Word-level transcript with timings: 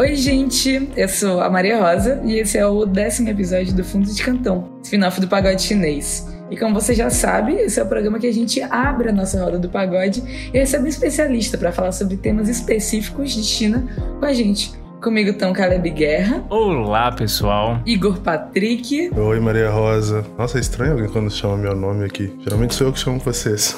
Oi, 0.00 0.16
gente! 0.16 0.88
Eu 0.96 1.06
sou 1.10 1.42
a 1.42 1.50
Maria 1.50 1.78
Rosa 1.78 2.22
e 2.24 2.38
esse 2.38 2.56
é 2.56 2.64
o 2.64 2.86
décimo 2.86 3.28
episódio 3.28 3.74
do 3.74 3.84
Fundo 3.84 4.10
de 4.10 4.22
Cantão, 4.22 4.80
spin-off 4.82 5.20
do 5.20 5.28
pagode 5.28 5.60
chinês. 5.60 6.26
E 6.50 6.56
como 6.56 6.72
você 6.72 6.94
já 6.94 7.10
sabe, 7.10 7.52
esse 7.52 7.78
é 7.78 7.82
o 7.82 7.86
programa 7.86 8.18
que 8.18 8.26
a 8.26 8.32
gente 8.32 8.62
abre 8.62 9.10
a 9.10 9.12
nossa 9.12 9.44
roda 9.44 9.58
do 9.58 9.68
pagode 9.68 10.22
e 10.54 10.58
recebe 10.58 10.84
um 10.84 10.88
especialista 10.88 11.58
para 11.58 11.70
falar 11.70 11.92
sobre 11.92 12.16
temas 12.16 12.48
específicos 12.48 13.34
de 13.34 13.42
China 13.44 13.86
com 14.18 14.24
a 14.24 14.32
gente. 14.32 14.72
Comigo 15.00 15.30
estão 15.30 15.50
Caleb 15.54 15.88
Guerra. 15.90 16.44
Olá, 16.50 17.10
pessoal. 17.10 17.80
Igor 17.86 18.20
Patrick. 18.20 19.10
Oi, 19.16 19.40
Maria 19.40 19.70
Rosa. 19.70 20.22
Nossa, 20.36 20.58
é 20.58 20.60
estranho 20.60 20.92
alguém 20.92 21.08
quando 21.08 21.30
chama 21.30 21.56
meu 21.56 21.74
nome 21.74 22.04
aqui. 22.04 22.30
Geralmente 22.40 22.74
sou 22.74 22.88
eu 22.88 22.92
que 22.92 22.98
chamo 22.98 23.18
vocês. 23.18 23.74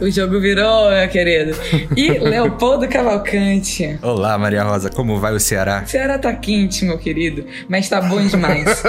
o 0.00 0.10
jogo 0.10 0.40
virou, 0.40 0.90
meu 0.90 1.08
querido. 1.08 1.56
E 1.96 2.18
Leopoldo 2.18 2.88
Cavalcante. 2.88 3.96
Olá, 4.02 4.36
Maria 4.36 4.64
Rosa. 4.64 4.90
Como 4.90 5.20
vai 5.20 5.32
o 5.32 5.38
Ceará? 5.38 5.84
O 5.86 5.88
Ceará 5.88 6.18
tá 6.18 6.32
quente, 6.34 6.84
meu 6.84 6.98
querido, 6.98 7.46
mas 7.68 7.88
tá 7.88 8.00
bom 8.00 8.20
demais. 8.26 8.82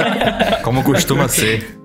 Como 0.64 0.82
costuma 0.82 1.28
ser. 1.28 1.78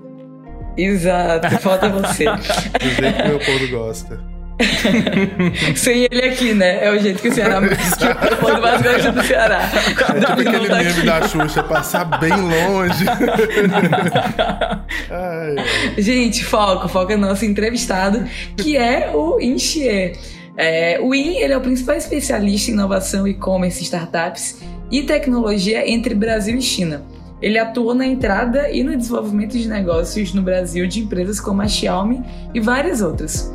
Exato, 0.78 1.58
falta 1.58 1.90
você. 1.90 2.24
Do 2.24 2.88
jeito 2.88 3.16
que 3.16 3.22
o 3.22 3.28
Leopoldo 3.28 3.68
gosta. 3.68 4.29
Sem 5.76 6.08
ele 6.10 6.22
aqui, 6.26 6.54
né? 6.54 6.84
É 6.84 6.90
o 6.90 6.98
jeito 6.98 7.20
que 7.22 7.28
o 7.28 7.32
Ceará 7.32 7.60
que 7.60 8.44
o 8.44 8.60
mais 8.60 8.82
gosta 8.82 9.12
do 9.12 9.22
Ceará. 9.22 9.70
É 10.14 10.20
tipo 10.20 10.40
aquele 10.40 10.68
tá 10.68 10.76
meme 10.76 11.02
da 11.02 11.28
Xuxa, 11.28 11.62
passar 11.62 12.04
bem 12.18 12.32
longe. 12.32 13.04
Ai, 15.10 15.56
Gente, 15.98 16.44
foco, 16.44 16.88
foco 16.88 17.12
é 17.12 17.16
nosso 17.16 17.44
entrevistado, 17.44 18.24
que 18.56 18.76
é 18.76 19.10
o 19.14 19.40
Inxie. 19.40 20.12
É, 20.56 20.98
o 21.00 21.14
IN 21.14 21.38
ele 21.38 21.52
é 21.52 21.56
o 21.56 21.60
principal 21.60 21.96
especialista 21.96 22.70
em 22.70 22.74
inovação, 22.74 23.26
e-commerce, 23.26 23.82
startups 23.82 24.60
e 24.90 25.02
tecnologia 25.02 25.88
entre 25.88 26.14
Brasil 26.14 26.56
e 26.56 26.62
China. 26.62 27.02
Ele 27.40 27.58
atua 27.58 27.94
na 27.94 28.06
entrada 28.06 28.70
e 28.70 28.82
no 28.82 28.94
desenvolvimento 28.94 29.56
de 29.56 29.66
negócios 29.66 30.34
no 30.34 30.42
Brasil 30.42 30.86
de 30.86 31.00
empresas 31.00 31.40
como 31.40 31.62
a 31.62 31.68
Xiaomi 31.68 32.22
e 32.52 32.60
várias 32.60 33.00
outras. 33.00 33.50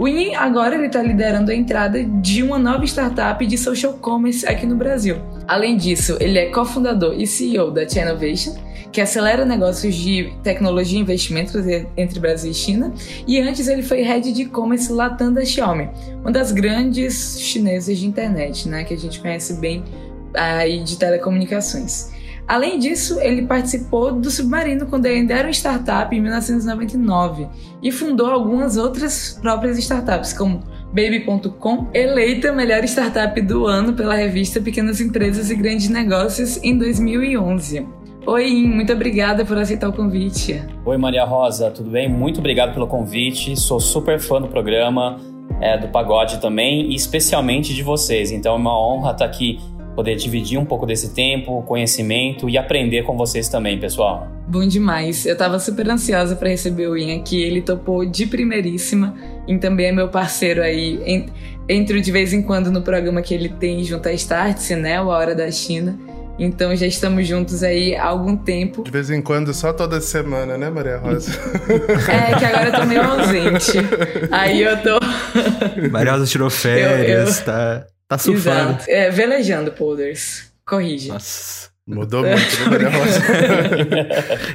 O 0.00 0.08
IN 0.08 0.34
agora 0.34 0.76
ele 0.76 0.86
está 0.86 1.02
liderando 1.02 1.50
a 1.50 1.54
entrada 1.54 2.02
de 2.02 2.42
uma 2.42 2.58
nova 2.58 2.82
startup 2.86 3.46
de 3.46 3.58
social 3.58 3.92
commerce 3.92 4.46
aqui 4.46 4.64
no 4.64 4.74
Brasil. 4.74 5.16
Além 5.46 5.76
disso, 5.76 6.16
ele 6.18 6.38
é 6.38 6.46
cofundador 6.46 7.20
e 7.20 7.26
CEO 7.26 7.70
da 7.70 7.82
Innovation, 7.82 8.54
que 8.90 8.98
acelera 8.98 9.44
negócios 9.44 9.94
de 9.94 10.32
tecnologia 10.42 10.98
e 10.98 11.02
investimentos 11.02 11.66
entre 11.98 12.18
Brasil 12.18 12.50
e 12.50 12.54
China. 12.54 12.94
E 13.26 13.38
antes 13.40 13.68
ele 13.68 13.82
foi 13.82 14.00
head 14.00 14.32
de 14.32 14.40
e-commerce 14.40 14.90
Latam 14.90 15.34
da 15.34 15.44
Xiaomi, 15.44 15.90
uma 16.22 16.32
das 16.32 16.50
grandes 16.50 17.38
chinesas 17.38 17.98
de 17.98 18.06
internet, 18.06 18.70
né, 18.70 18.84
que 18.84 18.94
a 18.94 18.98
gente 18.98 19.20
conhece 19.20 19.52
bem 19.60 19.84
aí 20.32 20.82
de 20.82 20.96
telecomunicações. 20.96 22.10
Além 22.50 22.80
disso, 22.80 23.20
ele 23.20 23.42
participou 23.42 24.10
do 24.10 24.28
Submarino 24.28 24.84
quando 24.86 25.06
ainda 25.06 25.34
era 25.34 25.46
uma 25.46 25.52
startup 25.52 26.12
em 26.12 26.20
1999 26.20 27.46
e 27.80 27.92
fundou 27.92 28.26
algumas 28.26 28.76
outras 28.76 29.38
próprias 29.40 29.78
startups, 29.78 30.32
como 30.32 30.60
Baby.com, 30.92 31.86
eleita 31.94 32.50
melhor 32.50 32.82
startup 32.82 33.40
do 33.40 33.66
ano 33.66 33.92
pela 33.92 34.16
revista 34.16 34.60
Pequenas 34.60 35.00
Empresas 35.00 35.48
e 35.48 35.54
Grandes 35.54 35.88
Negócios 35.88 36.56
em 36.64 36.76
2011. 36.76 37.86
Oi, 38.26 38.50
muito 38.66 38.92
obrigada 38.92 39.44
por 39.44 39.56
aceitar 39.56 39.88
o 39.88 39.92
convite. 39.92 40.60
Oi, 40.84 40.96
Maria 40.96 41.24
Rosa, 41.24 41.70
tudo 41.70 41.88
bem? 41.88 42.08
Muito 42.08 42.40
obrigado 42.40 42.74
pelo 42.74 42.88
convite. 42.88 43.56
Sou 43.60 43.78
super 43.78 44.18
fã 44.18 44.42
do 44.42 44.48
programa, 44.48 45.20
é, 45.60 45.78
do 45.78 45.86
Pagode 45.86 46.40
também, 46.40 46.90
e 46.90 46.96
especialmente 46.96 47.72
de 47.72 47.84
vocês. 47.84 48.32
Então 48.32 48.54
é 48.54 48.56
uma 48.56 48.76
honra 48.76 49.12
estar 49.12 49.24
aqui 49.24 49.60
poder 49.94 50.16
dividir 50.16 50.58
um 50.58 50.64
pouco 50.64 50.86
desse 50.86 51.14
tempo, 51.14 51.62
conhecimento 51.62 52.48
e 52.48 52.56
aprender 52.56 53.02
com 53.02 53.16
vocês 53.16 53.48
também, 53.48 53.78
pessoal. 53.78 54.28
Bom 54.46 54.66
demais. 54.66 55.26
Eu 55.26 55.36
tava 55.36 55.58
super 55.58 55.88
ansiosa 55.88 56.34
para 56.34 56.48
receber 56.48 56.88
o 56.88 56.96
Ian 56.96 57.18
aqui. 57.18 57.40
Ele 57.42 57.62
topou 57.62 58.04
de 58.04 58.26
primeiríssima 58.26 59.14
e 59.46 59.56
também 59.58 59.86
é 59.86 59.92
meu 59.92 60.08
parceiro 60.08 60.62
aí. 60.62 61.26
Entro 61.68 62.00
de 62.00 62.10
vez 62.10 62.32
em 62.32 62.42
quando 62.42 62.70
no 62.70 62.82
programa 62.82 63.22
que 63.22 63.32
ele 63.32 63.48
tem 63.48 63.84
junto 63.84 64.08
a 64.08 64.12
Startse, 64.12 64.74
né? 64.74 65.00
O 65.00 65.10
A 65.10 65.16
Hora 65.16 65.34
da 65.34 65.50
China. 65.50 65.98
Então 66.40 66.74
já 66.74 66.86
estamos 66.86 67.28
juntos 67.28 67.62
aí 67.62 67.94
há 67.94 68.06
algum 68.06 68.34
tempo. 68.34 68.82
De 68.82 68.90
vez 68.90 69.10
em 69.10 69.20
quando, 69.20 69.52
só 69.52 69.74
toda 69.74 70.00
semana, 70.00 70.56
né, 70.56 70.70
Maria 70.70 70.96
Rosa? 70.96 71.30
é, 72.08 72.38
que 72.38 72.44
agora 72.46 72.68
eu 72.68 72.72
tô 72.72 72.86
meio 72.86 73.02
ausente. 73.02 73.72
Aí 74.32 74.62
eu 74.62 74.74
tô. 74.78 74.98
Maria 75.90 76.12
Rosa 76.12 76.24
tirou 76.24 76.48
férias, 76.48 77.36
eu, 77.36 77.42
eu... 77.42 77.44
tá? 77.44 77.86
Tá 78.10 78.18
surfando. 78.18 78.72
Exato. 78.72 78.90
É, 78.90 79.08
velejando, 79.08 79.70
Polders. 79.70 80.52
Corrige. 80.66 81.10
Nossa. 81.10 81.70
Mudou 81.86 82.24
muito, 82.24 82.70
né, 82.70 84.08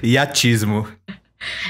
e 0.04 0.18
atismo. 0.18 0.86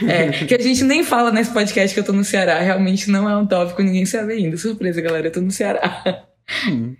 É, 0.08 0.30
que 0.30 0.56
a 0.56 0.60
gente 0.60 0.84
nem 0.84 1.04
fala 1.04 1.32
nesse 1.32 1.52
podcast 1.52 1.94
que 1.94 2.00
eu 2.00 2.04
tô 2.04 2.12
no 2.12 2.24
Ceará. 2.24 2.60
Realmente 2.60 3.12
não 3.12 3.30
é 3.30 3.38
um 3.38 3.46
tópico, 3.46 3.84
ninguém 3.84 4.04
sabe 4.04 4.34
ainda. 4.34 4.58
Surpresa, 4.58 5.00
galera, 5.00 5.28
eu 5.28 5.32
tô 5.32 5.42
no 5.42 5.52
Ceará. 5.52 6.26
Hum. 6.68 6.96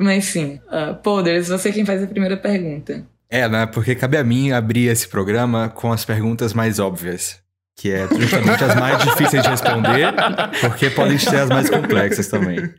Mas 0.00 0.26
sim, 0.26 0.60
uh, 0.66 0.94
Polders, 1.02 1.48
você 1.48 1.70
é 1.70 1.72
quem 1.72 1.84
faz 1.84 2.00
a 2.02 2.06
primeira 2.06 2.36
pergunta. 2.36 3.04
É, 3.28 3.48
né? 3.48 3.66
Porque 3.66 3.96
cabe 3.96 4.16
a 4.16 4.22
mim 4.22 4.52
abrir 4.52 4.86
esse 4.86 5.08
programa 5.08 5.68
com 5.68 5.92
as 5.92 6.04
perguntas 6.04 6.52
mais 6.52 6.78
óbvias. 6.78 7.40
Que 7.76 7.92
é 7.92 8.08
justamente 8.08 8.62
as 8.62 8.74
mais 8.76 9.02
difíceis 9.02 9.42
de 9.42 9.48
responder, 9.48 10.12
porque 10.60 10.90
podem 10.90 11.18
ser 11.18 11.36
as 11.36 11.48
mais 11.48 11.68
complexas 11.68 12.28
também. 12.28 12.72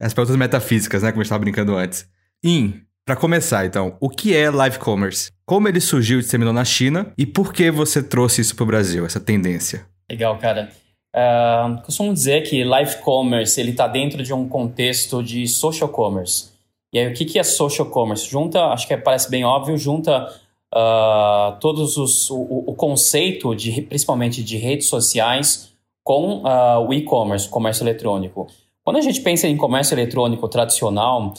As 0.00 0.12
perguntas 0.12 0.36
metafísicas, 0.36 1.02
né? 1.02 1.10
Como 1.10 1.20
a 1.20 1.22
gente 1.22 1.28
estava 1.28 1.40
brincando 1.40 1.76
antes. 1.76 2.08
In, 2.42 2.80
para 3.06 3.16
começar, 3.16 3.66
então, 3.66 3.96
o 4.00 4.08
que 4.08 4.34
é 4.34 4.50
live 4.50 4.78
commerce? 4.78 5.30
Como 5.44 5.68
ele 5.68 5.80
surgiu 5.80 6.18
e 6.18 6.22
disseminou 6.22 6.52
na 6.52 6.64
China? 6.64 7.12
E 7.18 7.26
por 7.26 7.52
que 7.52 7.70
você 7.70 8.02
trouxe 8.02 8.40
isso 8.40 8.56
para 8.56 8.62
o 8.64 8.66
Brasil, 8.66 9.04
essa 9.04 9.20
tendência? 9.20 9.86
Legal, 10.10 10.38
cara. 10.38 10.70
Uh, 11.14 11.80
costumo 11.82 12.12
dizer 12.12 12.42
que 12.42 12.64
live 12.64 12.96
commerce 12.96 13.60
ele 13.60 13.70
está 13.70 13.86
dentro 13.86 14.22
de 14.22 14.32
um 14.32 14.48
contexto 14.48 15.22
de 15.22 15.46
social 15.46 15.88
commerce. 15.88 16.50
E 16.92 16.98
aí, 16.98 17.08
o 17.08 17.14
que, 17.14 17.24
que 17.24 17.38
é 17.38 17.42
social 17.42 17.88
commerce? 17.88 18.28
Junta, 18.28 18.64
acho 18.66 18.88
que 18.88 18.96
parece 18.96 19.30
bem 19.30 19.44
óbvio, 19.44 19.76
junta 19.76 20.28
uh, 20.74 21.58
todos 21.60 21.96
os 21.96 22.30
o, 22.30 22.64
o, 22.66 22.74
conceito 22.74 23.54
de 23.54 23.82
principalmente 23.82 24.42
de 24.42 24.56
redes 24.56 24.88
sociais 24.88 25.72
com 26.02 26.42
uh, 26.42 26.86
o 26.86 26.92
e-commerce, 26.92 27.48
comércio 27.48 27.84
eletrônico. 27.84 28.48
Quando 28.84 28.98
a 28.98 29.00
gente 29.00 29.22
pensa 29.22 29.48
em 29.48 29.56
comércio 29.56 29.94
eletrônico 29.94 30.46
tradicional, 30.46 31.32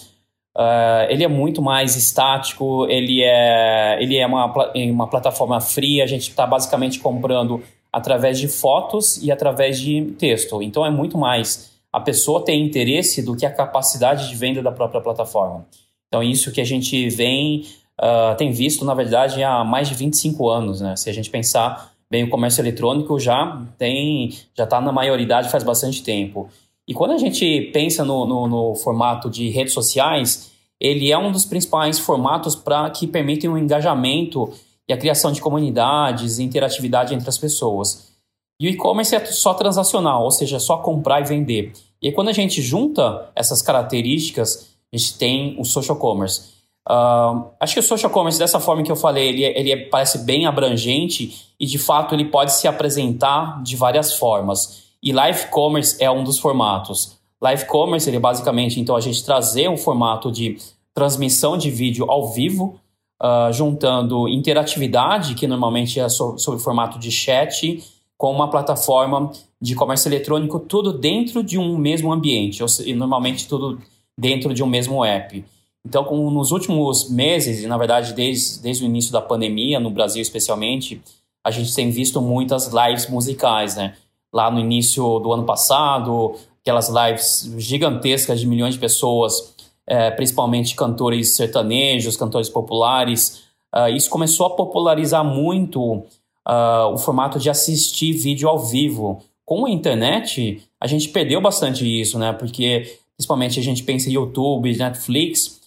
uh, 0.58 1.06
ele 1.10 1.24
é 1.24 1.28
muito 1.28 1.62
mais 1.62 1.96
estático, 1.96 2.88
ele 2.90 3.22
é, 3.22 4.02
ele 4.02 4.18
é 4.18 4.26
uma, 4.26 4.52
uma 4.76 5.08
plataforma 5.08 5.62
fria, 5.62 6.04
a 6.04 6.08
gente 6.08 6.30
está 6.30 6.48
basicamente 6.48 7.00
comprando 7.00 7.62
através 7.94 8.40
de 8.40 8.48
fotos 8.48 9.22
e 9.24 9.32
através 9.32 9.80
de 9.80 10.16
texto. 10.18 10.62
Então 10.62 10.86
é 10.86 10.90
muito 10.90 11.18
mais 11.18 11.76
a 11.96 12.00
pessoa 12.02 12.44
tem 12.44 12.62
interesse 12.62 13.22
do 13.22 13.38
que 13.38 13.46
a 13.46 13.50
capacidade 13.50 14.28
de 14.28 14.36
venda 14.36 14.62
da 14.62 14.70
própria 14.70 15.00
plataforma. 15.00 15.66
Então 16.10 16.22
isso 16.22 16.52
que 16.52 16.60
a 16.60 16.66
gente 16.66 17.08
vem, 17.10 17.66
uh, 18.02 18.36
tem 18.36 18.52
visto, 18.52 18.84
na 18.84 18.94
verdade, 18.94 19.42
há 19.42 19.64
mais 19.64 19.88
de 19.88 19.96
25 19.96 20.50
anos. 20.50 20.82
Né? 20.82 20.98
Se 20.98 21.10
a 21.10 21.14
gente 21.14 21.30
pensar 21.30 21.94
bem, 22.12 22.26
o 22.26 22.30
comércio 22.30 22.62
eletrônico 22.62 23.18
já 23.18 23.66
tem, 23.78 24.30
já 24.54 24.66
está 24.66 24.82
na 24.82 24.92
maioridade 24.92 25.48
faz 25.48 25.64
bastante 25.64 26.04
tempo. 26.04 26.50
E 26.88 26.94
quando 26.94 27.12
a 27.12 27.18
gente 27.18 27.70
pensa 27.74 28.04
no, 28.06 28.26
no, 28.26 28.48
no 28.48 28.76
formato 28.76 29.30
de 29.30 29.50
redes 29.50 29.74
sociais, 29.74 30.52
ele 30.80 31.12
é 31.12 31.18
um 31.18 31.32
dos 31.32 31.46
principais 31.46 32.00
formatos 32.00 32.56
para 32.56 32.90
que 32.90 33.08
permitem 33.08 33.50
o 33.50 33.54
um 33.54 33.58
engajamento 33.58 34.52
e 34.88 34.94
a 34.94 34.98
criação 34.98 35.32
de 35.32 35.42
comunidades 35.42 36.38
e 36.38 36.44
interatividade 36.44 37.14
entre 37.14 37.28
as 37.28 37.38
pessoas. 37.38 38.14
E 38.60 38.68
o 38.68 38.70
e-commerce 38.70 39.16
é 39.16 39.26
só 39.26 39.54
transacional, 39.54 40.24
ou 40.24 40.32
seja, 40.32 40.60
só 40.60 40.78
comprar 40.78 41.22
e 41.22 41.26
vender. 41.26 41.74
E 42.02 42.12
quando 42.12 42.30
a 42.30 42.34
gente 42.34 42.62
junta 42.62 43.30
essas 43.36 43.62
características, 43.62 44.76
a 44.94 44.98
gente 44.98 45.18
tem 45.18 45.60
o 45.60 45.66
social 45.66 45.98
commerce. 45.98 46.54
Uh, 46.88 47.50
acho 47.60 47.74
que 47.74 47.80
o 47.80 47.84
social 47.84 48.12
commerce, 48.12 48.38
dessa 48.38 48.60
forma 48.60 48.84
que 48.84 48.92
eu 48.92 48.96
falei, 48.96 49.30
ele, 49.30 49.44
ele 49.44 49.72
é, 49.72 49.78
parece 49.90 50.20
bem 50.20 50.46
abrangente 50.46 51.52
e, 51.60 51.66
de 51.66 51.80
fato, 51.80 52.14
ele 52.14 52.26
pode 52.26 52.54
se 52.54 52.68
apresentar 52.68 53.62
de 53.64 53.76
várias 53.76 54.14
formas. 54.14 54.85
E 55.06 55.14
live 55.14 55.50
commerce 55.52 56.04
é 56.04 56.10
um 56.10 56.24
dos 56.24 56.40
formatos. 56.40 57.20
Live 57.40 57.66
commerce, 57.66 58.10
ele 58.10 58.18
é 58.18 58.20
basicamente, 58.20 58.80
então, 58.80 58.96
a 58.96 59.00
gente 59.00 59.24
trazer 59.24 59.70
um 59.70 59.78
formato 59.78 60.32
de 60.32 60.58
transmissão 60.96 61.56
de 61.56 61.70
vídeo 61.70 62.10
ao 62.10 62.34
vivo, 62.34 62.80
uh, 63.22 63.54
juntando 63.54 64.28
interatividade, 64.28 65.36
que 65.36 65.46
normalmente 65.46 66.00
é 66.00 66.10
sob, 66.10 66.42
sob 66.42 66.60
formato 66.60 66.98
de 66.98 67.12
chat, 67.12 67.84
com 68.18 68.32
uma 68.32 68.50
plataforma 68.50 69.32
de 69.62 69.76
comércio 69.76 70.10
eletrônico, 70.10 70.60
tudo 70.60 70.92
dentro 70.92 71.44
de 71.44 71.60
um 71.60 71.78
mesmo 71.78 72.12
ambiente, 72.12 72.64
ou 72.64 72.70
normalmente 72.96 73.48
tudo 73.48 73.80
dentro 74.18 74.56
de 74.56 74.64
um 74.64 74.68
mesmo 74.68 75.06
app. 75.06 75.46
Então, 75.86 76.04
nos 76.32 76.52
últimos 76.52 77.12
meses, 77.12 77.62
e 77.62 77.68
na 77.68 77.78
verdade 77.78 78.14
desde, 78.14 78.60
desde 78.60 78.84
o 78.84 78.88
início 78.88 79.12
da 79.12 79.22
pandemia, 79.22 79.80
no 79.80 79.92
Brasil 79.92 80.22
especialmente, 80.22 81.00
a 81.44 81.52
gente 81.52 81.76
tem 81.76 81.92
visto 81.92 82.20
muitas 82.20 82.72
lives 82.74 83.08
musicais, 83.08 83.76
né? 83.76 83.94
Lá 84.36 84.52
no 84.52 84.60
início 84.60 85.18
do 85.20 85.32
ano 85.32 85.46
passado, 85.46 86.36
aquelas 86.62 86.90
lives 86.90 87.56
gigantescas 87.58 88.40
de 88.40 88.46
milhões 88.46 88.74
de 88.74 88.80
pessoas 88.80 89.56
é, 89.88 90.10
principalmente 90.12 90.76
cantores 90.76 91.36
sertanejos, 91.36 92.18
cantores 92.18 92.50
populares. 92.50 93.44
Uh, 93.74 93.90
isso 93.90 94.10
começou 94.10 94.48
a 94.48 94.50
popularizar 94.50 95.24
muito 95.24 95.82
uh, 95.84 96.94
o 96.94 96.98
formato 96.98 97.38
de 97.38 97.50
assistir 97.50 98.14
vídeo 98.14 98.50
ao 98.50 98.60
vivo. 98.60 99.22
Com 99.46 99.66
a 99.66 99.70
internet, 99.70 100.64
a 100.82 100.88
gente 100.88 101.10
perdeu 101.10 101.40
bastante 101.40 101.86
isso, 101.86 102.18
né? 102.18 102.34
Porque, 102.34 102.98
principalmente, 103.16 103.60
a 103.60 103.64
gente 103.64 103.84
pensa 103.84 104.10
em 104.10 104.14
YouTube, 104.14 104.76
Netflix, 104.76 105.62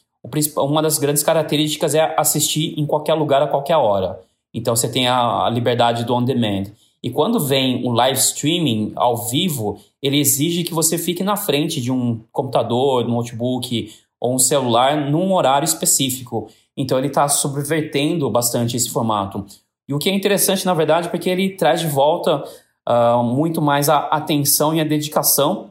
uma 0.57 0.83
das 0.83 0.99
grandes 0.99 1.23
características 1.23 1.95
é 1.95 2.15
assistir 2.19 2.75
em 2.79 2.85
qualquer 2.85 3.15
lugar, 3.15 3.41
a 3.41 3.47
qualquer 3.47 3.77
hora. 3.77 4.19
Então, 4.53 4.75
você 4.75 4.91
tem 4.91 5.07
a, 5.07 5.45
a 5.45 5.51
liberdade 5.51 6.05
do 6.05 6.15
on-demand. 6.15 6.65
E 7.03 7.11
quando 7.11 7.39
vem 7.39 7.87
o 7.87 7.91
live 7.91 8.19
streaming 8.19 8.93
ao 8.97 9.17
vivo, 9.29 9.79
ele 10.03 10.19
exige 10.19 10.65
que 10.65 10.75
você 10.75 10.99
fique 10.99 11.23
na 11.23 11.37
frente 11.37 11.81
de 11.81 11.93
um 11.93 12.21
computador, 12.33 13.07
notebook 13.07 13.93
ou 14.21 14.35
um 14.35 14.39
celular 14.39 15.09
num 15.11 15.33
horário 15.33 15.65
específico. 15.65 16.49
Então 16.77 16.99
ele 16.99 17.09
está 17.09 17.29
subvertendo 17.29 18.29
bastante 18.31 18.77
esse 18.77 18.91
formato. 18.91 19.45
E 19.89 19.95
o 19.95 19.99
que 19.99 20.11
é 20.11 20.15
interessante, 20.15 20.67
na 20.67 20.75
verdade, 20.75 21.09
porque 21.09 21.31
ele 21.31 21.51
traz 21.51 21.81
de 21.81 21.87
volta 21.87 22.45
uh, 22.89 23.23
muito 23.23 23.63
mais 23.63 23.89
a 23.89 23.99
atenção 24.09 24.75
e 24.75 24.81
a 24.81 24.85
dedicação 24.85 25.71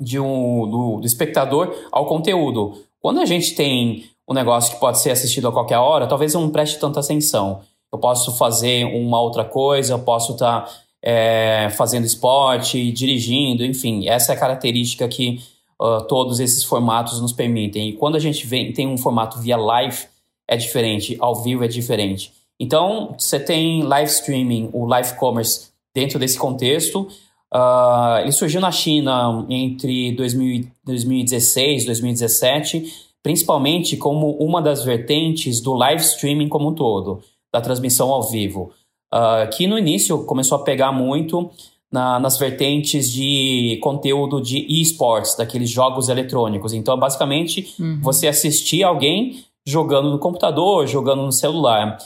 de 0.00 0.18
um, 0.20 0.68
do, 0.68 1.00
do 1.00 1.06
espectador 1.06 1.74
ao 1.90 2.06
conteúdo. 2.06 2.82
Quando 3.00 3.20
a 3.20 3.24
gente 3.24 3.54
tem 3.54 4.04
um 4.28 4.34
negócio 4.34 4.74
que 4.74 4.80
pode 4.80 5.00
ser 5.00 5.10
assistido 5.10 5.48
a 5.48 5.52
qualquer 5.52 5.78
hora, 5.78 6.06
talvez 6.06 6.34
não 6.34 6.50
preste 6.50 6.78
tanta 6.78 7.00
atenção. 7.00 7.60
Eu 7.92 7.98
posso 7.98 8.36
fazer 8.36 8.84
uma 8.84 9.20
outra 9.20 9.44
coisa, 9.44 9.94
eu 9.94 9.98
posso 9.98 10.32
estar 10.32 10.62
tá, 10.62 10.72
é, 11.02 11.70
fazendo 11.70 12.04
esporte, 12.04 12.92
dirigindo, 12.92 13.64
enfim, 13.64 14.08
essa 14.08 14.32
é 14.32 14.36
a 14.36 14.38
característica 14.38 15.08
que 15.08 15.40
uh, 15.80 16.02
todos 16.06 16.40
esses 16.40 16.64
formatos 16.64 17.20
nos 17.20 17.32
permitem. 17.32 17.88
E 17.88 17.92
quando 17.94 18.16
a 18.16 18.20
gente 18.20 18.46
vem, 18.46 18.72
tem 18.72 18.86
um 18.86 18.98
formato 18.98 19.38
via 19.38 19.56
live, 19.56 20.06
é 20.46 20.56
diferente, 20.56 21.16
ao 21.20 21.36
vivo 21.36 21.64
é 21.64 21.68
diferente. 21.68 22.32
Então, 22.60 23.14
você 23.16 23.38
tem 23.38 23.82
live 23.82 24.10
streaming, 24.10 24.70
o 24.72 24.84
live 24.84 25.14
commerce 25.14 25.68
dentro 25.94 26.18
desse 26.18 26.38
contexto. 26.38 27.08
Uh, 27.54 28.20
ele 28.22 28.32
surgiu 28.32 28.60
na 28.60 28.72
China 28.72 29.46
entre 29.48 30.12
2000, 30.12 30.66
2016 30.84 31.82
e 31.82 31.86
2017, 31.86 32.92
principalmente 33.22 33.96
como 33.96 34.32
uma 34.38 34.60
das 34.60 34.84
vertentes 34.84 35.60
do 35.60 35.72
live 35.74 36.02
streaming 36.02 36.48
como 36.48 36.70
um 36.70 36.74
todo, 36.74 37.22
da 37.52 37.60
transmissão 37.60 38.10
ao 38.10 38.28
vivo. 38.28 38.70
Uh, 39.12 39.48
que 39.56 39.66
no 39.66 39.78
início 39.78 40.24
começou 40.24 40.58
a 40.58 40.64
pegar 40.64 40.92
muito 40.92 41.50
na, 41.90 42.20
nas 42.20 42.38
vertentes 42.38 43.10
de 43.10 43.78
conteúdo 43.82 44.40
de 44.40 44.66
esports, 44.80 45.34
daqueles 45.36 45.70
jogos 45.70 46.08
eletrônicos. 46.08 46.72
Então, 46.72 46.96
basicamente, 46.98 47.74
uhum. 47.80 48.00
você 48.02 48.28
assistir 48.28 48.82
alguém 48.82 49.44
jogando 49.66 50.10
no 50.10 50.18
computador, 50.18 50.86
jogando 50.86 51.22
no 51.22 51.32
celular. 51.32 51.98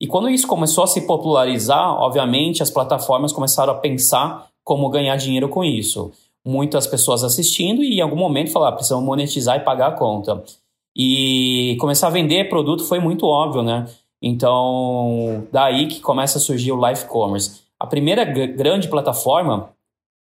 E 0.00 0.06
quando 0.06 0.30
isso 0.30 0.46
começou 0.46 0.84
a 0.84 0.86
se 0.86 1.02
popularizar, 1.02 1.92
obviamente 2.00 2.62
as 2.62 2.70
plataformas 2.70 3.32
começaram 3.32 3.72
a 3.72 3.76
pensar 3.76 4.46
como 4.64 4.88
ganhar 4.88 5.16
dinheiro 5.16 5.48
com 5.48 5.62
isso. 5.62 6.10
Muitas 6.44 6.86
pessoas 6.86 7.22
assistindo 7.22 7.82
e 7.82 7.98
em 7.98 8.00
algum 8.00 8.16
momento 8.16 8.50
falar, 8.50 8.68
ah, 8.68 8.72
precisamos 8.72 9.04
monetizar 9.04 9.58
e 9.58 9.60
pagar 9.60 9.88
a 9.88 9.92
conta. 9.92 10.42
E 10.96 11.76
começar 11.78 12.06
a 12.06 12.10
vender 12.10 12.48
produto 12.48 12.84
foi 12.84 12.98
muito 12.98 13.26
óbvio, 13.26 13.62
né? 13.62 13.86
Então, 14.22 15.46
daí 15.50 15.86
que 15.86 16.00
começa 16.00 16.38
a 16.38 16.40
surgir 16.40 16.72
o 16.72 16.76
live 16.76 17.04
commerce. 17.06 17.62
A 17.78 17.86
primeira 17.86 18.24
grande 18.24 18.88
plataforma 18.88 19.70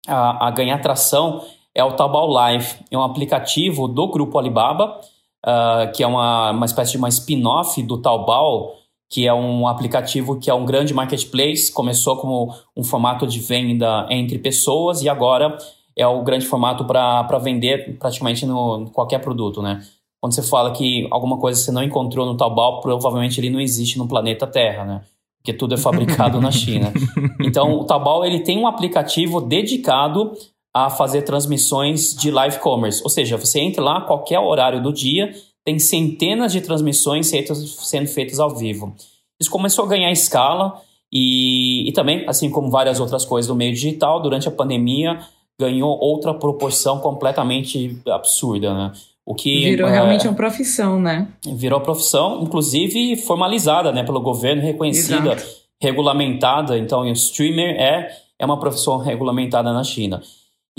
a, 0.07 0.49
a, 0.49 0.51
ganhar 0.51 0.79
tração 0.79 1.43
é 1.75 1.83
o 1.83 1.93
Taobao 1.93 2.27
Live. 2.27 2.77
É 2.91 2.99
um 2.99 3.03
aplicativo 3.03 3.89
do 3.89 4.09
grupo 4.09 4.39
Alibaba, 4.39 5.01
uh, 5.47 5.91
que 5.95 6.03
é 6.03 6.07
uma, 6.07 6.51
uma 6.51 6.67
espécie 6.67 6.93
de 6.93 6.99
uma 6.99 7.09
spin-off 7.09 7.83
do 7.83 7.97
Taobao, 7.99 8.75
que 9.09 9.27
é 9.27 9.33
um 9.33 9.67
aplicativo 9.67 10.39
que 10.39 10.51
é 10.51 10.55
um 10.55 10.67
grande 10.67 10.93
marketplace. 10.93 11.73
Começou 11.73 12.17
como 12.17 12.55
um 12.77 12.85
formato 12.85 13.27
de 13.27 13.41
venda 13.41 14.07
entre 14.11 14.39
pessoas 14.39 15.03
e 15.03 15.09
agora 15.09 15.57
é 15.97 16.07
o 16.07 16.23
grande 16.23 16.47
formato 16.47 16.85
para 16.85 17.39
vender 17.39 17.99
praticamente 17.99 18.47
no 18.47 18.91
qualquer 18.93 19.19
produto, 19.21 19.61
né? 19.63 19.83
Quando 20.21 20.35
você 20.35 20.43
fala 20.43 20.73
que 20.73 21.07
alguma 21.11 21.39
coisa 21.39 21.61
você 21.61 21.71
não 21.71 21.83
encontrou 21.83 22.27
no 22.27 22.37
Taobao, 22.37 22.81
provavelmente 22.81 23.41
ele 23.41 23.51
não 23.51 23.61
existe 23.61 23.99
no 23.99 24.09
planeta 24.09 24.47
Terra, 24.47 24.85
né? 24.85 25.03
porque 25.49 25.53
tudo 25.53 25.75
é 25.75 25.79
fabricado 25.79 26.41
na 26.41 26.51
China. 26.51 26.93
Então, 27.41 27.79
o 27.79 27.85
Taobao 27.85 28.25
ele 28.25 28.41
tem 28.41 28.59
um 28.59 28.67
aplicativo 28.67 29.41
dedicado 29.41 30.33
a 30.75 30.91
fazer 30.91 31.23
transmissões 31.23 32.15
de 32.15 32.31
live 32.31 32.59
commerce, 32.59 33.01
ou 33.03 33.09
seja, 33.09 33.37
você 33.37 33.61
entra 33.61 33.83
lá 33.83 33.99
a 33.99 34.01
qualquer 34.03 34.41
horário 34.41 34.83
do 34.83 34.93
dia, 34.93 35.33
tem 35.65 35.79
centenas 35.79 36.53
de 36.53 36.61
transmissões 36.61 37.31
sendo 37.31 38.09
feitas 38.09 38.41
ao 38.41 38.51
vivo. 38.51 38.95
Isso 39.41 39.51
começou 39.51 39.85
a 39.85 39.89
ganhar 39.89 40.11
escala 40.11 40.83
e, 41.13 41.89
e 41.89 41.93
também, 41.93 42.25
assim 42.29 42.51
como 42.51 42.71
várias 42.71 43.01
outras 43.01 43.25
coisas 43.25 43.47
do 43.47 43.55
meio 43.55 43.73
digital, 43.73 44.21
durante 44.21 44.49
a 44.49 44.53
pandemia 44.53 45.21
ganhou 45.61 45.99
outra 45.99 46.35
proporção 46.35 47.01
completamente 47.01 48.01
absurda, 48.07 48.75
né? 48.75 48.93
O 49.29 49.35
que 49.35 49.63
virou 49.63 49.87
é, 49.87 49.93
realmente 49.93 50.27
uma 50.27 50.35
profissão, 50.35 50.99
né? 50.99 51.29
Virou 51.47 51.83
profissão, 51.83 52.41
inclusive 52.43 53.15
formalizada, 53.17 53.93
né, 53.93 54.03
pelo 54.03 54.23
governo, 54.23 54.63
reconhecida, 54.63 55.35
Exato. 55.35 55.45
regulamentada. 55.79 56.79
Então, 56.79 57.03
o 57.03 57.13
streamer 57.13 57.79
é 57.79 58.09
é 58.39 58.47
uma 58.47 58.59
profissão 58.59 58.97
regulamentada 58.97 59.71
na 59.71 59.85
China. 59.85 60.23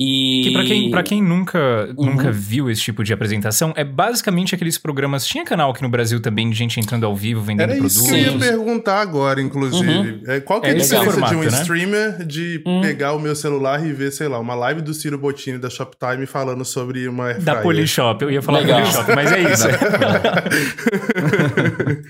E... 0.02 0.44
Que 0.46 0.52
pra 0.54 0.64
quem, 0.64 0.92
pra 0.92 1.04
quem 1.04 1.22
nunca, 1.22 1.94
uhum. 1.98 2.06
nunca 2.06 2.32
viu 2.32 2.70
esse 2.70 2.82
tipo 2.82 3.04
de 3.04 3.12
apresentação, 3.12 3.74
é 3.76 3.84
basicamente 3.84 4.56
aqueles 4.56 4.78
programas. 4.78 5.28
Tinha 5.28 5.44
canal 5.44 5.72
aqui 5.72 5.82
no 5.82 5.90
Brasil 5.90 6.22
também 6.22 6.50
de 6.50 6.56
gente 6.56 6.80
entrando 6.80 7.06
ao 7.06 7.14
vivo, 7.14 7.42
vendendo 7.42 7.72
Era 7.72 7.80
produtos. 7.80 7.98
Isso 7.98 8.08
que 8.08 8.16
eu 8.16 8.32
ia 8.32 8.40
perguntar 8.40 9.02
agora, 9.02 9.42
inclusive. 9.42 9.90
Uhum. 9.90 10.22
É, 10.26 10.40
qual 10.40 10.62
que 10.62 10.68
é, 10.68 10.70
é 10.70 10.74
a 10.74 10.78
diferença 10.78 11.12
formato, 11.12 11.34
de 11.34 11.40
um 11.42 11.44
né? 11.44 11.48
streamer 11.50 12.26
de 12.26 12.64
uhum. 12.66 12.80
pegar 12.80 13.12
o 13.12 13.20
meu 13.20 13.36
celular 13.36 13.86
e 13.86 13.92
ver, 13.92 14.14
sei 14.14 14.30
lá, 14.30 14.40
uma 14.40 14.56
live 14.56 14.82
do 14.82 14.94
Ciro 14.94 15.18
Bottini 15.18 15.58
da 15.58 15.70
Shoptime 15.70 16.26
falando 16.26 16.64
sobre 16.64 17.06
uma 17.06 17.34
Da 17.34 17.58
Polishop, 17.58 18.24
eu 18.24 18.32
ia 18.32 18.42
falar 18.42 18.60
Legal. 18.60 18.80
Polishop, 18.80 19.14
mas 19.14 19.30
é 19.34 19.52
isso. 19.52 19.68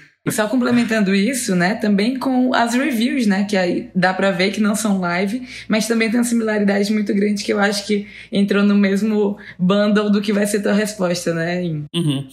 Só 0.32 0.48
complementando 0.48 1.14
isso, 1.14 1.56
né, 1.56 1.76
também 1.76 2.18
com 2.18 2.54
as 2.54 2.74
reviews, 2.74 3.28
né, 3.28 3.46
que 3.46 3.58
aí 3.58 3.90
dá 3.96 4.14
para 4.14 4.32
ver 4.32 4.52
que 4.52 4.60
não 4.60 4.76
são 4.76 5.00
live, 5.00 5.48
mas 5.68 5.88
também 5.88 6.10
tem 6.10 6.20
uma 6.20 6.26
similaridade 6.26 6.92
muito 6.92 7.14
grande 7.14 7.44
que 7.44 7.54
eu 7.54 7.60
acho 7.60 7.86
que 7.86 8.08
entrou 8.32 8.64
no 8.64 8.76
mesmo 8.76 9.38
bundle 9.58 10.10
do 10.10 10.22
que 10.22 10.34
vai 10.34 10.46
ser 10.46 10.62
tua 10.62 10.74
resposta, 10.74 11.34
né? 11.34 11.62
Uhum. 11.94 12.28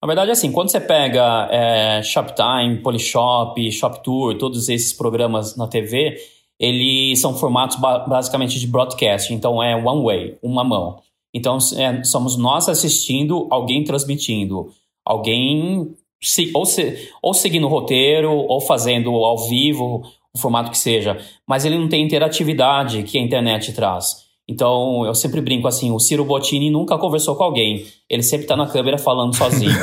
Na 0.00 0.06
verdade, 0.06 0.30
assim, 0.30 0.52
quando 0.52 0.70
você 0.70 0.80
pega 0.80 1.48
é, 1.50 2.02
Shoptime, 2.02 2.78
Polishop, 2.82 3.70
ShopTour, 3.72 4.38
todos 4.38 4.68
esses 4.68 4.92
programas 4.92 5.56
na 5.56 5.66
TV, 5.66 6.16
eles 6.58 7.20
são 7.20 7.34
formatos 7.34 7.76
basicamente 7.76 8.58
de 8.58 8.66
broadcast, 8.66 9.32
então 9.32 9.62
é 9.62 9.76
one 9.76 10.04
way, 10.04 10.38
uma 10.42 10.62
mão. 10.62 11.00
Então 11.34 11.58
é, 11.76 12.02
somos 12.04 12.36
nós 12.36 12.68
assistindo 12.68 13.46
alguém 13.50 13.84
transmitindo, 13.84 14.70
alguém 15.04 15.94
se, 16.20 16.50
ou, 16.54 16.64
se, 16.64 17.10
ou 17.22 17.34
seguindo 17.34 17.66
o 17.66 17.70
roteiro, 17.70 18.32
ou 18.32 18.60
fazendo 18.60 19.10
ao 19.10 19.48
vivo, 19.48 20.02
o 20.34 20.38
formato 20.38 20.70
que 20.70 20.78
seja. 20.78 21.18
Mas 21.46 21.64
ele 21.64 21.78
não 21.78 21.88
tem 21.88 22.04
interatividade 22.04 23.02
que 23.02 23.18
a 23.18 23.22
internet 23.22 23.72
traz. 23.72 24.28
Então, 24.50 25.04
eu 25.04 25.14
sempre 25.14 25.42
brinco 25.42 25.68
assim, 25.68 25.90
o 25.90 25.98
Ciro 25.98 26.24
Bottini 26.24 26.70
nunca 26.70 26.96
conversou 26.96 27.36
com 27.36 27.44
alguém. 27.44 27.86
Ele 28.08 28.22
sempre 28.22 28.46
tá 28.46 28.56
na 28.56 28.66
câmera 28.66 28.96
falando 28.96 29.36
sozinho. 29.36 29.76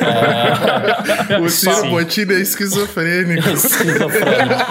é... 0.00 1.36
O 1.42 1.48
Ciro 1.50 1.74
Só... 1.74 1.90
Bottini 1.90 2.34
é 2.34 2.40
esquizofrênico. 2.40 3.48
É 3.48 3.52
esquizofrênico. 3.52 4.62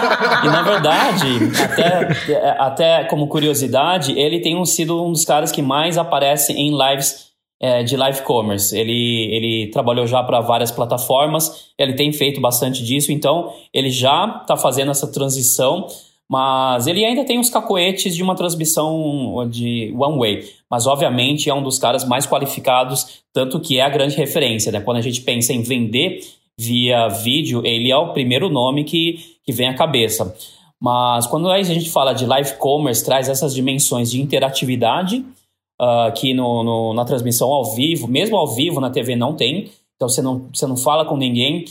E, 0.42 0.46
na 0.46 0.62
verdade, 0.62 1.26
até, 1.62 2.56
até 2.58 3.04
como 3.04 3.28
curiosidade, 3.28 4.18
ele 4.18 4.40
tem 4.40 4.64
sido 4.64 5.04
um 5.04 5.12
dos 5.12 5.26
caras 5.26 5.52
que 5.52 5.60
mais 5.60 5.98
aparece 5.98 6.54
em 6.54 6.70
lives 6.70 7.26
é, 7.60 7.82
de 7.82 7.96
live 7.96 8.22
commerce. 8.22 8.76
Ele, 8.76 9.28
ele 9.32 9.70
trabalhou 9.70 10.06
já 10.06 10.22
para 10.22 10.40
várias 10.40 10.70
plataformas, 10.70 11.70
ele 11.78 11.94
tem 11.94 12.12
feito 12.12 12.40
bastante 12.40 12.84
disso, 12.84 13.12
então 13.12 13.52
ele 13.72 13.90
já 13.90 14.40
está 14.42 14.56
fazendo 14.56 14.90
essa 14.90 15.10
transição, 15.10 15.86
mas 16.28 16.86
ele 16.86 17.04
ainda 17.04 17.24
tem 17.24 17.38
os 17.38 17.48
cacoetes 17.48 18.14
de 18.14 18.22
uma 18.22 18.34
transmissão 18.34 19.48
de 19.48 19.94
one 19.96 20.18
way. 20.18 20.44
Mas 20.70 20.86
obviamente 20.86 21.48
é 21.48 21.54
um 21.54 21.62
dos 21.62 21.78
caras 21.78 22.04
mais 22.04 22.26
qualificados, 22.26 23.22
tanto 23.32 23.60
que 23.60 23.78
é 23.78 23.82
a 23.82 23.88
grande 23.88 24.16
referência. 24.16 24.72
Né? 24.72 24.80
Quando 24.80 24.98
a 24.98 25.02
gente 25.02 25.20
pensa 25.20 25.52
em 25.52 25.62
vender 25.62 26.20
via 26.58 27.08
vídeo, 27.08 27.62
ele 27.64 27.90
é 27.90 27.96
o 27.96 28.12
primeiro 28.12 28.48
nome 28.48 28.82
que, 28.82 29.18
que 29.44 29.52
vem 29.52 29.68
à 29.68 29.74
cabeça. 29.74 30.34
Mas 30.80 31.26
quando 31.26 31.48
a 31.48 31.62
gente 31.62 31.90
fala 31.90 32.12
de 32.12 32.26
live 32.26 32.54
commerce, 32.56 33.04
traz 33.04 33.28
essas 33.28 33.54
dimensões 33.54 34.10
de 34.10 34.20
interatividade 34.20 35.24
uh, 35.80 36.06
aqui 36.08 36.34
no, 36.34 36.62
no, 36.62 36.94
na 36.94 37.04
transmissão 37.04 37.52
ao 37.52 37.74
vivo, 37.74 38.08
mesmo 38.08 38.36
ao 38.36 38.54
vivo 38.54 38.80
na 38.80 38.90
TV 38.90 39.16
não 39.16 39.34
tem, 39.34 39.70
então 39.94 40.08
você 40.08 40.20
não, 40.22 40.48
você 40.52 40.66
não 40.66 40.76
fala 40.76 41.04
com 41.04 41.16
ninguém. 41.16 41.64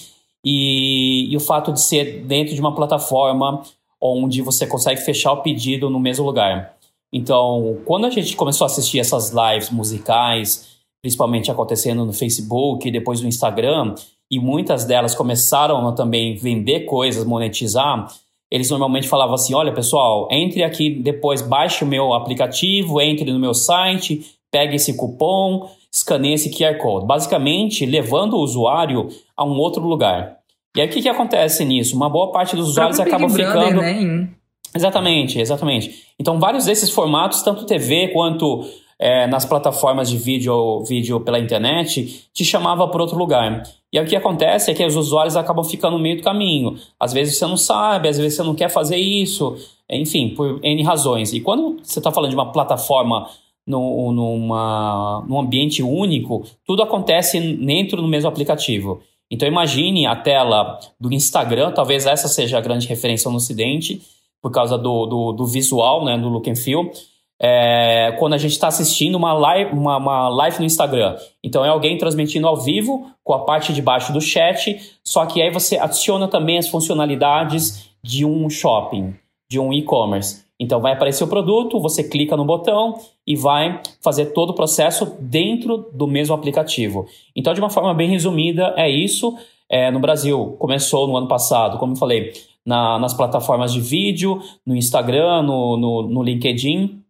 E, 0.43 1.27
e 1.31 1.35
o 1.35 1.39
fato 1.39 1.74
de 1.74 1.81
ser 1.81 2.24
dentro 2.25 2.53
de 2.53 2.62
uma 2.62 2.75
plataforma 2.75 3.63
onde 4.00 4.41
você 4.43 4.67
consegue 4.67 5.01
fechar 5.01 5.33
o 5.33 5.41
pedido 5.41 5.89
no 5.89 6.00
mesmo 6.00 6.24
lugar. 6.25 6.75
Então, 7.12 7.79
quando 7.85 8.05
a 8.05 8.09
gente 8.09 8.35
começou 8.35 8.65
a 8.65 8.67
assistir 8.67 9.00
essas 9.00 9.31
lives 9.31 9.71
musicais, 9.71 10.75
principalmente 11.01 11.50
acontecendo 11.50 12.05
no 12.05 12.13
Facebook 12.13 12.88
e 12.88 12.91
depois 12.91 13.21
no 13.21 13.27
Instagram, 13.27 13.95
e 14.29 14.39
muitas 14.39 14.85
delas 14.85 15.15
começaram 15.15 15.88
a 15.88 15.91
também 15.93 16.35
vender 16.35 16.81
coisas, 16.81 17.25
monetizar, 17.25 18.12
eles 18.55 18.69
normalmente 18.69 19.07
falavam 19.09 19.35
assim: 19.35 19.53
olha, 19.53 19.74
pessoal, 19.74 20.29
entre 20.31 20.63
aqui 20.63 20.89
depois, 20.89 21.41
baixe 21.41 21.83
o 21.83 21.88
meu 21.88 22.13
aplicativo, 22.13 23.01
entre 23.01 23.29
no 23.31 23.39
meu 23.39 23.53
site, 23.53 24.25
pegue 24.50 24.77
esse 24.77 24.95
cupom, 24.95 25.69
escaneie 25.91 26.35
esse 26.35 26.50
QR 26.50 26.77
Code. 26.77 27.05
Basicamente, 27.05 27.85
levando 27.85 28.35
o 28.35 28.39
usuário 28.39 29.09
a 29.35 29.43
um 29.43 29.57
outro 29.57 29.85
lugar. 29.85 30.38
E 30.74 30.79
aí, 30.79 30.88
o 30.88 30.89
que, 30.89 31.01
que 31.01 31.09
acontece 31.09 31.65
nisso? 31.65 31.97
Uma 31.97 32.09
boa 32.09 32.31
parte 32.31 32.55
dos 32.55 32.69
usuários 32.69 32.97
acabam 32.97 33.29
ficando. 33.29 33.81
Né? 33.81 34.29
Exatamente, 34.74 35.39
exatamente. 35.39 36.05
Então, 36.17 36.39
vários 36.39 36.63
desses 36.65 36.89
formatos, 36.89 37.41
tanto 37.41 37.65
TV 37.65 38.09
quanto 38.09 38.65
é, 38.97 39.27
nas 39.27 39.43
plataformas 39.43 40.09
de 40.09 40.17
vídeo, 40.17 40.81
vídeo 40.83 41.19
pela 41.19 41.39
internet, 41.39 42.29
te 42.33 42.45
chamava 42.45 42.88
para 42.88 43.01
outro 43.01 43.17
lugar. 43.17 43.63
E 43.95 43.99
o 43.99 44.05
que 44.05 44.13
acontece 44.13 44.69
é 44.69 44.73
que 44.73 44.85
os 44.85 44.97
usuários 44.97 45.37
acabam 45.37 45.63
ficando 45.63 45.95
no 45.95 46.03
meio 46.03 46.17
do 46.17 46.21
caminho. 46.21 46.77
Às 46.99 47.13
vezes 47.13 47.37
você 47.37 47.47
não 47.47 47.55
sabe, 47.55 48.09
às 48.09 48.17
vezes 48.17 48.35
você 48.35 48.43
não 48.43 48.53
quer 48.53 48.67
fazer 48.67 48.97
isso, 48.97 49.55
enfim, 49.89 50.35
por 50.35 50.59
N 50.61 50.83
razões. 50.83 51.31
E 51.31 51.39
quando 51.39 51.77
você 51.81 51.99
está 51.99 52.11
falando 52.11 52.31
de 52.31 52.35
uma 52.35 52.51
plataforma 52.51 53.25
no, 53.65 54.11
numa, 54.11 55.23
num 55.29 55.39
ambiente 55.39 55.81
único, 55.81 56.43
tudo 56.67 56.83
acontece 56.83 57.39
dentro 57.39 58.01
do 58.01 58.07
mesmo 58.09 58.27
aplicativo. 58.27 58.99
Então 59.31 59.47
imagine 59.47 60.05
a 60.05 60.15
tela 60.17 60.77
do 60.99 61.13
Instagram, 61.13 61.71
talvez 61.71 62.05
essa 62.05 62.27
seja 62.27 62.57
a 62.57 62.61
grande 62.61 62.87
referência 62.87 63.31
no 63.31 63.37
Ocidente, 63.37 64.01
por 64.41 64.51
causa 64.51 64.77
do, 64.77 65.05
do, 65.05 65.31
do 65.31 65.45
visual, 65.45 66.03
né, 66.03 66.17
do 66.17 66.27
look 66.27 66.49
and 66.49 66.57
feel 66.57 66.91
é, 67.39 68.15
quando 68.17 68.33
a 68.33 68.37
gente 68.37 68.51
está 68.51 68.67
assistindo 68.67 69.15
uma 69.15 69.33
live, 69.33 69.71
uma, 69.71 69.97
uma 69.97 70.29
live 70.29 70.59
no 70.59 70.65
Instagram. 70.65 71.15
Então 71.43 71.65
é 71.65 71.69
alguém 71.69 71.97
transmitindo 71.97 72.47
ao 72.47 72.57
vivo 72.57 73.07
com 73.23 73.33
a 73.33 73.39
parte 73.39 73.73
de 73.73 73.81
baixo 73.81 74.13
do 74.13 74.21
chat, 74.21 74.97
só 75.03 75.25
que 75.25 75.41
aí 75.41 75.51
você 75.51 75.77
adiciona 75.77 76.27
também 76.27 76.57
as 76.57 76.67
funcionalidades 76.67 77.89
de 78.03 78.25
um 78.25 78.49
shopping, 78.49 79.15
de 79.49 79.59
um 79.59 79.73
e-commerce. 79.73 80.45
Então 80.59 80.79
vai 80.79 80.93
aparecer 80.93 81.23
o 81.23 81.27
produto, 81.27 81.81
você 81.81 82.03
clica 82.03 82.37
no 82.37 82.45
botão 82.45 82.95
e 83.27 83.35
vai 83.35 83.81
fazer 84.01 84.27
todo 84.27 84.51
o 84.51 84.55
processo 84.55 85.17
dentro 85.19 85.89
do 85.93 86.07
mesmo 86.07 86.33
aplicativo. 86.33 87.05
Então, 87.35 87.53
de 87.53 87.59
uma 87.59 87.69
forma 87.69 87.93
bem 87.93 88.09
resumida, 88.09 88.73
é 88.77 88.89
isso. 88.89 89.37
É, 89.69 89.91
no 89.91 89.99
Brasil, 89.99 90.55
começou 90.59 91.07
no 91.07 91.17
ano 91.17 91.27
passado, 91.27 91.77
como 91.77 91.93
eu 91.93 91.97
falei, 91.97 92.31
na, 92.65 92.97
nas 92.99 93.13
plataformas 93.13 93.73
de 93.73 93.81
vídeo, 93.81 94.41
no 94.65 94.75
Instagram, 94.75 95.41
no, 95.41 95.75
no, 95.75 96.01
no 96.03 96.23
LinkedIn, 96.23 97.03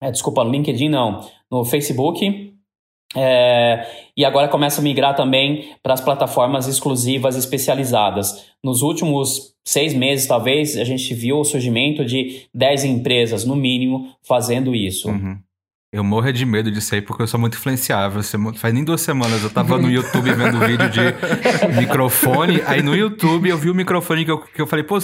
é, 0.00 0.10
desculpa, 0.10 0.44
no 0.44 0.50
LinkedIn 0.50 0.88
não, 0.88 1.20
no 1.50 1.64
Facebook. 1.64 2.54
É, 3.14 3.86
e 4.16 4.24
agora 4.24 4.48
começa 4.48 4.80
a 4.80 4.84
migrar 4.84 5.14
também 5.14 5.74
para 5.82 5.94
as 5.94 6.00
plataformas 6.00 6.66
exclusivas 6.66 7.36
especializadas. 7.36 8.50
Nos 8.62 8.82
últimos 8.82 9.54
seis 9.64 9.94
meses, 9.94 10.26
talvez, 10.26 10.76
a 10.76 10.84
gente 10.84 11.14
viu 11.14 11.38
o 11.38 11.44
surgimento 11.44 12.04
de 12.04 12.46
10 12.54 12.84
empresas, 12.84 13.44
no 13.44 13.56
mínimo, 13.56 14.12
fazendo 14.22 14.74
isso. 14.74 15.08
Uhum. 15.08 15.38
Eu 15.92 16.04
morro 16.04 16.30
de 16.30 16.44
medo 16.44 16.70
disso 16.70 16.94
aí 16.94 17.00
porque 17.00 17.22
eu 17.22 17.26
sou 17.26 17.40
muito 17.40 17.56
influenciável. 17.56 18.20
Faz 18.56 18.74
nem 18.74 18.84
duas 18.84 19.00
semanas 19.00 19.42
eu 19.42 19.48
tava 19.48 19.78
no 19.78 19.88
YouTube 19.88 20.30
vendo 20.32 20.58
vídeo 20.58 20.90
de 20.90 21.00
microfone. 21.80 22.60
Aí 22.66 22.82
no 22.82 22.94
YouTube 22.94 23.48
eu 23.48 23.56
vi 23.56 23.70
o 23.70 23.74
microfone 23.74 24.24
que 24.24 24.30
eu, 24.30 24.38
que 24.38 24.60
eu 24.60 24.66
falei, 24.66 24.84
pô, 24.84 24.98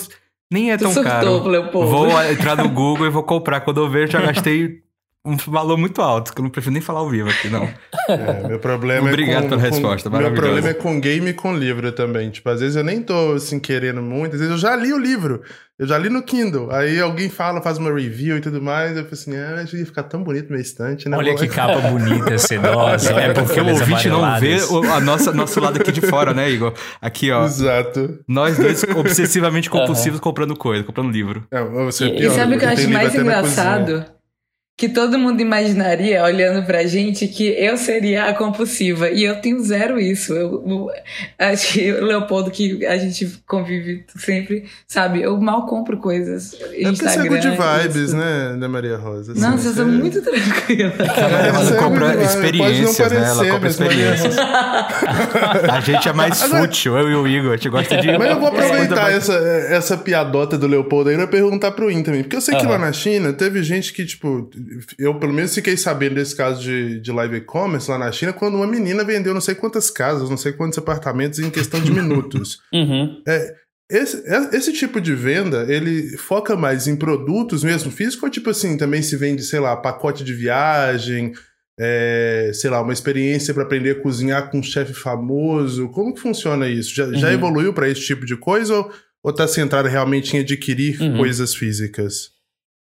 nem 0.52 0.70
é 0.70 0.76
tão 0.76 0.92
caro. 1.02 1.26
Vou 1.88 2.06
entrar 2.30 2.56
no 2.56 2.68
Google 2.68 3.06
e 3.06 3.10
vou 3.10 3.22
comprar. 3.22 3.60
Quando 3.60 3.80
eu 3.80 3.88
ver, 3.90 4.08
já 4.10 4.20
gastei 4.20 4.82
um 5.24 5.36
valor 5.36 5.78
muito 5.78 6.02
alto, 6.02 6.34
que 6.34 6.40
eu 6.40 6.42
não 6.42 6.50
prefiro 6.50 6.72
nem 6.72 6.82
falar 6.82 7.00
ao 7.00 7.08
vivo 7.08 7.28
aqui, 7.28 7.48
não. 7.48 7.68
É, 8.08 8.48
meu 8.48 8.58
problema 8.58 9.08
Obrigado 9.08 9.38
é 9.38 9.42
com, 9.42 9.48
pela 9.50 9.60
resposta, 9.60 10.10
com, 10.10 10.16
Meu 10.16 10.34
problema 10.34 10.68
é 10.68 10.74
com 10.74 11.00
game 11.00 11.30
e 11.30 11.32
com 11.32 11.56
livro 11.56 11.92
também. 11.92 12.30
Tipo, 12.30 12.50
às 12.50 12.60
vezes 12.60 12.74
eu 12.74 12.82
nem 12.82 13.00
tô, 13.00 13.34
assim, 13.34 13.60
querendo 13.60 14.02
muito. 14.02 14.34
Às 14.34 14.40
vezes 14.40 14.50
eu 14.50 14.58
já 14.58 14.74
li 14.74 14.92
o 14.92 14.98
livro. 14.98 15.40
Eu 15.78 15.86
já 15.86 15.96
li 15.96 16.08
no 16.08 16.22
Kindle. 16.22 16.70
Aí 16.72 17.00
alguém 17.00 17.30
fala, 17.30 17.62
faz 17.62 17.78
uma 17.78 17.92
review 17.92 18.36
e 18.36 18.40
tudo 18.40 18.60
mais. 18.60 18.96
Eu 18.96 19.04
falo 19.04 19.14
assim, 19.14 19.36
ah, 19.36 19.60
acho 19.62 19.70
que 19.70 19.76
ia 19.78 19.86
ficar 19.86 20.02
tão 20.02 20.24
bonito 20.24 20.50
meu 20.50 20.60
estante, 20.60 21.08
né? 21.08 21.16
Olha 21.16 21.34
que 21.36 21.46
capa 21.46 21.80
bonita, 21.80 22.36
sedosa. 22.38 23.12
É 23.12 23.32
porque 23.32 23.60
o 23.60 23.68
ouvinte 23.68 24.08
não 24.08 24.40
vê 24.40 24.56
o 24.64 24.82
a 24.92 25.00
nossa, 25.00 25.32
nosso 25.32 25.60
lado 25.60 25.76
aqui 25.80 25.92
de 25.92 26.00
fora, 26.00 26.34
né, 26.34 26.50
Igor? 26.50 26.74
Aqui, 27.00 27.30
ó. 27.30 27.44
Exato. 27.44 28.18
Nós 28.26 28.58
dois 28.58 28.82
obsessivamente 28.96 29.70
compulsivos 29.70 30.18
uhum. 30.18 30.24
comprando 30.24 30.56
coisa, 30.56 30.82
comprando 30.82 31.12
livro. 31.12 31.46
É, 31.52 31.62
você, 31.62 32.06
e, 32.06 32.18
pior, 32.18 32.32
e 32.32 32.34
sabe 32.34 32.56
o 32.56 32.58
que 32.58 32.64
eu 32.64 32.68
acho 32.68 32.90
mais 32.90 33.14
engraçado? 33.14 34.04
Que 34.76 34.88
todo 34.88 35.18
mundo 35.18 35.40
imaginaria, 35.40 36.24
olhando 36.24 36.64
pra 36.66 36.84
gente, 36.84 37.28
que 37.28 37.44
eu 37.44 37.76
seria 37.76 38.24
a 38.24 38.34
compulsiva. 38.34 39.10
E 39.10 39.22
eu 39.22 39.40
tenho 39.40 39.62
zero 39.62 40.00
isso. 40.00 40.32
Eu, 40.32 40.64
eu 40.66 40.90
acho 41.38 41.74
que 41.74 41.92
o 41.92 42.04
Leopoldo, 42.04 42.50
que 42.50 42.84
a 42.86 42.96
gente 42.96 43.38
convive 43.46 44.04
sempre, 44.16 44.64
sabe? 44.88 45.22
Eu 45.22 45.38
mal 45.40 45.66
compro 45.66 45.98
coisas. 45.98 46.54
É 46.54 46.82
porque 46.84 46.96
você 46.96 47.20
é 47.20 47.28
good 47.28 47.48
vibes, 47.48 48.12
né, 48.12 48.56
da 48.58 48.68
Maria 48.68 48.96
Rosa? 48.96 49.32
Assim, 49.32 49.40
Nossa, 49.40 49.68
eu 49.68 49.74
sou 49.74 49.86
muito 49.86 50.20
tranquila. 50.20 50.92
Ela, 51.22 51.46
ela 51.46 51.76
compra 51.76 52.22
experiências, 52.22 53.12
né? 53.12 53.28
Ela 53.28 53.50
compra 53.50 53.68
experiências. 53.68 54.36
a 54.38 55.80
gente 55.80 56.08
é 56.08 56.12
mais 56.12 56.42
Agora, 56.42 56.62
fútil, 56.62 56.98
eu 56.98 57.10
e 57.10 57.14
o 57.14 57.28
Igor. 57.28 57.52
A 57.52 57.56
gente 57.56 57.68
gosta 57.68 57.96
de. 57.98 58.18
Mas 58.18 58.30
eu 58.30 58.40
vou 58.40 58.48
aproveitar 58.48 59.12
essa, 59.12 59.34
essa 59.34 59.96
piadota 59.96 60.58
do 60.58 60.66
Leopoldo 60.66 61.10
aí 61.10 61.16
pra 61.16 61.26
perguntar 61.26 61.72
pro 61.72 61.90
In 61.90 62.02
também. 62.02 62.22
Porque 62.22 62.36
eu 62.36 62.40
sei 62.40 62.56
que 62.56 62.66
lá 62.66 62.78
na 62.78 62.92
China 62.92 63.32
teve 63.32 63.62
gente 63.62 63.92
que, 63.92 64.04
tipo 64.04 64.50
eu 64.98 65.14
pelo 65.18 65.32
menos 65.32 65.54
fiquei 65.54 65.76
sabendo 65.76 66.16
desse 66.16 66.34
caso 66.34 66.62
de, 66.62 67.00
de 67.00 67.12
live 67.12 67.36
e-commerce 67.36 67.90
lá 67.90 67.98
na 67.98 68.12
China, 68.12 68.32
quando 68.32 68.56
uma 68.56 68.66
menina 68.66 69.04
vendeu 69.04 69.34
não 69.34 69.40
sei 69.40 69.54
quantas 69.54 69.90
casas, 69.90 70.28
não 70.28 70.36
sei 70.36 70.52
quantos 70.52 70.78
apartamentos 70.78 71.38
em 71.38 71.50
questão 71.50 71.80
de 71.80 71.90
minutos. 71.90 72.60
uhum. 72.72 73.22
é, 73.26 73.54
esse, 73.90 74.22
é, 74.26 74.56
esse 74.56 74.72
tipo 74.72 75.00
de 75.00 75.14
venda, 75.14 75.66
ele 75.68 76.16
foca 76.16 76.56
mais 76.56 76.86
em 76.86 76.96
produtos 76.96 77.62
mesmo 77.62 77.90
físicos 77.90 78.22
ou 78.22 78.30
tipo 78.30 78.48
assim, 78.48 78.76
também 78.76 79.02
se 79.02 79.16
vende, 79.16 79.42
sei 79.42 79.60
lá, 79.60 79.76
pacote 79.76 80.24
de 80.24 80.32
viagem, 80.32 81.32
é, 81.78 82.50
sei 82.54 82.70
lá, 82.70 82.80
uma 82.80 82.92
experiência 82.92 83.52
para 83.52 83.64
aprender 83.64 83.90
a 83.90 84.00
cozinhar 84.00 84.50
com 84.50 84.58
um 84.58 84.62
chefe 84.62 84.94
famoso? 84.94 85.88
Como 85.90 86.14
que 86.14 86.20
funciona 86.20 86.68
isso? 86.68 86.94
Já, 86.94 87.04
uhum. 87.06 87.14
já 87.14 87.32
evoluiu 87.32 87.74
para 87.74 87.88
esse 87.88 88.00
tipo 88.00 88.24
de 88.24 88.36
coisa 88.36 88.74
ou, 88.74 88.92
ou 89.22 89.32
tá 89.32 89.46
centrado 89.46 89.88
realmente 89.88 90.36
em 90.36 90.40
adquirir 90.40 91.00
uhum. 91.00 91.18
coisas 91.18 91.54
físicas? 91.54 92.31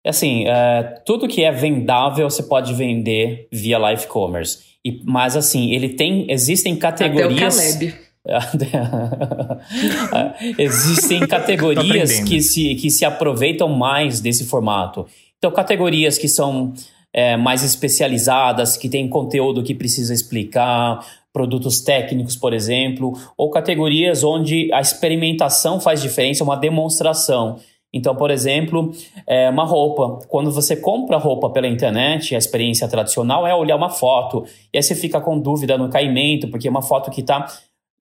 Assim, 0.06 0.46
é, 0.48 1.02
tudo 1.06 1.28
que 1.28 1.44
é 1.44 1.52
vendável 1.52 2.30
você 2.30 2.44
pode 2.44 2.74
vender 2.74 3.48
via 3.52 3.78
live 3.78 4.08
commerce. 4.08 4.60
E, 4.84 5.02
mas 5.06 5.38
assim, 5.38 5.72
ele 5.72 5.90
tem. 5.90 6.26
Existem 6.30 6.76
categorias. 6.76 7.80
existem 10.58 11.28
categorias 11.28 12.22
que 12.22 12.42
se, 12.42 12.76
que 12.76 12.90
se 12.90 13.04
aproveitam 13.04 13.68
mais 13.68 14.22
desse 14.22 14.46
formato. 14.46 15.06
Então, 15.38 15.52
categorias 15.52 16.18
que 16.18 16.30
são 16.30 16.74
é, 17.14 17.36
mais 17.36 17.64
especializadas, 17.64 18.78
que 18.78 18.88
tem 18.88 19.10
conteúdo 19.10 19.62
que 19.62 19.76
precisa 19.76 20.14
explicar, 20.14 21.06
produtos 21.34 21.82
técnicos, 21.82 22.36
por 22.36 22.54
exemplo, 22.54 23.18
ou 23.36 23.50
categorias 23.50 24.24
onde 24.24 24.72
a 24.72 24.80
experimentação 24.80 25.80
faz 25.80 26.02
diferença, 26.02 26.44
uma 26.44 26.56
demonstração. 26.56 27.60
Então, 27.94 28.16
por 28.16 28.32
exemplo, 28.32 28.92
é 29.28 29.50
uma 29.50 29.64
roupa. 29.64 30.26
Quando 30.28 30.52
você 30.52 30.76
compra 30.76 31.18
roupa 31.18 31.50
pela 31.52 31.68
internet, 31.68 32.34
a 32.34 32.40
experiência 32.40 32.88
tradicional 32.88 33.46
é 33.46 33.54
olhar 33.54 33.76
uma 33.76 33.90
foto. 33.90 34.46
E 34.74 34.78
aí 34.78 34.84
você 34.84 34.96
fica 34.96 35.22
com 35.22 35.40
dúvida 35.40 35.78
no 35.78 35.90
caimento, 35.90 36.48
porque 36.48 36.68
é 36.68 36.72
uma 36.72 36.82
foto 36.82 37.12
que 37.12 37.22
está 37.22 37.46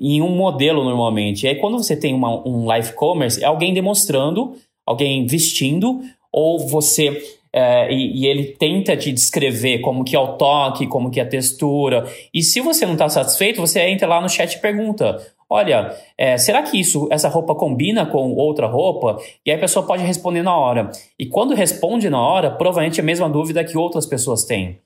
em 0.01 0.23
um 0.23 0.35
modelo 0.35 0.83
normalmente. 0.83 1.45
E 1.45 1.49
aí, 1.49 1.57
quando 1.57 1.77
você 1.77 1.95
tem 1.95 2.15
uma, 2.15 2.47
um 2.49 2.65
live 2.65 2.93
commerce, 2.95 3.43
é 3.43 3.47
alguém 3.47 3.75
demonstrando, 3.75 4.55
alguém 4.87 5.27
vestindo, 5.27 6.01
ou 6.33 6.59
você. 6.67 7.23
É, 7.55 7.93
e, 7.93 8.23
e, 8.23 8.27
ele 8.27 8.45
tenta 8.45 8.97
te 8.97 9.13
descrever 9.13 9.81
como 9.81 10.05
que 10.05 10.17
é 10.17 10.19
o 10.19 10.39
toque, 10.39 10.87
como 10.87 11.11
que 11.11 11.21
é 11.21 11.23
a 11.23 11.29
textura. 11.29 12.07
E 12.33 12.43
se 12.43 12.63
você 12.63 12.87
não 12.87 12.95
está 12.95 13.11
satisfeito, 13.11 13.61
você 13.61 13.81
entra 13.89 14.09
lá 14.09 14.23
no 14.23 14.29
chat 14.29 14.55
e 14.55 14.59
pergunta: 14.59 15.21
olha, 15.53 15.95
é, 16.17 16.37
será 16.37 16.63
que 16.63 16.81
isso, 16.81 17.09
essa 17.11 17.29
roupa 17.29 17.55
combina 17.55 18.07
com 18.07 18.33
outra 18.35 18.67
roupa? 18.67 19.19
E 19.45 19.51
aí 19.51 19.57
a 19.57 19.61
pessoa 19.61 19.87
pode 19.87 20.03
responder 20.03 20.43
na 20.43 20.57
hora. 20.57 20.91
E 21.19 21.27
quando 21.27 21.55
responde 21.55 22.09
na 22.09 22.21
hora, 22.21 22.51
provavelmente 22.51 23.01
é 23.01 23.03
a 23.03 23.07
mesma 23.07 23.29
dúvida 23.29 23.65
que 23.65 23.77
outras 23.77 24.07
pessoas 24.07 24.45
têm. 24.45 24.81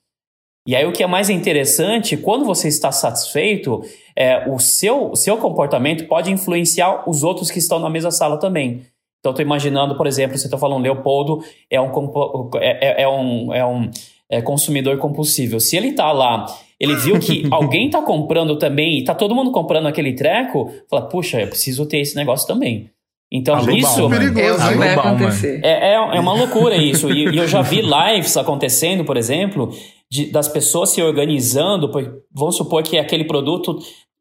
E 0.66 0.74
aí 0.74 0.84
o 0.84 0.92
que 0.92 1.02
é 1.02 1.06
mais 1.06 1.30
interessante, 1.30 2.16
quando 2.16 2.44
você 2.44 2.66
está 2.66 2.90
satisfeito, 2.90 3.82
é, 4.16 4.50
o, 4.50 4.58
seu, 4.58 5.12
o 5.12 5.16
seu 5.16 5.36
comportamento 5.36 6.08
pode 6.08 6.32
influenciar 6.32 7.08
os 7.08 7.22
outros 7.22 7.50
que 7.50 7.60
estão 7.60 7.78
na 7.78 7.88
mesma 7.88 8.10
sala 8.10 8.36
também. 8.36 8.82
Então, 9.20 9.30
estou 9.30 9.44
imaginando, 9.44 9.96
por 9.96 10.06
exemplo, 10.06 10.36
você 10.36 10.46
está 10.46 10.58
falando, 10.58 10.82
Leopoldo 10.82 11.42
é 11.70 11.80
um, 11.80 11.90
é, 12.56 13.02
é, 13.02 13.02
é 13.02 13.08
um, 13.08 13.54
é 13.54 13.64
um 13.64 13.90
é, 14.28 14.42
consumidor 14.42 14.98
compulsivo. 14.98 15.60
Se 15.60 15.76
ele 15.76 15.88
está 15.88 16.10
lá 16.12 16.46
ele 16.78 16.94
viu 16.96 17.18
que 17.18 17.46
alguém 17.50 17.88
tá 17.88 18.02
comprando 18.02 18.56
também 18.58 18.98
e 18.98 19.04
tá 19.04 19.14
todo 19.14 19.34
mundo 19.34 19.50
comprando 19.50 19.86
aquele 19.86 20.14
treco, 20.14 20.70
fala, 20.90 21.08
puxa, 21.08 21.40
eu 21.40 21.48
preciso 21.48 21.86
ter 21.86 21.98
esse 21.98 22.14
negócio 22.14 22.46
também. 22.46 22.90
Então, 23.32 23.56
Alô, 23.56 23.72
isso 23.72 24.06
é 24.06 24.18
perigoso, 24.18 24.62
é, 24.62 24.74
vai 24.76 24.94
acontecer. 24.94 25.60
É, 25.64 25.92
é, 25.92 25.94
é, 25.94 26.20
uma 26.20 26.32
loucura 26.32 26.76
isso. 26.76 27.10
E, 27.10 27.28
e, 27.28 27.38
eu 27.38 27.48
já 27.48 27.60
vi 27.60 27.82
lives 27.82 28.36
acontecendo, 28.36 29.04
por 29.04 29.16
exemplo, 29.16 29.70
de, 30.08 30.26
das 30.30 30.46
pessoas 30.46 30.90
se 30.90 31.02
organizando, 31.02 31.90
vamos 32.32 32.56
supor 32.56 32.82
que 32.84 32.98
aquele 32.98 33.24
produto 33.24 33.78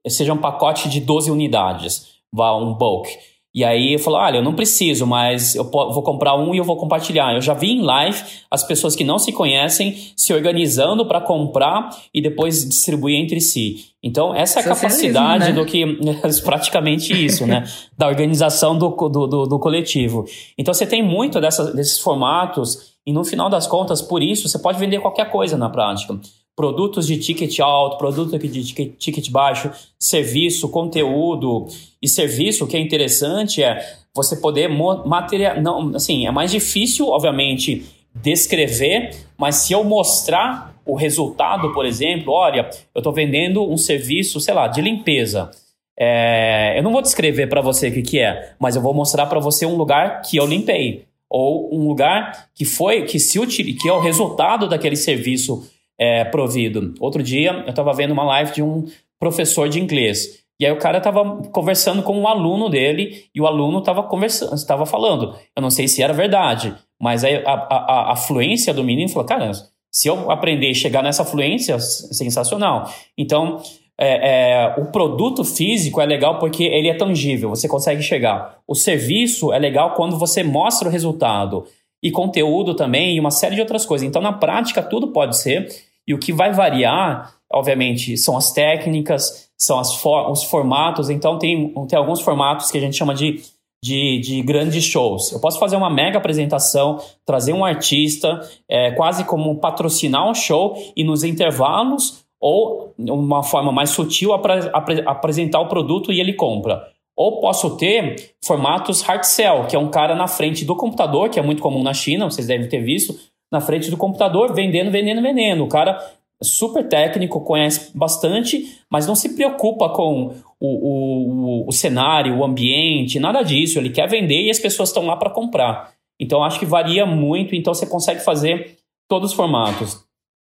seja 0.08 0.34
um 0.34 0.38
pacote 0.38 0.90
de 0.90 1.00
12 1.00 1.30
unidades, 1.30 2.16
um 2.34 2.74
bulk. 2.74 3.10
E 3.56 3.64
aí 3.64 3.94
eu 3.94 4.00
falo, 4.00 4.18
olha, 4.18 4.40
eu 4.40 4.44
não 4.44 4.54
preciso, 4.54 5.08
mas 5.08 5.56
eu 5.56 5.64
vou 5.64 6.04
comprar 6.04 6.36
um 6.36 6.54
e 6.54 6.58
eu 6.58 6.64
vou 6.66 6.76
compartilhar. 6.76 7.34
Eu 7.34 7.40
já 7.40 7.54
vi 7.54 7.72
em 7.72 7.82
live 7.82 8.22
as 8.52 8.64
pessoas 8.64 8.98
que 8.98 9.04
não 9.06 9.18
se 9.18 9.32
conhecem 9.32 9.96
se 10.14 10.34
organizando 10.34 11.06
para 11.06 11.22
comprar 11.22 11.90
e 12.14 12.22
depois 12.22 12.68
distribuir 12.68 13.16
entre 13.18 13.40
si. 13.40 13.78
Então, 14.04 14.36
essa 14.36 14.60
é 14.60 14.62
a 14.62 14.66
capacidade 14.66 15.46
né? 15.46 15.52
do 15.54 15.66
que. 15.66 15.86
praticamente 16.44 17.14
isso, 17.14 17.48
né? 17.48 17.64
Da 17.98 18.08
organização 18.08 18.78
do, 18.78 18.90
do, 18.90 19.26
do, 19.26 19.46
do 19.46 19.58
coletivo. 19.58 20.26
Então, 20.58 20.74
você 20.74 20.86
tem 20.86 21.02
muito 21.02 21.40
dessa, 21.40 21.74
desses 21.74 21.98
formatos, 21.98 22.94
e 23.08 23.14
no 23.14 23.24
final 23.24 23.50
das 23.50 23.66
contas, 23.68 24.02
por 24.02 24.22
isso, 24.22 24.50
você 24.50 24.60
pode 24.60 24.78
vender 24.78 25.00
qualquer 25.00 25.32
coisa 25.32 25.58
na 25.58 25.70
prática 25.70 26.20
produtos 26.56 27.08
de 27.08 27.18
ticket 27.18 27.60
alto, 27.60 27.98
produto 27.98 28.38
de 28.38 28.64
ticket, 28.98 29.30
baixo, 29.30 29.72
serviço, 30.00 30.70
conteúdo 30.70 31.68
e 32.02 32.08
serviço. 32.08 32.64
O 32.64 32.68
que 32.68 32.78
é 32.78 32.80
interessante 32.80 33.62
é 33.62 33.80
você 34.14 34.38
poder 34.38 34.70
material, 34.70 35.62
não, 35.62 35.96
assim, 35.96 36.26
é 36.26 36.32
mais 36.32 36.52
difícil, 36.52 37.08
obviamente, 37.10 37.86
descrever, 38.16 39.12
mas 39.38 39.56
se 39.56 39.74
eu 39.74 39.84
mostrar 39.84 40.74
o 40.86 40.96
resultado, 40.96 41.74
por 41.74 41.86
exemplo, 41.86 42.32
olha, 42.32 42.70
eu 42.94 43.00
estou 43.00 43.12
vendendo 43.12 43.70
um 43.70 43.76
serviço, 43.76 44.40
sei 44.40 44.54
lá, 44.54 44.68
de 44.68 44.82
limpeza. 44.82 45.52
É, 45.98 46.78
eu 46.78 46.84
não 46.84 46.92
vou 46.92 47.02
descrever 47.02 47.48
para 47.48 47.62
você 47.62 47.90
o 47.90 47.94
que, 47.94 48.02
que 48.02 48.20
é, 48.20 48.54
mas 48.60 48.76
eu 48.76 48.82
vou 48.82 48.94
mostrar 48.94 49.26
para 49.26 49.40
você 49.40 49.66
um 49.66 49.76
lugar 49.76 50.22
que 50.22 50.38
eu 50.38 50.46
limpei 50.46 51.06
ou 51.30 51.74
um 51.74 51.88
lugar 51.88 52.50
que 52.54 52.66
foi 52.66 53.04
que 53.04 53.20
se 53.20 53.40
que 53.48 53.90
é 53.90 53.92
o 53.92 54.00
resultado 54.00 54.70
daquele 54.70 54.96
serviço 54.96 55.70
é, 55.98 56.24
provido. 56.26 56.94
Outro 57.00 57.24
dia 57.24 57.64
eu 57.66 57.70
estava 57.70 57.94
vendo 57.94 58.12
uma 58.12 58.24
live 58.24 58.54
de 58.54 58.64
um 58.64 58.86
professor 59.20 59.70
de 59.70 59.80
inglês. 59.80 60.44
E 60.60 60.66
aí 60.66 60.72
o 60.72 60.78
cara 60.78 61.00
estava 61.00 61.44
conversando 61.52 62.02
com 62.02 62.18
um 62.18 62.28
aluno 62.28 62.70
dele 62.70 63.26
e 63.34 63.42
o 63.42 63.48
aluno 63.48 63.80
estava 63.80 64.04
conversando, 64.04 64.54
estava 64.56 64.86
falando. 64.86 65.36
Eu 65.56 65.62
não 65.62 65.70
sei 65.70 65.88
se 65.88 66.02
era 66.02 66.14
verdade, 66.14 66.74
mas 67.00 67.24
aí 67.24 67.44
a, 67.46 67.54
a, 67.54 68.14
a 68.14 68.16
fluência 68.16 68.74
do 68.74 68.84
menino 68.84 69.10
falou, 69.10 69.28
cara, 69.28 69.52
se 69.92 70.08
eu 70.08 70.32
aprender 70.32 70.70
e 70.70 70.76
chegar 70.76 71.04
nessa 71.04 71.26
fluência, 71.26 71.78
sensacional. 71.80 72.90
Então, 73.18 73.62
é, 73.98 74.64
é, 74.64 74.76
o 74.78 74.86
produto 74.86 75.44
físico 75.44 76.02
é 76.02 76.06
legal 76.06 76.40
porque 76.40 76.64
ele 76.64 76.90
é 76.90 76.94
tangível, 76.94 77.50
você 77.50 77.68
consegue 77.68 78.02
chegar. 78.02 78.60
O 78.68 78.76
serviço 78.76 79.54
é 79.54 79.60
legal 79.60 79.94
quando 79.94 80.18
você 80.18 80.44
mostra 80.44 80.88
o 80.88 80.92
resultado 80.92 81.66
e 82.06 82.12
conteúdo 82.12 82.76
também 82.76 83.16
e 83.16 83.20
uma 83.20 83.32
série 83.32 83.56
de 83.56 83.62
outras 83.62 83.84
coisas. 83.84 84.08
Então, 84.08 84.22
na 84.22 84.32
prática, 84.32 84.84
tudo 84.84 85.08
pode 85.08 85.36
ser. 85.40 85.68
E 86.08 86.14
o 86.14 86.20
que 86.20 86.32
vai 86.32 86.54
variar, 86.54 87.34
obviamente, 87.52 88.16
são 88.16 88.38
as 88.38 88.52
técnicas, 88.52 89.50
são 89.58 89.80
as 89.80 89.96
for 89.96 90.30
os 90.30 90.44
formatos. 90.44 91.10
Então, 91.10 91.40
tem, 91.40 91.74
tem 91.90 91.98
alguns 91.98 92.22
formatos 92.22 92.70
que 92.70 92.78
a 92.78 92.82
gente 92.82 92.96
chama 92.96 93.16
de, 93.16 93.42
de, 93.84 94.20
de 94.20 94.44
grandes 94.44 94.84
shows. 94.84 95.32
Eu 95.32 95.40
posso 95.40 95.58
fazer 95.58 95.78
uma 95.78 95.90
mega 95.90 96.20
apresentação, 96.20 97.00
trazer 97.26 97.54
um 97.54 97.66
artista, 97.66 98.40
é, 98.70 98.92
quase 98.92 99.26
como 99.26 99.56
patrocinar 99.56 100.30
um 100.30 100.36
show 100.36 100.78
e 100.96 101.04
nos 101.04 101.24
intervalos 101.24 102.24
ou 102.40 102.94
uma 103.00 103.42
forma 103.42 103.72
mais 103.72 103.90
sutil 103.90 104.32
apre 104.32 105.02
apresentar 105.08 105.60
o 105.60 105.68
produto 105.68 106.12
e 106.12 106.20
ele 106.20 106.34
compra. 106.34 106.84
Ou 107.16 107.40
posso 107.40 107.78
ter 107.78 108.34
formatos 108.44 109.02
hard 109.02 109.24
sell, 109.24 109.66
que 109.68 109.76
é 109.76 109.80
um 109.80 109.90
cara 109.90 110.16
na 110.16 110.28
frente 110.28 110.66
do 110.66 110.76
computador, 110.76 111.30
que 111.30 111.40
é 111.40 111.42
muito 111.42 111.62
comum 111.62 111.82
na 111.82 111.94
China, 111.94 112.30
vocês 112.30 112.48
devem 112.48 112.68
ter 112.68 112.82
visto, 112.82 113.18
na 113.52 113.62
frente 113.62 113.90
do 113.90 113.96
computador, 113.96 114.54
vendendo, 114.54 114.92
vendendo, 114.92 115.22
vendendo. 115.22 115.64
O 115.64 115.70
cara 115.70 115.98
é 116.42 116.44
super 116.44 116.88
técnico, 116.88 117.40
conhece 117.42 117.98
bastante, 117.98 118.80
mas 118.92 119.08
não 119.08 119.16
se 119.16 119.36
preocupa 119.36 119.90
com 119.90 120.36
o, 120.60 121.64
o, 121.64 121.70
o 121.70 121.72
cenário, 121.72 122.38
o 122.38 122.44
ambiente, 122.44 123.20
nada 123.20 123.42
disso. 123.44 123.80
Ele 123.80 123.90
quer 123.90 124.10
vender 124.10 124.42
e 124.42 124.52
as 124.52 124.60
pessoas 124.60 124.90
estão 124.90 125.06
lá 125.06 125.16
para 125.16 125.30
comprar. 125.30 125.92
Então, 126.20 126.44
acho 126.44 126.60
que 126.60 126.66
varia 126.66 127.06
muito, 127.06 127.56
então 127.56 127.74
você 127.74 127.86
consegue 127.86 128.20
fazer 128.22 128.78
todos 129.08 129.32
os 129.32 129.36
formatos. 129.36 130.04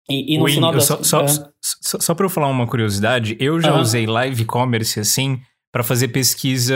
E, 0.08 0.34
e 0.34 0.38
no 0.38 0.48
final 0.48 0.72
das... 0.72 0.84
Só, 0.84 1.02
só, 1.02 1.20
é. 1.22 1.28
só, 1.28 1.98
só 2.00 2.14
para 2.14 2.26
eu 2.26 2.30
falar 2.30 2.48
uma 2.48 2.66
curiosidade, 2.66 3.36
eu 3.38 3.60
já 3.60 3.74
uhum. 3.74 3.80
usei 3.80 4.06
live 4.06 4.44
commerce 4.44 4.98
assim 4.98 5.40
para 5.76 5.82
fazer 5.82 6.08
pesquisa 6.08 6.74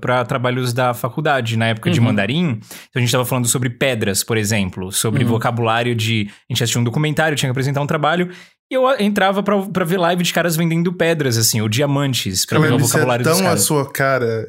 para 0.00 0.24
trabalhos 0.24 0.72
da 0.72 0.92
faculdade, 0.92 1.56
na 1.56 1.66
época 1.66 1.88
uhum. 1.88 1.94
de 1.94 2.00
mandarim. 2.00 2.58
Então 2.58 2.96
a 2.96 2.98
gente 2.98 3.06
estava 3.06 3.24
falando 3.24 3.46
sobre 3.46 3.70
pedras, 3.70 4.24
por 4.24 4.36
exemplo, 4.36 4.90
sobre 4.90 5.22
uhum. 5.22 5.30
vocabulário 5.30 5.94
de. 5.94 6.28
A 6.28 6.52
gente 6.52 6.64
assistiu 6.64 6.80
um 6.80 6.84
documentário, 6.84 7.36
tinha 7.36 7.46
que 7.46 7.52
apresentar 7.52 7.80
um 7.80 7.86
trabalho. 7.86 8.30
E 8.72 8.74
eu 8.74 8.88
entrava 8.98 9.42
pra, 9.42 9.58
pra 9.58 9.84
ver 9.84 9.98
live 9.98 10.22
de 10.22 10.32
caras 10.32 10.56
vendendo 10.56 10.90
pedras, 10.94 11.36
assim, 11.36 11.60
ou 11.60 11.68
diamantes, 11.68 12.46
pra 12.46 12.58
ver 12.58 12.72
o 12.72 12.78
vocabulário 12.78 13.22
é 13.22 13.24
tão 13.24 13.34
dos 13.34 13.42
caras. 13.42 13.60
a 13.60 13.62
sua 13.62 13.92
cara. 13.92 14.46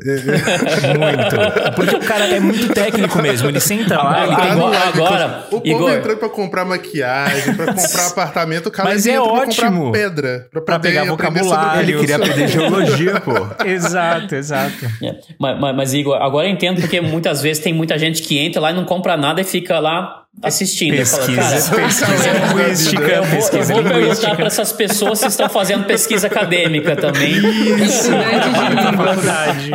muito. 0.97 1.75
Porque 1.75 1.95
o 1.97 1.99
cara 1.99 2.27
é 2.27 2.39
muito 2.39 2.73
técnico 2.73 3.21
mesmo. 3.21 3.49
Ele 3.49 3.59
senta 3.59 4.01
lá, 4.01 4.25
ele 4.25 4.33
tem... 4.37 4.45
Agora, 4.51 4.79
agora 4.79 5.45
o 5.51 5.59
povo 5.59 5.67
Igor. 5.67 5.91
entrou 5.91 6.15
pra 6.15 6.29
comprar 6.29 6.63
maquiagem, 6.63 7.53
pra 7.53 7.73
comprar 7.73 8.07
apartamento, 8.07 8.67
o 8.67 8.71
cara 8.71 8.87
Mas 8.91 9.05
é 9.05 9.19
ótimo. 9.19 9.55
pra 9.55 9.71
comprar 9.71 9.91
pedra. 9.91 10.47
Pra, 10.53 10.61
pra 10.61 10.79
pegar 10.79 11.03
vocabulário. 11.03 11.81
Ele 11.81 11.99
queria 11.99 12.15
aprender 12.15 12.47
geologia, 12.47 13.19
pô. 13.21 13.65
exato, 13.65 14.35
exato. 14.35 14.85
É. 15.03 15.15
Mas, 15.37 15.59
mas, 15.59 15.75
mas, 15.75 15.93
Igor, 15.93 16.15
agora 16.21 16.47
eu 16.47 16.51
entendo 16.51 16.79
porque 16.79 17.01
muitas 17.01 17.41
vezes 17.41 17.61
tem 17.61 17.73
muita 17.73 17.97
gente 17.97 18.21
que 18.21 18.39
entra 18.39 18.61
lá 18.61 18.71
e 18.71 18.73
não 18.73 18.85
compra 18.85 19.17
nada 19.17 19.41
e 19.41 19.43
fica 19.43 19.79
lá 19.81 20.22
assistindo. 20.41 20.95
Pesquisa, 20.95 21.61
falo, 21.61 21.81
pesquisa 21.81 22.31
linguística. 22.31 23.03
Eu 23.03 23.23
vou, 23.23 23.35
pesquisa 23.37 23.73
eu 23.73 23.83
vou 23.83 23.91
perguntar 23.91 24.35
para 24.35 24.47
essas 24.47 24.71
pessoas 24.71 25.19
se 25.19 25.27
estão 25.27 25.49
fazendo 25.49 25.85
pesquisa 25.85 26.27
acadêmica 26.27 26.95
também. 26.95 27.33
Isso, 27.33 28.11
né? 28.11 28.39
De 28.39 28.49
faculdade. 28.97 29.71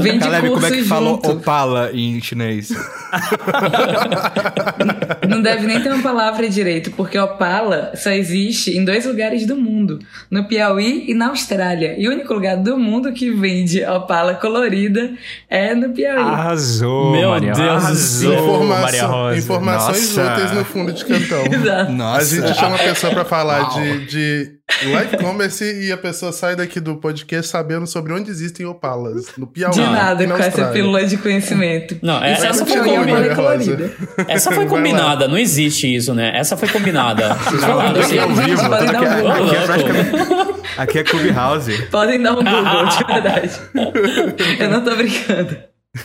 Vem 0.00 0.14
de 0.14 0.18
Caleb, 0.20 0.48
como 0.50 0.66
é 0.66 0.70
que 0.70 0.76
junto. 0.78 0.88
fala 0.88 1.10
opala 1.10 1.90
em 1.92 2.20
chinês? 2.20 2.70
Não 5.28 5.42
deve 5.42 5.66
nem 5.66 5.80
ter 5.80 5.92
uma 5.92 6.02
palavra 6.02 6.48
direito, 6.48 6.90
porque 6.92 7.18
opala 7.18 7.92
só 7.94 8.10
existe 8.10 8.76
em 8.76 8.84
dois 8.84 9.06
lugares 9.06 9.46
do 9.46 9.56
mundo, 9.56 9.98
no 10.30 10.44
Piauí 10.44 11.04
e 11.08 11.14
na 11.14 11.28
Austrália. 11.28 11.94
E 11.98 12.08
o 12.08 12.12
único 12.12 12.32
lugar 12.34 12.56
do 12.56 12.76
mundo 12.78 13.12
que 13.12 13.30
vende 13.30 13.84
opala 13.84 14.34
colorida 14.34 15.12
é 15.48 15.74
no 15.74 15.90
Piauí. 15.90 16.20
Arrasou, 16.22 17.12
Meu 17.12 17.30
Maria. 17.30 17.52
Deus 17.52 17.84
Arrasou, 17.84 18.34
Informação, 18.34 18.80
Maria 18.80 19.06
Rosa. 19.06 19.38
Informações 19.90 20.16
Nossa. 20.16 20.32
úteis 20.34 20.52
no 20.52 20.64
fundo 20.64 20.92
de 20.92 21.04
cantão. 21.04 21.44
Exato. 21.52 22.02
A 22.02 22.24
gente 22.24 22.54
chama 22.58 22.76
a 22.76 22.78
pessoa 22.78 23.12
pra 23.12 23.24
falar 23.24 23.62
de, 23.70 24.06
de 24.06 24.52
live 24.90 25.16
commerce 25.18 25.64
e 25.64 25.92
a 25.92 25.96
pessoa 25.96 26.32
sai 26.32 26.56
daqui 26.56 26.80
do 26.80 26.96
podcast 26.96 27.50
sabendo 27.50 27.86
sobre 27.86 28.12
onde 28.12 28.30
existem 28.30 28.64
opalas. 28.66 29.26
No 29.36 29.46
Piauí. 29.46 29.72
De 29.74 29.80
nada 29.80 30.26
na 30.26 30.36
com 30.36 30.42
essa 30.42 30.66
pílula 30.68 31.04
de 31.04 31.16
conhecimento. 31.16 31.98
Não, 32.02 32.16
Isso 32.24 32.46
essa 32.46 32.62
é 32.62 32.66
foi 32.66 32.78
combinada. 32.88 33.94
Essa 34.28 34.52
foi 34.52 34.66
combinada, 34.66 35.28
não 35.28 35.38
existe 35.38 35.94
isso, 35.94 36.14
né? 36.14 36.32
Essa 36.34 36.56
foi 36.56 36.68
combinada. 36.68 37.34
Vocês 37.44 37.60
falaram 37.64 37.90
Aqui 37.90 38.00
assim, 38.00 38.18
é 38.18 38.20
ao 38.22 38.28
vivo, 38.30 38.62
um 38.62 38.74
é- 38.74 38.76
é 38.76 39.66
praticamente- 39.66 40.42
Aqui 40.78 40.98
é 40.98 41.04
Clubhouse. 41.04 41.82
Podem 41.90 42.22
dar 42.22 42.32
um 42.32 42.36
Google, 42.36 42.86
de 42.86 43.04
verdade. 43.04 43.50
Eu 44.58 44.70
não 44.70 44.82
tô 44.82 44.96
brincando. 44.96 45.56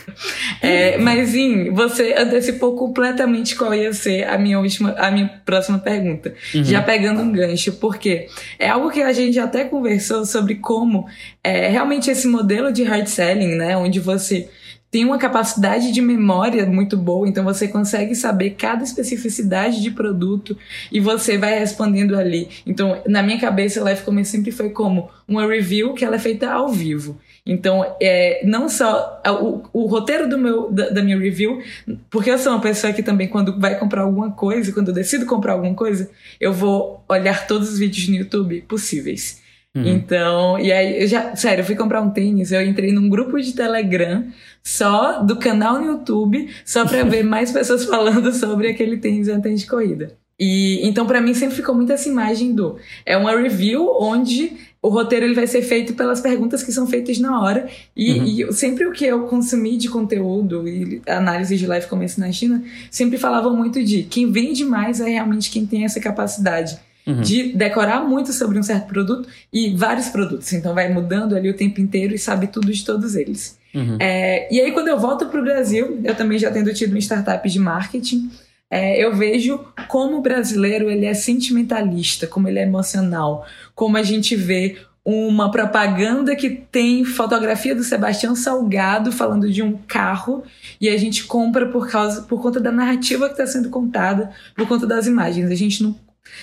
É, 0.59 0.97
mas, 0.97 1.29
Zin, 1.29 1.71
você 1.71 2.15
antecipou 2.17 2.75
completamente 2.75 3.55
qual 3.55 3.73
ia 3.73 3.93
ser 3.93 4.27
a 4.27 4.37
minha 4.37 4.59
última, 4.59 4.91
a 4.97 5.11
minha 5.11 5.27
próxima 5.45 5.77
pergunta. 5.77 6.33
Já 6.51 6.81
pegando 6.81 7.21
um 7.21 7.31
gancho, 7.31 7.73
porque 7.73 8.27
é 8.57 8.67
algo 8.67 8.89
que 8.89 9.01
a 9.01 9.13
gente 9.13 9.39
até 9.39 9.63
conversou 9.63 10.25
sobre 10.25 10.55
como 10.55 11.07
é, 11.43 11.69
realmente 11.69 12.09
esse 12.09 12.27
modelo 12.27 12.71
de 12.71 12.83
hard 12.83 13.07
selling, 13.07 13.55
né? 13.55 13.77
Onde 13.77 13.99
você 13.99 14.49
tem 14.89 15.05
uma 15.05 15.17
capacidade 15.17 15.91
de 15.91 16.01
memória 16.01 16.65
muito 16.65 16.97
boa, 16.97 17.27
então 17.27 17.43
você 17.43 17.67
consegue 17.67 18.15
saber 18.15 18.51
cada 18.51 18.83
especificidade 18.83 19.81
de 19.81 19.91
produto 19.91 20.57
e 20.91 20.99
você 20.99 21.37
vai 21.37 21.59
respondendo 21.59 22.17
ali. 22.17 22.49
Então, 22.65 23.01
na 23.05 23.21
minha 23.21 23.39
cabeça, 23.39 23.83
Life 23.87 24.03
Commerce 24.03 24.31
sempre 24.31 24.51
foi 24.51 24.69
como 24.69 25.09
uma 25.27 25.45
review 25.45 25.93
que 25.93 26.05
ela 26.05 26.15
é 26.15 26.19
feita 26.19 26.49
ao 26.49 26.69
vivo. 26.69 27.19
Então, 27.47 27.95
é, 28.01 28.41
não 28.45 28.67
só 28.67 29.21
a- 29.23 29.31
o, 29.33 29.63
o 29.71 29.85
roteiro 29.85 30.27
do 30.27 30.37
meu, 30.37 30.69
da, 30.71 30.89
da 30.89 31.01
minha 31.01 31.17
review, 31.17 31.61
porque 32.09 32.29
eu 32.29 32.37
sou 32.37 32.51
uma 32.51 32.61
pessoa 32.61 32.91
que 32.91 33.01
também, 33.01 33.27
quando 33.27 33.57
vai 33.59 33.79
comprar 33.79 34.01
alguma 34.01 34.31
coisa, 34.31 34.71
quando 34.73 34.89
eu 34.89 34.93
decido 34.93 35.25
comprar 35.25 35.53
alguma 35.53 35.73
coisa, 35.73 36.09
eu 36.39 36.51
vou 36.51 37.03
olhar 37.07 37.47
todos 37.47 37.71
os 37.71 37.79
vídeos 37.79 38.07
no 38.09 38.15
YouTube 38.15 38.61
possíveis. 38.67 39.41
Então, 39.75 40.57
e 40.57 40.71
aí, 40.71 41.03
eu 41.03 41.07
já, 41.07 41.35
sério, 41.35 41.61
eu 41.61 41.65
fui 41.65 41.75
comprar 41.75 42.01
um 42.01 42.09
tênis, 42.09 42.51
eu 42.51 42.61
entrei 42.63 42.91
num 42.91 43.07
grupo 43.07 43.39
de 43.39 43.53
Telegram 43.53 44.25
só 44.63 45.21
do 45.21 45.35
canal 45.37 45.79
no 45.79 45.85
YouTube, 45.85 46.49
só 46.65 46.83
pra 46.85 47.03
ver 47.03 47.21
mais 47.23 47.51
pessoas 47.51 47.85
falando 47.85 48.31
sobre 48.33 48.69
aquele 48.69 48.97
tênis, 48.97 49.27
tênis 49.41 49.61
de 49.61 49.67
corrida. 49.67 50.13
E 50.39 50.79
então, 50.87 51.05
pra 51.05 51.21
mim, 51.21 51.33
sempre 51.33 51.55
ficou 51.55 51.73
muito 51.75 51.91
essa 51.91 52.09
imagem 52.09 52.53
do. 52.55 52.77
É 53.05 53.15
uma 53.17 53.35
review 53.39 53.87
onde 53.99 54.53
o 54.87 54.89
roteiro 54.89 55.25
ele 55.25 55.35
vai 55.35 55.45
ser 55.45 55.61
feito 55.61 55.93
pelas 55.93 56.21
perguntas 56.21 56.63
que 56.63 56.71
são 56.71 56.87
feitas 56.87 57.19
na 57.19 57.41
hora. 57.41 57.67
E, 57.95 58.41
e 58.41 58.53
sempre 58.53 58.85
o 58.85 58.93
que 58.93 59.05
eu 59.05 59.23
consumi 59.27 59.75
de 59.75 59.89
conteúdo 59.89 60.67
e 60.67 61.01
análise 61.05 61.57
de 61.57 61.67
live 61.67 61.87
commerce 61.87 62.17
na 62.17 62.31
China, 62.31 62.63
sempre 62.89 63.17
falavam 63.17 63.55
muito 63.55 63.83
de 63.83 64.03
quem 64.03 64.31
vende 64.31 64.63
mais 64.63 65.01
é 65.01 65.09
realmente 65.09 65.51
quem 65.51 65.65
tem 65.65 65.83
essa 65.83 65.99
capacidade 65.99 66.79
uhum. 67.05 67.21
de 67.21 67.53
decorar 67.53 68.07
muito 68.07 68.31
sobre 68.31 68.57
um 68.57 68.63
certo 68.63 68.87
produto 68.87 69.27
e 69.51 69.75
vários 69.75 70.07
produtos. 70.07 70.53
Então 70.53 70.73
vai 70.73 70.91
mudando 70.91 71.35
ali 71.35 71.49
o 71.49 71.53
tempo 71.53 71.81
inteiro 71.81 72.15
e 72.15 72.17
sabe 72.17 72.47
tudo 72.47 72.71
de 72.71 72.85
todos 72.85 73.15
eles. 73.15 73.57
Uhum. 73.75 73.97
É, 73.99 74.47
e 74.53 74.61
aí, 74.61 74.71
quando 74.71 74.87
eu 74.87 74.97
volto 74.97 75.25
para 75.25 75.39
o 75.39 75.43
Brasil, 75.43 75.99
eu 76.03 76.15
também 76.15 76.39
já 76.39 76.49
tendo 76.49 76.73
tido 76.73 76.91
uma 76.91 76.99
startup 76.99 77.47
de 77.47 77.59
marketing, 77.59 78.31
é, 78.69 79.03
eu 79.03 79.15
vejo 79.15 79.59
como 79.87 80.17
o 80.17 80.21
brasileiro 80.21 80.89
ele 80.89 81.05
é 81.05 81.13
sentimentalista, 81.13 82.27
como 82.27 82.47
ele 82.47 82.59
é 82.59 82.63
emocional, 82.63 83.45
como 83.73 83.97
a 83.97 84.03
gente 84.03 84.35
vê 84.35 84.77
uma 85.05 85.49
propaganda 85.49 86.35
que 86.35 86.49
tem 86.49 87.05
fotografia 87.05 87.73
do 87.73 87.81
Sebastião 87.81 88.35
Salgado 88.35 89.09
falando 89.09 89.49
de 89.49 89.63
um 89.63 89.77
carro 89.87 90.43
e 90.81 90.89
a 90.89 90.97
gente 90.97 91.23
compra 91.23 91.67
por 91.67 91.89
causa 91.89 92.23
por 92.23 92.41
conta 92.41 92.59
da 92.59 92.73
narrativa 92.73 93.27
que 93.27 93.31
está 93.31 93.47
sendo 93.47 93.69
contada, 93.69 94.31
por 94.53 94.67
conta 94.67 94.85
das 94.85 95.07
imagens. 95.07 95.49
A 95.49 95.55
gente 95.55 95.81
não 95.81 95.97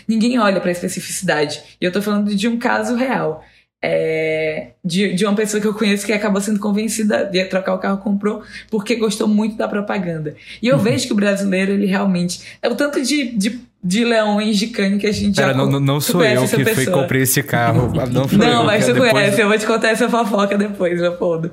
ninguém 0.08 0.38
olha 0.38 0.60
para 0.60 0.70
a 0.70 0.72
especificidade. 0.72 1.62
E 1.78 1.84
eu 1.84 1.88
estou 1.88 2.00
falando 2.00 2.34
de 2.34 2.48
um 2.48 2.58
caso 2.58 2.94
real 2.94 3.44
é, 3.86 4.68
de, 4.82 5.12
de 5.12 5.26
uma 5.26 5.34
pessoa 5.34 5.60
que 5.60 5.66
eu 5.66 5.74
conheço 5.74 6.06
que 6.06 6.12
acabou 6.12 6.40
sendo 6.40 6.58
convencida 6.58 7.22
de 7.22 7.44
trocar 7.44 7.74
o 7.74 7.78
carro, 7.78 7.98
comprou, 7.98 8.42
porque 8.70 8.96
gostou 8.96 9.28
muito 9.28 9.56
da 9.56 9.68
propaganda. 9.68 10.34
E 10.62 10.68
eu 10.68 10.76
uhum. 10.76 10.82
vejo 10.82 11.06
que 11.06 11.12
o 11.12 11.16
brasileiro, 11.16 11.72
ele 11.72 11.84
realmente. 11.84 12.40
É 12.62 12.68
o 12.70 12.74
tanto 12.74 13.02
de, 13.02 13.36
de, 13.36 13.60
de 13.82 14.02
leões 14.02 14.56
de 14.56 14.68
cane 14.68 14.98
que 14.98 15.06
a 15.06 15.12
gente 15.12 15.36
Pera, 15.36 15.52
já 15.52 15.54
Não, 15.54 15.78
não 15.78 16.00
sou 16.00 16.24
eu 16.24 16.48
que 16.48 16.64
fui 16.64 16.86
comprei 16.86 17.22
esse 17.24 17.42
carro. 17.42 17.92
Não, 18.10 18.26
não 18.26 18.60
eu, 18.60 18.64
mas 18.64 18.86
tu 18.86 18.94
depois... 18.94 19.12
conhece, 19.12 19.42
eu 19.42 19.48
vou 19.48 19.58
te 19.58 19.66
contar 19.66 19.90
essa 19.90 20.08
fofoca 20.08 20.56
depois, 20.56 20.98
Leopoldo. 20.98 21.50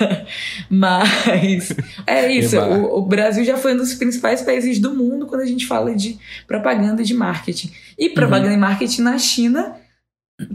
mas 0.70 1.74
é 2.06 2.32
isso. 2.32 2.58
O, 2.58 3.00
o, 3.00 3.02
Brasil 3.02 3.44
já 3.44 3.58
foi 3.58 3.74
um 3.74 3.76
dos 3.76 3.92
principais 3.92 4.40
países 4.40 4.78
do 4.78 4.94
mundo 4.94 5.26
quando 5.26 5.42
a 5.42 5.46
gente 5.46 5.66
fala 5.66 5.94
de 5.94 6.18
propaganda 6.46 7.02
e 7.02 7.04
de 7.04 7.12
marketing. 7.12 7.70
E 7.98 8.08
propaganda 8.08 8.48
uhum. 8.48 8.54
e 8.54 8.58
marketing 8.58 9.02
na 9.02 9.18
China 9.18 9.76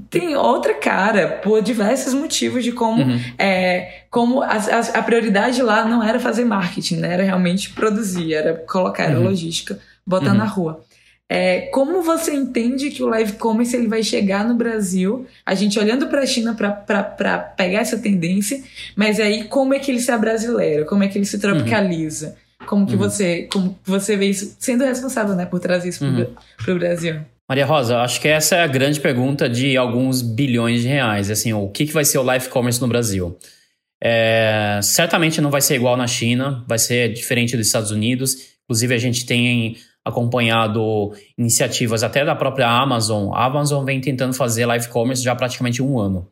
tem 0.10 0.36
outra 0.36 0.74
cara 0.74 1.28
por 1.44 1.62
diversos 1.62 2.14
motivos 2.14 2.64
de 2.64 2.72
como 2.72 3.04
uhum. 3.04 3.20
é, 3.38 4.04
como 4.10 4.42
a, 4.42 4.54
a, 4.54 4.80
a, 4.80 5.04
prioridade 5.04 5.62
lá 5.62 5.86
não 5.86 6.02
era 6.02 6.20
fazer 6.20 6.46
marketing, 6.46 6.98
né? 6.98 7.14
Era 7.14 7.24
realmente 7.24 7.72
produzir, 7.72 8.34
era 8.34 8.54
colocar 8.54 9.10
uhum. 9.10 9.18
a 9.18 9.30
logística, 9.30 9.78
botar 10.06 10.32
uhum. 10.32 10.38
na 10.38 10.46
rua. 10.46 10.82
É, 11.28 11.62
como 11.74 12.02
você 12.02 12.34
entende 12.34 12.92
que 12.92 13.02
o 13.02 13.08
live 13.08 13.34
commerce 13.34 13.76
ele 13.76 13.88
vai 13.88 14.04
chegar 14.04 14.46
no 14.46 14.56
Brasil? 14.56 15.26
A 15.46 15.54
gente 15.54 15.78
olhando 15.80 16.08
para 16.08 16.22
a 16.22 16.26
China 16.26 16.54
para 16.54 17.40
pegar 17.40 17.80
essa 17.80 17.98
tendência, 17.98 18.64
mas 18.96 19.20
aí 19.20 19.46
como 19.46 19.74
é 19.74 19.80
que 19.80 19.92
ele 19.92 20.00
se 20.00 20.12
abrasileira? 20.12 20.86
Como 20.86 21.04
é 21.04 21.08
que 21.08 21.18
ele 21.18 21.26
se 21.26 21.40
tropicaliza? 21.40 22.38
Como 22.66 22.86
que 22.86 22.94
uhum. 22.94 23.00
você 23.00 23.50
como 23.52 23.78
você 23.84 24.16
vê 24.16 24.28
isso 24.28 24.56
sendo 24.60 24.86
responsável, 24.86 25.36
né, 25.36 25.46
por 25.46 25.60
trazer 25.60 25.90
isso 25.90 26.00
para 26.00 26.70
o 26.70 26.72
uhum. 26.72 26.80
Brasil? 26.80 27.33
Maria 27.48 27.66
Rosa, 27.66 28.00
acho 28.00 28.22
que 28.22 28.28
essa 28.28 28.56
é 28.56 28.62
a 28.64 28.68
grande 28.68 29.00
pergunta 29.00 29.50
de 29.50 29.76
alguns 29.76 30.22
bilhões 30.22 30.82
de 30.82 30.88
reais. 30.88 31.30
Assim, 31.30 31.52
o 31.54 31.68
que, 31.70 31.86
que 31.86 31.94
vai 31.94 32.06
ser 32.06 32.18
o 32.18 32.24
live 32.24 32.48
commerce 32.50 32.80
no 32.82 32.88
Brasil? 32.88 33.38
É, 34.02 34.80
certamente 34.82 35.42
não 35.42 35.50
vai 35.50 35.62
ser 35.62 35.76
igual 35.76 35.96
na 35.98 36.08
China, 36.08 36.64
vai 36.68 36.80
ser 36.80 37.12
diferente 37.14 37.56
dos 37.58 37.68
Estados 37.68 37.92
Unidos. 37.92 38.36
Inclusive, 38.64 38.96
a 38.96 38.98
gente 38.98 39.26
tem 39.26 39.78
acompanhado 40.06 41.14
iniciativas 41.38 42.04
até 42.04 42.26
da 42.26 42.36
própria 42.36 42.68
Amazon. 42.68 43.34
A 43.34 43.46
Amazon 43.46 43.86
vem 43.86 44.02
tentando 44.02 44.34
fazer 44.34 44.66
live 44.66 44.88
commerce 44.88 45.24
já 45.24 45.34
há 45.34 45.36
praticamente 45.36 45.82
um 45.82 46.00
ano. 46.00 46.30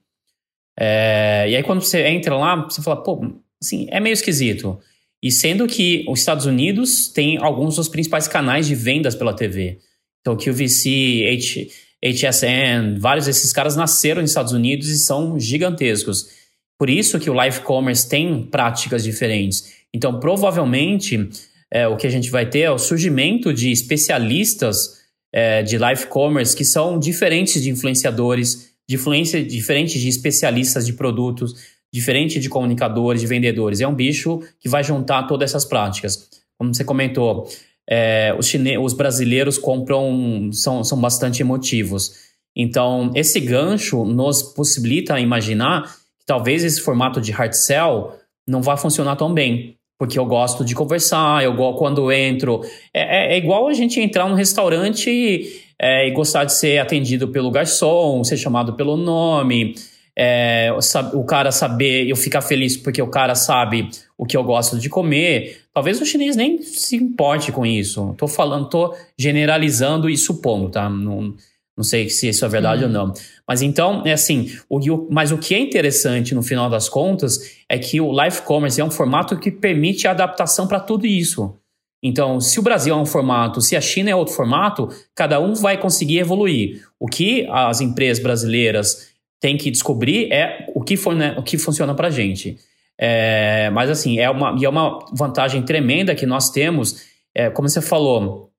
É, 0.80 1.46
e 1.50 1.56
aí, 1.56 1.64
quando 1.64 1.82
você 1.82 2.08
entra 2.08 2.36
lá, 2.36 2.56
você 2.56 2.82
fala, 2.82 3.04
pô, 3.04 3.22
assim, 3.62 3.88
é 3.90 4.00
meio 4.00 4.14
esquisito. 4.14 4.80
E 5.22 5.32
sendo 5.32 5.68
que 5.68 6.06
os 6.10 6.20
Estados 6.20 6.46
Unidos 6.46 7.10
tem 7.10 7.38
alguns 7.38 7.76
dos 7.76 7.88
principais 7.88 8.28
canais 8.28 8.66
de 8.66 8.76
vendas 8.76 9.14
pela 9.14 9.34
TV. 9.34 9.80
Então, 10.22 10.38
QVC, 10.38 11.28
H, 11.28 11.68
HSN, 12.04 13.00
vários 13.00 13.26
desses 13.26 13.52
caras 13.52 13.76
nasceram 13.76 14.22
nos 14.22 14.32
Estados 14.32 14.54
Unidos 14.54 14.88
e 14.88 14.98
são 14.98 15.40
gigantescos. 15.40 16.30
Por 16.78 16.90
isso 16.90 17.20
que 17.20 17.30
o 17.30 17.34
live 17.34 17.60
commerce 17.62 18.08
tem 18.08 18.44
práticas 18.44 19.04
diferentes. 19.04 19.74
Então, 19.94 20.20
provavelmente, 20.20 21.30
é, 21.70 21.88
o 21.88 21.96
que 21.96 22.08
a 22.08 22.10
gente 22.10 22.30
vai 22.30 22.50
ter 22.50 22.62
é 22.62 22.72
o 22.72 22.78
surgimento 22.78 23.54
de 23.54 23.72
especialistas 23.72 25.02
é, 25.34 25.64
de 25.64 25.78
live 25.78 26.08
commerce 26.08 26.56
que 26.56 26.66
são 26.66 27.00
diferentes 27.00 27.62
de 27.62 27.70
influenciadores, 27.70 28.74
diferentes 28.88 30.02
de 30.02 30.08
especialistas 30.10 30.86
de 30.86 30.94
produtos, 30.94 31.56
diferente 31.94 32.40
de 32.40 32.50
comunicadores, 32.50 33.22
de 33.22 33.28
vendedores. 33.28 33.80
É 33.80 33.88
um 33.88 33.96
bicho 33.96 34.42
que 34.60 34.68
vai 34.68 34.84
juntar 34.84 35.24
todas 35.24 35.52
essas 35.52 35.66
práticas. 35.66 36.30
Como 36.58 36.74
você 36.74 36.84
comentou, 36.84 37.48
é, 37.90 38.36
os, 38.38 38.48
chine... 38.48 38.78
os 38.78 38.94
brasileiros 38.94 39.58
compram, 39.58 40.50
são, 40.52 40.84
são 40.84 41.00
bastante 41.00 41.42
emotivos. 41.42 42.14
Então, 42.56 43.12
esse 43.16 43.40
gancho 43.40 44.04
nos 44.06 44.42
possibilita 44.42 45.20
imaginar 45.20 45.84
que 46.20 46.26
talvez 46.26 46.64
esse 46.64 46.82
formato 46.82 47.22
de 47.22 47.32
hard 47.32 47.54
sell 47.54 48.14
não 48.48 48.62
vá 48.62 48.76
funcionar 48.76 49.16
tão 49.16 49.34
bem. 49.34 49.76
Porque 49.98 50.18
eu 50.18 50.26
gosto 50.26 50.66
de 50.66 50.74
conversar, 50.74 51.44
eu 51.44 51.54
gosto 51.56 51.78
quando 51.78 52.12
entro. 52.12 52.62
É, 52.94 53.34
é, 53.34 53.34
é 53.34 53.38
igual 53.38 53.68
a 53.68 53.74
gente 53.74 54.00
entrar 54.00 54.28
num 54.28 54.36
restaurante 54.36 55.10
e, 55.10 55.62
é, 55.80 56.08
e 56.08 56.12
gostar 56.12 56.44
de 56.44 56.54
ser 56.54 56.80
atendido 56.80 57.28
pelo 57.28 57.52
garçom, 57.52 58.24
ser 58.24 58.38
chamado 58.38 58.74
pelo 58.74 58.98
nome 58.98 59.76
é, 60.24 60.70
o 61.14 61.24
cara 61.24 61.52
saber, 61.52 62.08
eu 62.08 62.16
ficar 62.16 62.44
feliz 62.44 62.78
porque 62.78 63.02
o 63.02 63.08
cara 63.08 63.34
sabe 63.34 63.90
o 64.16 64.24
que 64.24 64.38
eu 64.38 64.44
gosto 64.44 64.78
de 64.78 64.88
comer, 64.88 65.62
talvez 65.74 66.00
o 66.00 66.06
chinês 66.06 66.36
nem 66.36 66.62
se 66.62 66.96
importe 66.96 67.52
com 67.52 67.66
isso. 67.66 68.14
Tô 68.20 68.28
falando, 68.28 68.70
tô 68.70 68.96
generalizando 69.18 70.08
e 70.08 70.16
supondo, 70.16 70.70
tá? 70.70 70.88
Não, 70.88 71.34
não 71.76 71.84
sei 71.84 72.08
se 72.08 72.30
isso 72.30 72.46
é 72.46 72.48
verdade 72.48 72.84
uhum. 72.84 72.90
ou 72.90 72.94
não. 72.94 73.14
Mas 73.48 73.64
então, 73.64 74.04
é 74.06 74.14
assim, 74.14 74.52
o, 74.70 75.08
mas 75.10 75.32
o 75.32 75.40
que 75.40 75.56
é 75.56 75.60
interessante 75.60 76.36
no 76.36 76.44
final 76.44 76.70
das 76.70 76.88
contas 76.88 77.40
é 77.68 77.80
que 77.80 78.00
o 78.00 78.12
live 78.12 78.44
commerce 78.44 78.80
é 78.80 78.86
um 78.86 78.92
formato 78.92 79.40
que 79.40 79.50
permite 79.50 80.08
adaptação 80.08 80.68
para 80.68 80.80
tudo 80.80 81.08
isso. 81.08 81.58
Então, 82.04 82.40
se 82.40 82.60
o 82.60 82.64
Brasil 82.64 82.94
é 82.94 82.98
um 82.98 83.06
formato, 83.08 83.60
se 83.60 83.76
a 83.76 83.82
China 83.82 84.12
é 84.12 84.16
outro 84.16 84.36
formato, 84.36 84.90
cada 85.16 85.40
um 85.40 85.56
vai 85.56 85.80
conseguir 85.80 86.20
evoluir. 86.20 86.84
O 87.00 87.08
que 87.08 87.48
as 87.50 87.82
empresas 87.82 88.22
brasileiras 88.22 89.11
tem 89.42 89.58
que 89.58 89.70
descobrir 89.72 90.32
é 90.32 90.68
o 90.74 90.82
que, 90.82 90.96
for, 90.96 91.14
né, 91.14 91.36
o 91.38 91.44
que 91.44 91.58
funciona 91.58 91.94
para 91.94 92.08
a 92.08 92.12
gente. 92.12 92.58
É, 92.98 93.70
mas 93.72 93.90
assim, 93.90 94.20
é 94.20 94.30
uma, 94.30 94.56
e 94.58 94.64
é 94.64 94.70
uma 94.70 95.00
vantagem 95.12 95.64
tremenda 95.64 96.14
que 96.14 96.28
nós 96.28 96.52
temos, 96.52 97.04
é, 97.34 97.50
como 97.50 97.68
você 97.68 97.82
falou, 97.82 98.52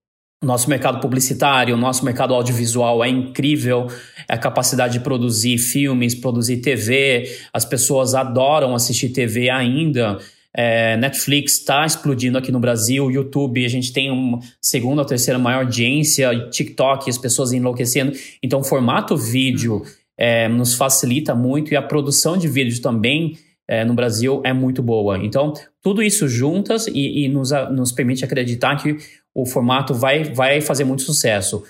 nosso 0.42 0.68
mercado 0.68 0.98
publicitário, 0.98 1.76
nosso 1.76 2.04
mercado 2.04 2.34
audiovisual 2.34 3.04
é 3.04 3.08
incrível, 3.08 3.86
a 4.28 4.36
capacidade 4.36 4.94
de 4.94 5.00
produzir 5.00 5.56
filmes, 5.56 6.16
produzir 6.16 6.56
TV, 6.56 7.30
as 7.52 7.64
pessoas 7.64 8.14
adoram 8.14 8.74
assistir 8.74 9.10
TV 9.10 9.48
ainda. 9.48 10.18
É, 10.54 10.96
Netflix 10.96 11.58
está 11.58 11.86
explodindo 11.86 12.36
aqui 12.36 12.50
no 12.50 12.58
Brasil, 12.58 13.10
YouTube, 13.10 13.64
a 13.64 13.68
gente 13.68 13.92
tem 13.92 14.10
uma 14.10 14.40
segunda 14.60 15.02
ou 15.02 15.06
terceira 15.06 15.38
maior 15.38 15.60
audiência, 15.60 16.48
TikTok, 16.50 17.08
as 17.08 17.16
pessoas 17.16 17.52
enlouquecendo. 17.52 18.12
Então, 18.42 18.60
o 18.60 18.64
formato 18.64 19.16
vídeo. 19.16 19.82
É, 20.18 20.46
nos 20.48 20.74
facilita 20.74 21.34
muito 21.34 21.72
e 21.72 21.76
a 21.76 21.82
produção 21.82 22.36
de 22.36 22.46
vídeos 22.46 22.80
também 22.80 23.38
é, 23.68 23.84
no 23.84 23.94
Brasil 23.94 24.42
é 24.44 24.52
muito 24.52 24.82
boa. 24.82 25.18
Então, 25.18 25.52
tudo 25.80 26.02
isso 26.02 26.28
juntas 26.28 26.86
e, 26.86 27.24
e 27.24 27.28
nos, 27.28 27.50
nos, 27.70 27.92
permite 27.92 28.24
acreditar 28.24 28.76
que 28.76 28.96
o 29.34 29.46
formato 29.46 29.94
vai, 29.94 30.24
vai 30.24 30.60
fazer 30.60 30.84
muito 30.84 31.02
sucesso. 31.02 31.62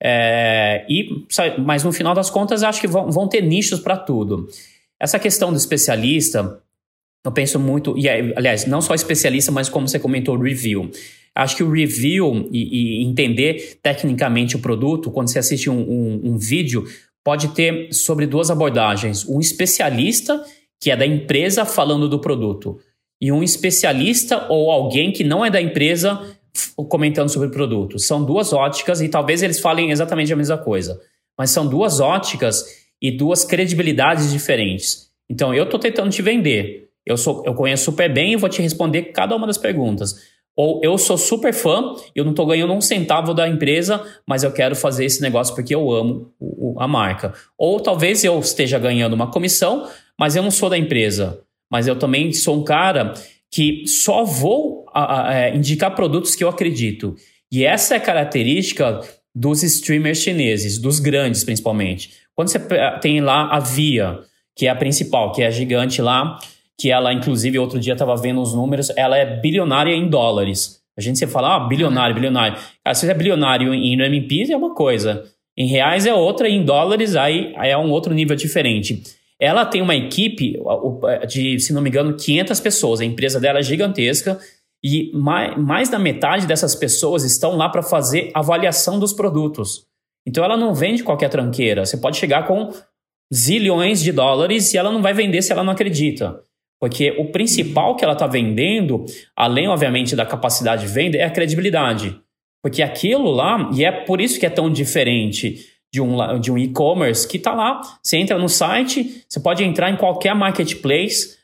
É, 0.00 0.86
e, 0.88 1.26
mas 1.58 1.82
no 1.82 1.92
final 1.92 2.14
das 2.14 2.30
contas, 2.30 2.62
acho 2.62 2.80
que 2.80 2.86
vão, 2.86 3.10
vão 3.10 3.28
ter 3.28 3.42
nichos 3.42 3.80
para 3.80 3.96
tudo. 3.96 4.46
Essa 5.00 5.18
questão 5.18 5.50
do 5.50 5.56
especialista, 5.56 6.60
eu 7.24 7.32
penso 7.32 7.58
muito, 7.58 7.96
e 7.98 8.08
aliás, 8.08 8.66
não 8.66 8.80
só 8.80 8.94
especialista, 8.94 9.50
mas 9.50 9.68
como 9.68 9.88
você 9.88 9.98
comentou, 9.98 10.38
review. 10.38 10.90
Acho 11.34 11.56
que 11.56 11.62
o 11.62 11.70
review 11.70 12.48
e, 12.52 13.02
e 13.02 13.04
entender 13.04 13.78
tecnicamente 13.82 14.56
o 14.56 14.60
produto, 14.60 15.10
quando 15.10 15.30
você 15.30 15.38
assiste 15.38 15.70
um, 15.70 15.78
um, 15.78 16.20
um 16.24 16.38
vídeo, 16.38 16.84
pode 17.28 17.48
ter 17.48 17.92
sobre 17.92 18.26
duas 18.26 18.50
abordagens: 18.50 19.28
um 19.28 19.38
especialista, 19.38 20.42
que 20.80 20.90
é 20.90 20.96
da 20.96 21.04
empresa 21.04 21.66
falando 21.66 22.08
do 22.08 22.18
produto, 22.18 22.80
e 23.20 23.30
um 23.30 23.42
especialista 23.42 24.46
ou 24.48 24.70
alguém 24.70 25.12
que 25.12 25.22
não 25.22 25.44
é 25.44 25.50
da 25.50 25.60
empresa 25.60 26.18
comentando 26.88 27.28
sobre 27.28 27.48
o 27.48 27.50
produto. 27.50 27.98
São 27.98 28.24
duas 28.24 28.54
óticas 28.54 29.02
e 29.02 29.10
talvez 29.10 29.42
eles 29.42 29.60
falem 29.60 29.90
exatamente 29.90 30.32
a 30.32 30.36
mesma 30.36 30.56
coisa, 30.56 30.98
mas 31.36 31.50
são 31.50 31.66
duas 31.66 32.00
óticas 32.00 32.64
e 33.00 33.10
duas 33.10 33.44
credibilidades 33.44 34.32
diferentes. 34.32 35.10
Então 35.28 35.52
eu 35.52 35.64
estou 35.64 35.78
tentando 35.78 36.08
te 36.08 36.22
vender. 36.22 36.88
Eu, 37.04 37.18
sou, 37.18 37.42
eu 37.44 37.52
conheço 37.52 37.84
super 37.84 38.10
bem 38.10 38.32
e 38.32 38.36
vou 38.36 38.48
te 38.48 38.62
responder 38.62 39.12
cada 39.12 39.36
uma 39.36 39.46
das 39.46 39.58
perguntas. 39.58 40.14
Ou 40.58 40.80
eu 40.82 40.98
sou 40.98 41.16
super 41.16 41.54
fã, 41.54 41.94
eu 42.16 42.24
não 42.24 42.32
estou 42.32 42.44
ganhando 42.44 42.72
um 42.72 42.80
centavo 42.80 43.32
da 43.32 43.48
empresa, 43.48 44.04
mas 44.26 44.42
eu 44.42 44.50
quero 44.50 44.74
fazer 44.74 45.04
esse 45.04 45.22
negócio 45.22 45.54
porque 45.54 45.72
eu 45.72 45.88
amo 45.88 46.32
a 46.80 46.88
marca. 46.88 47.32
Ou 47.56 47.78
talvez 47.78 48.24
eu 48.24 48.36
esteja 48.40 48.76
ganhando 48.76 49.12
uma 49.12 49.30
comissão, 49.30 49.88
mas 50.18 50.34
eu 50.34 50.42
não 50.42 50.50
sou 50.50 50.68
da 50.68 50.76
empresa. 50.76 51.38
Mas 51.70 51.86
eu 51.86 51.96
também 51.96 52.32
sou 52.32 52.56
um 52.56 52.64
cara 52.64 53.14
que 53.48 53.84
só 53.86 54.24
vou 54.24 54.84
a, 54.92 55.28
a, 55.28 55.34
é, 55.34 55.54
indicar 55.54 55.94
produtos 55.94 56.34
que 56.34 56.42
eu 56.42 56.48
acredito. 56.48 57.14
E 57.52 57.64
essa 57.64 57.94
é 57.94 57.98
a 57.98 58.00
característica 58.00 59.00
dos 59.32 59.62
streamers 59.62 60.18
chineses, 60.18 60.76
dos 60.76 60.98
grandes 60.98 61.44
principalmente. 61.44 62.10
Quando 62.34 62.48
você 62.48 62.58
tem 63.00 63.20
lá 63.20 63.48
a 63.54 63.60
Via, 63.60 64.18
que 64.56 64.66
é 64.66 64.70
a 64.70 64.74
principal, 64.74 65.30
que 65.30 65.40
é 65.40 65.46
a 65.46 65.52
gigante 65.52 66.02
lá, 66.02 66.36
que 66.78 66.90
ela, 66.90 67.12
inclusive, 67.12 67.58
outro 67.58 67.80
dia 67.80 67.94
estava 67.94 68.16
vendo 68.16 68.40
os 68.40 68.54
números, 68.54 68.90
ela 68.96 69.16
é 69.16 69.40
bilionária 69.40 69.92
em 69.92 70.08
dólares. 70.08 70.80
A 70.96 71.00
gente 71.00 71.18
sempre 71.18 71.32
fala, 71.32 71.56
ah, 71.56 71.60
bilionário, 71.60 72.14
bilionário. 72.14 72.58
Se 72.94 73.06
você 73.06 73.10
é 73.10 73.14
bilionário 73.14 73.74
em, 73.74 73.96
no 73.96 74.04
MP 74.04 74.50
é 74.50 74.56
uma 74.56 74.74
coisa. 74.74 75.24
Em 75.56 75.66
reais 75.66 76.06
é 76.06 76.14
outra, 76.14 76.48
em 76.48 76.64
dólares 76.64 77.16
aí, 77.16 77.52
aí 77.56 77.70
é 77.70 77.78
um 77.78 77.90
outro 77.90 78.14
nível 78.14 78.36
diferente. 78.36 79.02
Ela 79.40 79.64
tem 79.64 79.82
uma 79.82 79.94
equipe 79.94 80.56
de, 81.28 81.58
se 81.60 81.72
não 81.72 81.82
me 81.82 81.88
engano, 81.88 82.16
500 82.16 82.60
pessoas. 82.60 83.00
A 83.00 83.04
empresa 83.04 83.40
dela 83.40 83.58
é 83.58 83.62
gigantesca 83.62 84.38
e 84.82 85.10
mais, 85.14 85.56
mais 85.56 85.88
da 85.88 85.98
metade 85.98 86.46
dessas 86.46 86.74
pessoas 86.74 87.24
estão 87.24 87.56
lá 87.56 87.68
para 87.68 87.82
fazer 87.82 88.30
avaliação 88.34 88.98
dos 88.98 89.12
produtos. 89.12 89.84
Então 90.26 90.44
ela 90.44 90.56
não 90.56 90.74
vende 90.74 91.02
qualquer 91.02 91.28
tranqueira. 91.28 91.84
Você 91.84 91.96
pode 91.96 92.16
chegar 92.16 92.46
com 92.46 92.72
zilhões 93.32 94.00
de 94.00 94.12
dólares 94.12 94.72
e 94.72 94.78
ela 94.78 94.92
não 94.92 95.02
vai 95.02 95.12
vender 95.12 95.42
se 95.42 95.52
ela 95.52 95.64
não 95.64 95.72
acredita. 95.72 96.40
Porque 96.80 97.10
o 97.18 97.26
principal 97.32 97.96
que 97.96 98.04
ela 98.04 98.12
está 98.12 98.26
vendendo, 98.26 99.04
além, 99.34 99.68
obviamente, 99.68 100.14
da 100.14 100.24
capacidade 100.24 100.86
de 100.86 100.92
venda, 100.92 101.16
é 101.16 101.24
a 101.24 101.30
credibilidade. 101.30 102.18
Porque 102.62 102.82
aquilo 102.82 103.30
lá, 103.30 103.70
e 103.74 103.84
é 103.84 103.90
por 103.90 104.20
isso 104.20 104.38
que 104.38 104.46
é 104.46 104.50
tão 104.50 104.70
diferente 104.70 105.66
de 105.92 106.00
um, 106.00 106.38
de 106.38 106.52
um 106.52 106.58
e-commerce, 106.58 107.26
que 107.26 107.36
está 107.36 107.54
lá, 107.54 107.80
você 108.02 108.16
entra 108.18 108.38
no 108.38 108.48
site, 108.48 109.24
você 109.28 109.40
pode 109.40 109.64
entrar 109.64 109.90
em 109.90 109.96
qualquer 109.96 110.34
marketplace, 110.34 111.38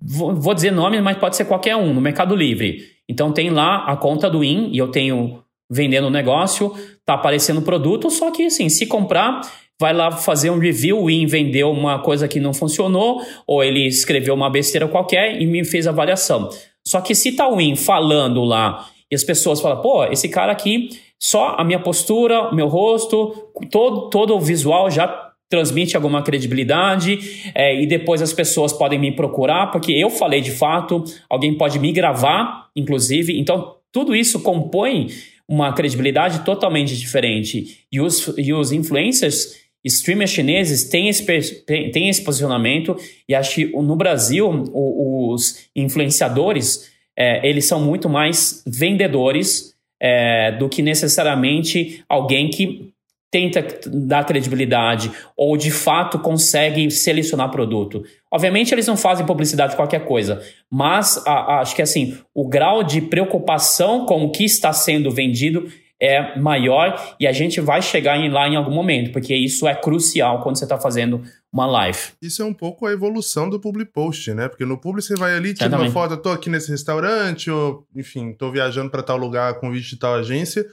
vou, 0.00 0.34
vou 0.34 0.54
dizer 0.54 0.70
nome, 0.70 1.00
mas 1.00 1.16
pode 1.16 1.36
ser 1.36 1.46
qualquer 1.46 1.76
um, 1.76 1.94
no 1.94 2.00
Mercado 2.00 2.36
Livre. 2.36 2.86
Então 3.08 3.32
tem 3.32 3.50
lá 3.50 3.84
a 3.86 3.96
conta 3.96 4.28
do 4.30 4.44
IN, 4.44 4.70
e 4.72 4.78
eu 4.78 4.88
tenho 4.88 5.42
vendendo 5.68 6.08
o 6.08 6.10
negócio, 6.10 6.74
tá 7.04 7.14
aparecendo 7.14 7.58
o 7.58 7.62
produto, 7.62 8.10
só 8.10 8.30
que 8.30 8.46
assim, 8.46 8.68
se 8.68 8.86
comprar, 8.86 9.40
vai 9.80 9.94
lá 9.94 10.12
fazer 10.12 10.50
um 10.50 10.58
review, 10.58 11.08
IN 11.08 11.24
vendeu 11.24 11.70
uma 11.70 11.98
coisa 12.00 12.28
que 12.28 12.38
não 12.38 12.52
funcionou, 12.52 13.22
ou 13.46 13.64
ele 13.64 13.86
escreveu 13.86 14.34
uma 14.34 14.50
besteira 14.50 14.86
qualquer 14.86 15.40
e 15.40 15.46
me 15.46 15.64
fez 15.64 15.86
avaliação. 15.86 16.50
Só 16.86 17.00
que 17.00 17.14
se 17.14 17.32
tá 17.32 17.48
o 17.48 17.58
IN 17.58 17.74
falando 17.74 18.44
lá 18.44 18.86
e 19.10 19.14
as 19.14 19.24
pessoas 19.24 19.58
falam, 19.58 19.80
pô, 19.80 20.04
esse 20.04 20.28
cara 20.28 20.52
aqui, 20.52 20.90
só 21.18 21.56
a 21.56 21.64
minha 21.64 21.80
postura, 21.80 22.52
meu 22.52 22.68
rosto, 22.68 23.34
todo, 23.70 24.10
todo 24.10 24.36
o 24.36 24.40
visual 24.40 24.90
já 24.90 25.08
transmite 25.48 25.96
alguma 25.96 26.22
credibilidade 26.22 27.50
é, 27.54 27.82
e 27.82 27.86
depois 27.86 28.20
as 28.20 28.34
pessoas 28.34 28.74
podem 28.74 28.98
me 28.98 29.10
procurar 29.10 29.70
porque 29.72 29.92
eu 29.92 30.10
falei 30.10 30.42
de 30.42 30.50
fato, 30.50 31.02
alguém 31.28 31.56
pode 31.56 31.78
me 31.78 31.90
gravar, 31.90 32.68
inclusive. 32.76 33.38
Então, 33.40 33.76
tudo 33.90 34.14
isso 34.14 34.40
compõe 34.40 35.08
uma 35.48 35.72
credibilidade 35.72 36.44
totalmente 36.44 36.96
diferente. 36.96 37.80
E 37.90 38.00
os, 38.00 38.32
e 38.38 38.52
os 38.52 38.70
influencers, 38.70 39.56
streamers 39.84 40.30
chineses, 40.30 40.84
têm 40.84 41.08
esse, 41.08 41.24
têm 41.64 42.08
esse 42.08 42.22
posicionamento 42.22 42.96
e 43.28 43.34
acho 43.34 43.54
que 43.54 43.66
no 43.66 43.96
Brasil 43.96 44.48
os 44.72 45.68
influenciadores, 45.74 46.90
é, 47.16 47.46
eles 47.48 47.66
são 47.66 47.80
muito 47.80 48.08
mais 48.08 48.62
vendedores 48.66 49.74
é, 50.00 50.52
do 50.52 50.68
que 50.68 50.82
necessariamente 50.82 52.04
alguém 52.08 52.48
que 52.48 52.90
tenta 53.30 53.64
dar 53.86 54.24
credibilidade 54.24 55.10
ou 55.36 55.56
de 55.56 55.70
fato 55.70 56.18
consegue 56.18 56.90
selecionar 56.90 57.50
produto. 57.50 58.02
Obviamente 58.30 58.74
eles 58.74 58.86
não 58.86 58.96
fazem 58.96 59.24
publicidade 59.24 59.72
de 59.72 59.76
qualquer 59.76 60.04
coisa, 60.04 60.42
mas 60.68 61.24
a, 61.26 61.30
a, 61.30 61.60
acho 61.60 61.76
que 61.76 61.82
assim 61.82 62.18
o 62.34 62.48
grau 62.48 62.82
de 62.82 63.00
preocupação 63.00 64.04
com 64.04 64.24
o 64.24 64.30
que 64.30 64.44
está 64.44 64.72
sendo 64.72 65.10
vendido 65.10 65.70
é 66.00 66.38
maior 66.38 67.16
e 67.20 67.26
a 67.26 67.32
gente 67.32 67.60
vai 67.60 67.82
chegar 67.82 68.16
em, 68.16 68.30
lá 68.30 68.48
em 68.48 68.56
algum 68.56 68.72
momento, 68.72 69.12
porque 69.12 69.34
isso 69.34 69.68
é 69.68 69.74
crucial 69.74 70.42
quando 70.42 70.56
você 70.56 70.64
está 70.64 70.78
fazendo 70.78 71.22
uma 71.52 71.66
live. 71.66 71.98
Isso 72.22 72.42
é 72.42 72.44
um 72.44 72.54
pouco 72.54 72.86
a 72.86 72.92
evolução 72.92 73.50
do 73.50 73.60
public 73.60 73.92
post, 73.92 74.32
né? 74.32 74.48
Porque 74.48 74.64
no 74.64 74.78
public 74.78 75.06
você 75.06 75.14
vai 75.14 75.34
ali, 75.34 75.52
tira 75.52 75.76
uma 75.76 75.90
foto, 75.90 76.16
tô 76.16 76.30
aqui 76.30 76.48
nesse 76.48 76.70
restaurante, 76.70 77.50
ou 77.50 77.86
enfim, 77.94 78.32
tô 78.32 78.50
viajando 78.50 78.90
para 78.90 79.02
tal 79.02 79.16
lugar 79.16 79.54
com 79.54 79.70
vídeo 79.70 79.90
de 79.90 79.98
tal 79.98 80.14
agência 80.14 80.64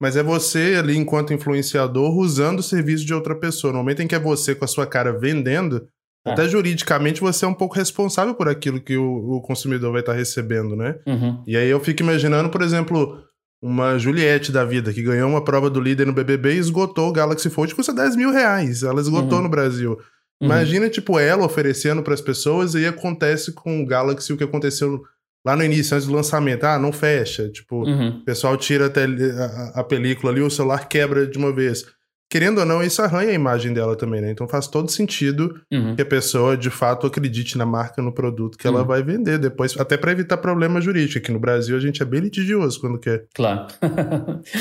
mas 0.00 0.16
é 0.16 0.22
você 0.22 0.76
ali, 0.78 0.96
enquanto 0.96 1.32
influenciador, 1.32 2.16
usando 2.16 2.60
o 2.60 2.62
serviço 2.62 3.04
de 3.04 3.12
outra 3.12 3.34
pessoa. 3.34 3.72
No 3.72 3.80
momento 3.80 4.00
em 4.00 4.06
que 4.06 4.14
é 4.14 4.18
você 4.18 4.54
com 4.54 4.64
a 4.64 4.68
sua 4.68 4.86
cara 4.86 5.12
vendendo, 5.12 5.88
é. 6.24 6.30
até 6.30 6.48
juridicamente 6.48 7.20
você 7.20 7.44
é 7.44 7.48
um 7.48 7.54
pouco 7.54 7.74
responsável 7.74 8.34
por 8.34 8.48
aquilo 8.48 8.80
que 8.80 8.96
o, 8.96 9.36
o 9.36 9.42
consumidor 9.42 9.90
vai 9.90 10.00
estar 10.00 10.12
recebendo, 10.12 10.76
né? 10.76 10.96
Uhum. 11.06 11.42
E 11.46 11.56
aí 11.56 11.68
eu 11.68 11.80
fico 11.80 12.02
imaginando, 12.02 12.48
por 12.48 12.62
exemplo, 12.62 13.20
uma 13.60 13.98
Juliette 13.98 14.52
da 14.52 14.64
vida, 14.64 14.92
que 14.92 15.02
ganhou 15.02 15.28
uma 15.28 15.42
prova 15.42 15.68
do 15.68 15.80
líder 15.80 16.06
no 16.06 16.12
BBB 16.12 16.54
e 16.54 16.58
esgotou 16.58 17.08
o 17.08 17.12
Galaxy 17.12 17.50
Fold, 17.50 17.74
custa 17.74 17.92
10 17.92 18.16
mil 18.16 18.30
reais. 18.30 18.82
Ela 18.82 19.00
esgotou 19.00 19.38
uhum. 19.38 19.44
no 19.44 19.48
Brasil. 19.48 19.92
Uhum. 20.40 20.46
Imagina, 20.46 20.88
tipo, 20.88 21.18
ela 21.18 21.44
oferecendo 21.44 22.02
para 22.02 22.14
as 22.14 22.20
pessoas 22.20 22.74
e 22.74 22.86
acontece 22.86 23.52
com 23.52 23.82
o 23.82 23.86
Galaxy 23.86 24.32
o 24.32 24.36
que 24.36 24.44
aconteceu 24.44 25.02
lá 25.44 25.56
no 25.56 25.64
início, 25.64 25.96
antes 25.96 26.06
do 26.06 26.14
lançamento, 26.14 26.64
ah, 26.64 26.78
não 26.78 26.92
fecha. 26.92 27.48
Tipo, 27.48 27.84
uhum. 27.84 28.08
o 28.18 28.24
pessoal 28.24 28.56
tira 28.56 28.86
a, 28.86 29.80
a, 29.80 29.84
película 29.84 30.32
ali, 30.32 30.40
o 30.40 30.50
celular 30.50 30.88
quebra 30.88 31.26
de 31.26 31.38
uma 31.38 31.52
vez. 31.52 31.84
Querendo 32.30 32.58
ou 32.58 32.66
não, 32.66 32.82
isso 32.82 33.00
arranha 33.00 33.30
a 33.30 33.34
imagem 33.34 33.72
dela 33.72 33.96
também, 33.96 34.20
né? 34.20 34.30
Então 34.30 34.46
faz 34.46 34.66
todo 34.66 34.90
sentido 34.90 35.60
uhum. 35.72 35.96
que 35.96 36.02
a 36.02 36.06
pessoa 36.06 36.56
de 36.56 36.68
fato 36.68 37.06
acredite 37.06 37.56
na 37.56 37.64
marca, 37.64 38.02
no 38.02 38.12
produto 38.12 38.58
que 38.58 38.68
uhum. 38.68 38.74
ela 38.74 38.84
vai 38.84 39.02
vender 39.02 39.38
depois, 39.38 39.74
até 39.78 39.96
para 39.96 40.12
evitar 40.12 40.36
problema 40.36 40.80
jurídico. 40.80 41.18
Aqui 41.18 41.32
no 41.32 41.38
Brasil 41.38 41.76
a 41.76 41.80
gente 41.80 42.02
é 42.02 42.04
bem 42.04 42.20
litigioso 42.20 42.80
quando 42.80 42.98
quer. 42.98 43.24
Claro. 43.34 43.66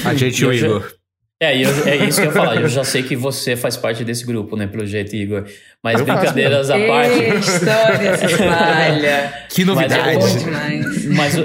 a 0.06 0.14
gente 0.14 0.42
e 0.42 0.46
o 0.46 0.54
Igor. 0.54 0.92
É, 1.40 1.56
eu, 1.56 1.70
é 1.86 1.96
isso 2.08 2.20
que 2.20 2.26
eu 2.26 2.32
ia 2.32 2.36
falar. 2.36 2.56
Eu 2.56 2.68
já 2.68 2.84
sei 2.84 3.04
que 3.04 3.16
você 3.16 3.56
faz 3.56 3.78
parte 3.78 4.04
desse 4.04 4.26
grupo, 4.26 4.56
né, 4.56 4.66
pelo 4.66 4.86
jeito, 4.88 5.16
Igor. 5.16 5.46
Mas 5.84 6.00
eu 6.00 6.06
brincadeiras 6.06 6.72
à 6.72 6.80
parte. 6.80 7.20
história 7.38 8.18
se 8.18 8.26
espalha. 8.26 9.34
que 9.48 9.64
novidade. 9.64 10.46
Mas, 10.50 11.06
mas 11.06 11.36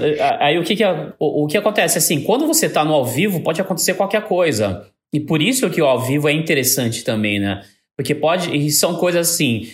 aí 0.41 0.59
o 0.59 0.63
que, 0.63 0.77
que, 0.77 0.85
o, 1.19 1.45
o 1.45 1.47
que 1.47 1.59
acontece? 1.59 1.99
Assim, 1.99 2.23
quando 2.23 2.47
você 2.47 2.67
está 2.67 2.83
no 2.85 2.95
ao 2.95 3.05
vivo, 3.05 3.41
pode 3.41 3.61
acontecer 3.61 3.93
qualquer 3.93 4.23
coisa. 4.23 4.87
E 5.13 5.21
por 5.21 5.43
isso 5.43 5.69
que 5.69 5.83
o 5.83 5.87
ao 5.87 6.01
vivo 6.01 6.29
é 6.29 6.33
interessante 6.33 7.05
também, 7.05 7.39
né? 7.39 7.63
Porque 7.97 8.15
pode. 8.15 8.57
E 8.57 8.71
são 8.71 8.97
coisas 8.97 9.31
assim, 9.31 9.69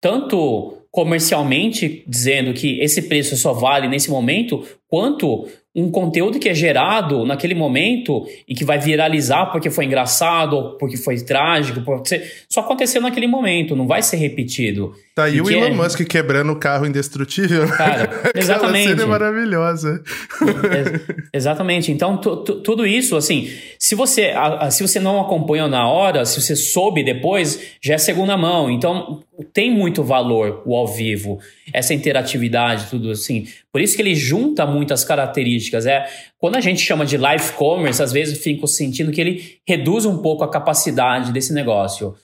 tanto 0.00 0.78
comercialmente, 0.90 2.04
dizendo 2.06 2.52
que 2.52 2.78
esse 2.80 3.02
preço 3.02 3.34
só 3.34 3.54
vale 3.54 3.88
nesse 3.88 4.10
momento, 4.10 4.62
quanto 4.86 5.48
um 5.74 5.90
conteúdo 5.90 6.38
que 6.38 6.50
é 6.50 6.54
gerado 6.54 7.24
naquele 7.24 7.54
momento 7.54 8.26
e 8.46 8.54
que 8.54 8.62
vai 8.62 8.78
viralizar 8.78 9.46
porque 9.46 9.70
foi 9.70 9.86
engraçado, 9.86 10.54
ou 10.54 10.76
porque 10.76 10.98
foi 10.98 11.16
trágico, 11.16 11.80
porque 11.80 12.22
só 12.46 12.60
aconteceu 12.60 13.00
naquele 13.00 13.26
momento, 13.26 13.74
não 13.74 13.86
vai 13.86 14.02
ser 14.02 14.18
repetido. 14.18 14.92
Tá 15.14 15.24
aí 15.24 15.42
o 15.42 15.50
Elon 15.50 15.66
é... 15.66 15.70
Musk 15.70 16.00
quebrando 16.06 16.52
o 16.52 16.56
carro 16.56 16.86
indestrutível. 16.86 17.68
Cara, 17.68 18.08
exatamente. 18.34 18.88
cena 18.88 19.02
é 19.02 19.06
maravilhosa. 19.06 20.02
É, 20.40 21.36
exatamente. 21.36 21.92
Então, 21.92 22.16
tudo 22.16 22.86
isso, 22.86 23.14
assim, 23.14 23.50
se 23.78 23.94
você, 23.94 24.28
a, 24.30 24.66
a, 24.66 24.70
se 24.70 24.82
você 24.82 24.98
não 24.98 25.20
acompanhou 25.20 25.68
na 25.68 25.86
hora, 25.86 26.24
se 26.24 26.40
você 26.40 26.56
soube 26.56 27.04
depois, 27.04 27.76
já 27.82 27.94
é 27.94 27.98
segunda 27.98 28.38
mão. 28.38 28.70
Então, 28.70 29.22
tem 29.52 29.70
muito 29.70 30.02
valor 30.02 30.62
o 30.64 30.74
ao 30.74 30.86
vivo, 30.86 31.38
essa 31.74 31.92
interatividade, 31.92 32.86
tudo 32.88 33.10
assim. 33.10 33.46
Por 33.70 33.82
isso 33.82 33.94
que 33.94 34.00
ele 34.00 34.14
junta 34.14 34.64
muitas 34.64 35.04
características. 35.04 35.84
É, 35.84 36.08
quando 36.38 36.56
a 36.56 36.60
gente 36.60 36.80
chama 36.80 37.04
de 37.04 37.18
live 37.18 37.52
commerce, 37.52 38.02
às 38.02 38.12
vezes 38.12 38.36
eu 38.36 38.42
fico 38.42 38.66
sentindo 38.66 39.12
que 39.12 39.20
ele 39.20 39.58
reduz 39.68 40.06
um 40.06 40.22
pouco 40.22 40.42
a 40.42 40.50
capacidade 40.50 41.32
desse 41.32 41.52
negócio. 41.52 42.14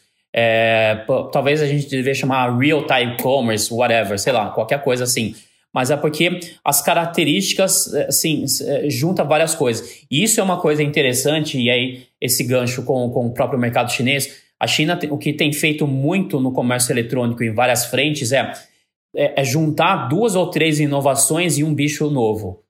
É, 0.41 1.05
talvez 1.33 1.61
a 1.61 1.67
gente 1.67 1.89
deveria 1.89 2.15
chamar 2.15 2.57
real-time 2.57 3.17
commerce, 3.21 3.75
whatever, 3.75 4.17
sei 4.19 4.33
lá, 4.33 4.51
qualquer 4.51 4.81
coisa 4.85 5.03
assim. 5.03 5.35
Mas 5.75 5.91
é 5.91 5.97
porque 5.97 6.39
as 6.65 6.81
características, 6.81 7.93
assim, 7.95 8.45
junta 8.89 9.25
várias 9.25 9.57
coisas. 9.57 10.05
E 10.09 10.23
isso 10.23 10.39
é 10.39 10.43
uma 10.43 10.61
coisa 10.61 10.83
interessante, 10.83 11.61
e 11.61 11.69
aí 11.69 12.05
esse 12.21 12.45
gancho 12.45 12.85
com, 12.85 13.11
com 13.11 13.27
o 13.27 13.35
próprio 13.35 13.59
mercado 13.59 13.91
chinês. 13.91 14.43
A 14.61 14.67
China, 14.67 14.99
o 15.11 15.19
que 15.19 15.33
tem 15.33 15.53
feito 15.53 15.87
muito 15.87 16.39
no 16.39 16.53
comércio 16.53 16.93
eletrônico 16.93 17.43
em 17.43 17.53
várias 17.53 17.87
frentes 17.87 18.31
é 18.31 18.53
é, 19.17 19.41
é 19.41 19.45
juntar 19.45 20.09
duas 20.09 20.37
ou 20.37 20.49
três 20.51 20.79
inovações 20.79 21.59
e 21.59 21.65
um 21.65 21.75
bicho 21.75 22.09
novo. 22.11 22.63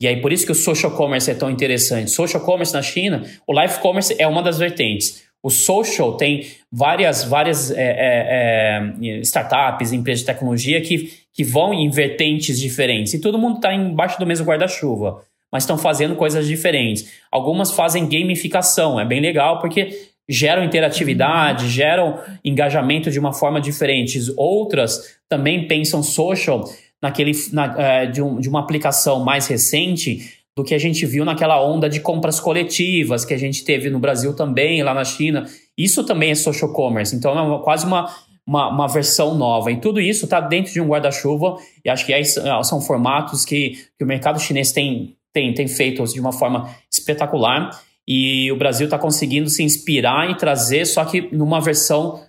E 0.00 0.06
aí, 0.06 0.20
por 0.20 0.32
isso 0.32 0.44
que 0.44 0.52
o 0.52 0.54
social 0.54 0.92
commerce 0.92 1.30
é 1.30 1.34
tão 1.34 1.50
interessante. 1.50 2.10
Social 2.10 2.44
commerce 2.44 2.74
na 2.74 2.82
China, 2.82 3.22
o 3.46 3.58
life 3.58 3.78
commerce 3.78 4.14
é 4.18 4.26
uma 4.26 4.42
das 4.42 4.58
vertentes. 4.58 5.23
O 5.44 5.50
social 5.50 6.16
tem 6.16 6.46
várias, 6.72 7.22
várias 7.22 7.70
é, 7.70 7.76
é, 7.76 8.94
é, 9.02 9.18
startups, 9.18 9.92
empresas 9.92 10.20
de 10.20 10.26
tecnologia 10.26 10.80
que, 10.80 11.12
que 11.34 11.44
vão 11.44 11.74
em 11.74 11.90
vertentes 11.90 12.58
diferentes. 12.58 13.12
E 13.12 13.20
todo 13.20 13.38
mundo 13.38 13.56
está 13.56 13.74
embaixo 13.74 14.18
do 14.18 14.24
mesmo 14.24 14.46
guarda-chuva, 14.46 15.22
mas 15.52 15.64
estão 15.64 15.76
fazendo 15.76 16.16
coisas 16.16 16.46
diferentes. 16.46 17.12
Algumas 17.30 17.70
fazem 17.70 18.08
gamificação, 18.08 18.98
é 18.98 19.04
bem 19.04 19.20
legal 19.20 19.60
porque 19.60 19.90
geram 20.26 20.64
interatividade, 20.64 21.68
geram 21.68 22.18
engajamento 22.42 23.10
de 23.10 23.20
uma 23.20 23.34
forma 23.34 23.60
diferente. 23.60 24.18
Outras 24.38 25.18
também 25.28 25.68
pensam 25.68 26.02
social 26.02 26.64
naquele 27.02 27.32
na, 27.52 27.74
é, 27.78 28.06
de, 28.06 28.22
um, 28.22 28.40
de 28.40 28.48
uma 28.48 28.60
aplicação 28.60 29.22
mais 29.22 29.46
recente 29.46 30.42
do 30.56 30.62
que 30.62 30.74
a 30.74 30.78
gente 30.78 31.04
viu 31.04 31.24
naquela 31.24 31.60
onda 31.60 31.88
de 31.88 32.00
compras 32.00 32.38
coletivas 32.38 33.24
que 33.24 33.34
a 33.34 33.38
gente 33.38 33.64
teve 33.64 33.90
no 33.90 33.98
Brasil 33.98 34.34
também, 34.34 34.82
lá 34.82 34.94
na 34.94 35.04
China. 35.04 35.46
Isso 35.76 36.04
também 36.04 36.30
é 36.30 36.34
social 36.34 36.72
commerce. 36.72 37.14
Então, 37.14 37.36
é 37.36 37.42
uma, 37.42 37.60
quase 37.60 37.84
uma, 37.84 38.14
uma, 38.46 38.68
uma, 38.68 38.86
versão 38.86 39.34
nova. 39.34 39.72
E 39.72 39.80
tudo 39.80 40.00
isso 40.00 40.26
está 40.26 40.40
dentro 40.40 40.72
de 40.72 40.80
um 40.80 40.86
guarda-chuva. 40.86 41.56
E 41.84 41.90
acho 41.90 42.06
que 42.06 42.14
aí 42.14 42.24
são 42.24 42.80
formatos 42.80 43.44
que, 43.44 43.70
que 43.98 44.04
o 44.04 44.06
mercado 44.06 44.38
chinês 44.38 44.70
tem, 44.70 45.16
tem, 45.32 45.52
tem 45.52 45.66
feito 45.66 46.04
de 46.04 46.20
uma 46.20 46.32
forma 46.32 46.72
espetacular. 46.90 47.70
E 48.06 48.52
o 48.52 48.56
Brasil 48.56 48.84
está 48.84 48.98
conseguindo 48.98 49.48
se 49.48 49.62
inspirar 49.62 50.30
e 50.30 50.36
trazer, 50.36 50.84
só 50.84 51.04
que 51.04 51.34
numa 51.34 51.60
versão 51.60 52.22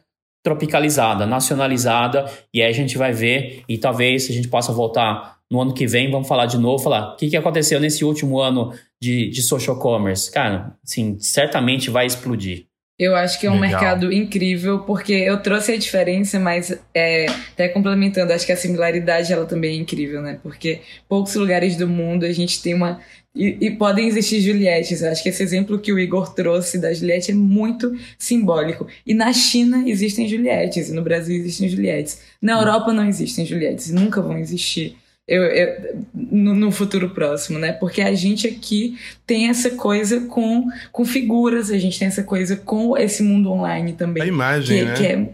tropicalizada, 0.44 1.28
nacionalizada. 1.28 2.26
E 2.52 2.62
aí 2.62 2.70
a 2.70 2.74
gente 2.74 2.98
vai 2.98 3.12
ver, 3.12 3.64
e 3.70 3.78
talvez 3.78 4.30
a 4.30 4.34
gente 4.34 4.48
possa 4.48 4.72
voltar 4.72 5.35
no 5.52 5.62
ano 5.62 5.74
que 5.74 5.86
vem, 5.86 6.10
vamos 6.10 6.28
falar 6.28 6.48
de 6.48 6.58
novo, 6.58 6.84
falar 6.84 7.14
o 7.14 7.16
que, 7.18 7.30
que 7.30 7.38
aconteceu 7.38 7.80
nesse 7.80 8.04
último 8.04 8.40
ano 8.40 8.74
de, 9.02 9.30
de 9.30 9.42
social 9.42 9.78
commerce. 9.78 10.32
Cara, 10.32 10.76
assim, 10.84 11.18
certamente 11.20 11.90
vai 11.90 12.06
explodir. 12.06 12.66
Eu 12.98 13.14
acho 13.14 13.40
que 13.42 13.46
é 13.46 13.52
um 13.52 13.60
Legal. 13.60 13.82
mercado 13.82 14.14
incrível, 14.14 14.80
porque 14.80 15.12
eu 15.12 15.38
trouxe 15.42 15.74
a 15.74 15.78
diferença, 15.78 16.40
mas 16.40 16.78
é, 16.94 17.26
até 17.26 17.68
complementando, 17.68 18.32
acho 18.32 18.46
que 18.46 18.54
a 18.54 18.58
similaridade 18.58 19.34
ela 19.34 19.46
também 19.46 19.78
é 19.78 19.82
incrível, 19.82 20.22
né? 20.22 20.40
Porque 20.42 20.80
poucos 21.08 21.36
lugares 21.36 21.76
do 21.76 21.90
mundo 21.90 22.26
a 22.26 22.32
gente 22.32 22.62
tem 22.62 22.74
uma. 22.74 23.02
E, 23.36 23.58
e 23.60 23.72
podem 23.72 24.08
existir 24.08 24.40
Juliettes. 24.40 25.02
Eu 25.02 25.12
acho 25.12 25.22
que 25.22 25.28
esse 25.28 25.44
exemplo 25.44 25.78
que 25.78 25.92
o 25.92 26.00
Igor 26.00 26.34
trouxe 26.34 26.80
da 26.80 26.94
Juliette 26.94 27.32
é 27.32 27.34
muito 27.34 27.94
simbólico. 28.18 28.88
E 29.06 29.14
na 29.14 29.34
China 29.34 29.84
existem 29.86 30.26
Juliettes, 30.26 30.88
e 30.88 30.94
no 30.94 31.02
Brasil 31.02 31.36
existem 31.36 31.68
Juliettes. 31.68 32.22
Na 32.42 32.54
Europa 32.54 32.94
não 32.94 33.06
existem 33.06 33.46
Juliettes, 33.46 33.92
nunca 33.92 34.22
vão 34.22 34.38
existir 34.38 34.96
eu, 35.28 35.44
eu 35.44 36.06
no, 36.14 36.54
no, 36.54 36.72
futuro 36.72 37.10
próximo, 37.10 37.58
né? 37.58 37.74
Porque 37.74 38.02
a 38.02 38.14
gente 38.14 38.48
aqui 38.48 38.98
tem 39.26 39.50
essa 39.50 39.72
coisa 39.72 40.22
com, 40.22 40.68
com 40.92 41.04
figuras, 41.04 41.72
a 41.72 41.78
gente 41.78 41.98
tem 41.98 42.08
essa 42.08 42.24
coisa 42.24 42.56
com 42.56 42.96
esse 42.98 43.24
mundo 43.24 43.52
online 43.52 43.94
também. 43.94 44.24
A 44.24 44.28
imagem, 44.28 44.80
que, 44.80 44.86
né? 44.86 44.94
Que 44.94 45.06
é, 45.06 45.30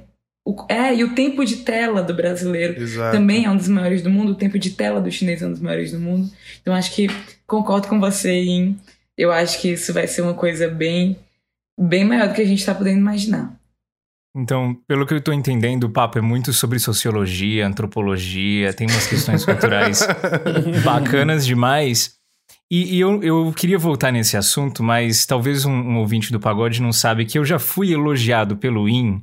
o, 0.45 0.65
é, 0.69 0.95
e 0.95 1.03
o 1.03 1.13
tempo 1.13 1.43
de 1.43 1.57
tela 1.57 2.01
do 2.01 2.13
brasileiro 2.13 2.81
Exato. 2.81 3.15
também 3.15 3.45
é 3.45 3.49
um 3.49 3.57
dos 3.57 3.67
maiores 3.67 4.01
do 4.01 4.09
mundo, 4.09 4.31
o 4.31 4.35
tempo 4.35 4.57
de 4.57 4.71
tela 4.71 5.01
do 5.01 5.11
chinês 5.11 5.41
é 5.41 5.47
um 5.47 5.51
dos 5.51 5.61
maiores 5.61 5.91
do 5.91 5.99
mundo. 5.99 6.31
Então 6.61 6.73
acho 6.73 6.95
que 6.95 7.07
concordo 7.45 7.87
com 7.87 7.99
você 7.99 8.31
em 8.31 8.77
eu 9.17 9.31
acho 9.31 9.59
que 9.61 9.73
isso 9.73 9.93
vai 9.93 10.07
ser 10.07 10.21
uma 10.21 10.33
coisa 10.33 10.67
bem 10.67 11.17
bem 11.77 12.05
maior 12.05 12.29
do 12.29 12.33
que 12.33 12.41
a 12.41 12.45
gente 12.45 12.59
está 12.59 12.73
podendo 12.73 12.97
imaginar. 12.97 13.53
Então, 14.35 14.77
pelo 14.87 15.05
que 15.05 15.13
eu 15.13 15.17
estou 15.17 15.33
entendendo, 15.33 15.85
o 15.85 15.89
papo 15.89 16.17
é 16.17 16.21
muito 16.21 16.53
sobre 16.53 16.79
sociologia, 16.79 17.67
antropologia, 17.67 18.73
tem 18.73 18.87
umas 18.87 19.05
questões 19.05 19.43
culturais 19.43 20.07
bacanas 20.85 21.45
demais. 21.45 22.15
E, 22.71 22.95
e 22.95 22.99
eu, 23.01 23.21
eu, 23.21 23.53
queria 23.53 23.77
voltar 23.77 24.11
nesse 24.11 24.37
assunto, 24.37 24.81
mas 24.81 25.25
talvez 25.25 25.65
um, 25.65 25.73
um, 25.73 25.97
ouvinte 25.97 26.31
do 26.31 26.39
pagode 26.39 26.81
não 26.81 26.93
sabe 26.93 27.25
que 27.25 27.37
eu 27.37 27.43
já 27.43 27.59
fui 27.59 27.91
elogiado 27.91 28.55
pelo 28.55 28.87
IN 28.87 29.21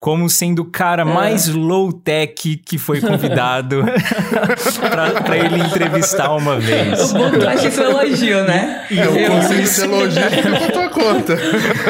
como 0.00 0.28
sendo 0.28 0.62
o 0.62 0.70
cara 0.70 1.02
é. 1.02 1.04
mais 1.04 1.48
low-tech 1.48 2.56
que 2.58 2.78
foi 2.78 3.00
convidado 3.00 3.84
pra, 5.24 5.36
ele 5.36 5.58
entrevistar 5.58 6.34
uma 6.34 6.58
vez. 6.58 7.10
O 7.10 7.14
bom 7.14 7.30
que 7.30 7.38
tu 7.38 7.48
acha 7.48 7.68
isso 7.68 7.82
elogio, 7.82 8.44
né? 8.44 8.86
E 8.90 8.98
eu, 8.98 9.16
eu 9.16 9.30
consigo 9.32 9.60
esse 9.60 9.84
elogio 9.84 10.22
por 10.60 10.72
tua 10.72 10.88
conta. 10.88 11.38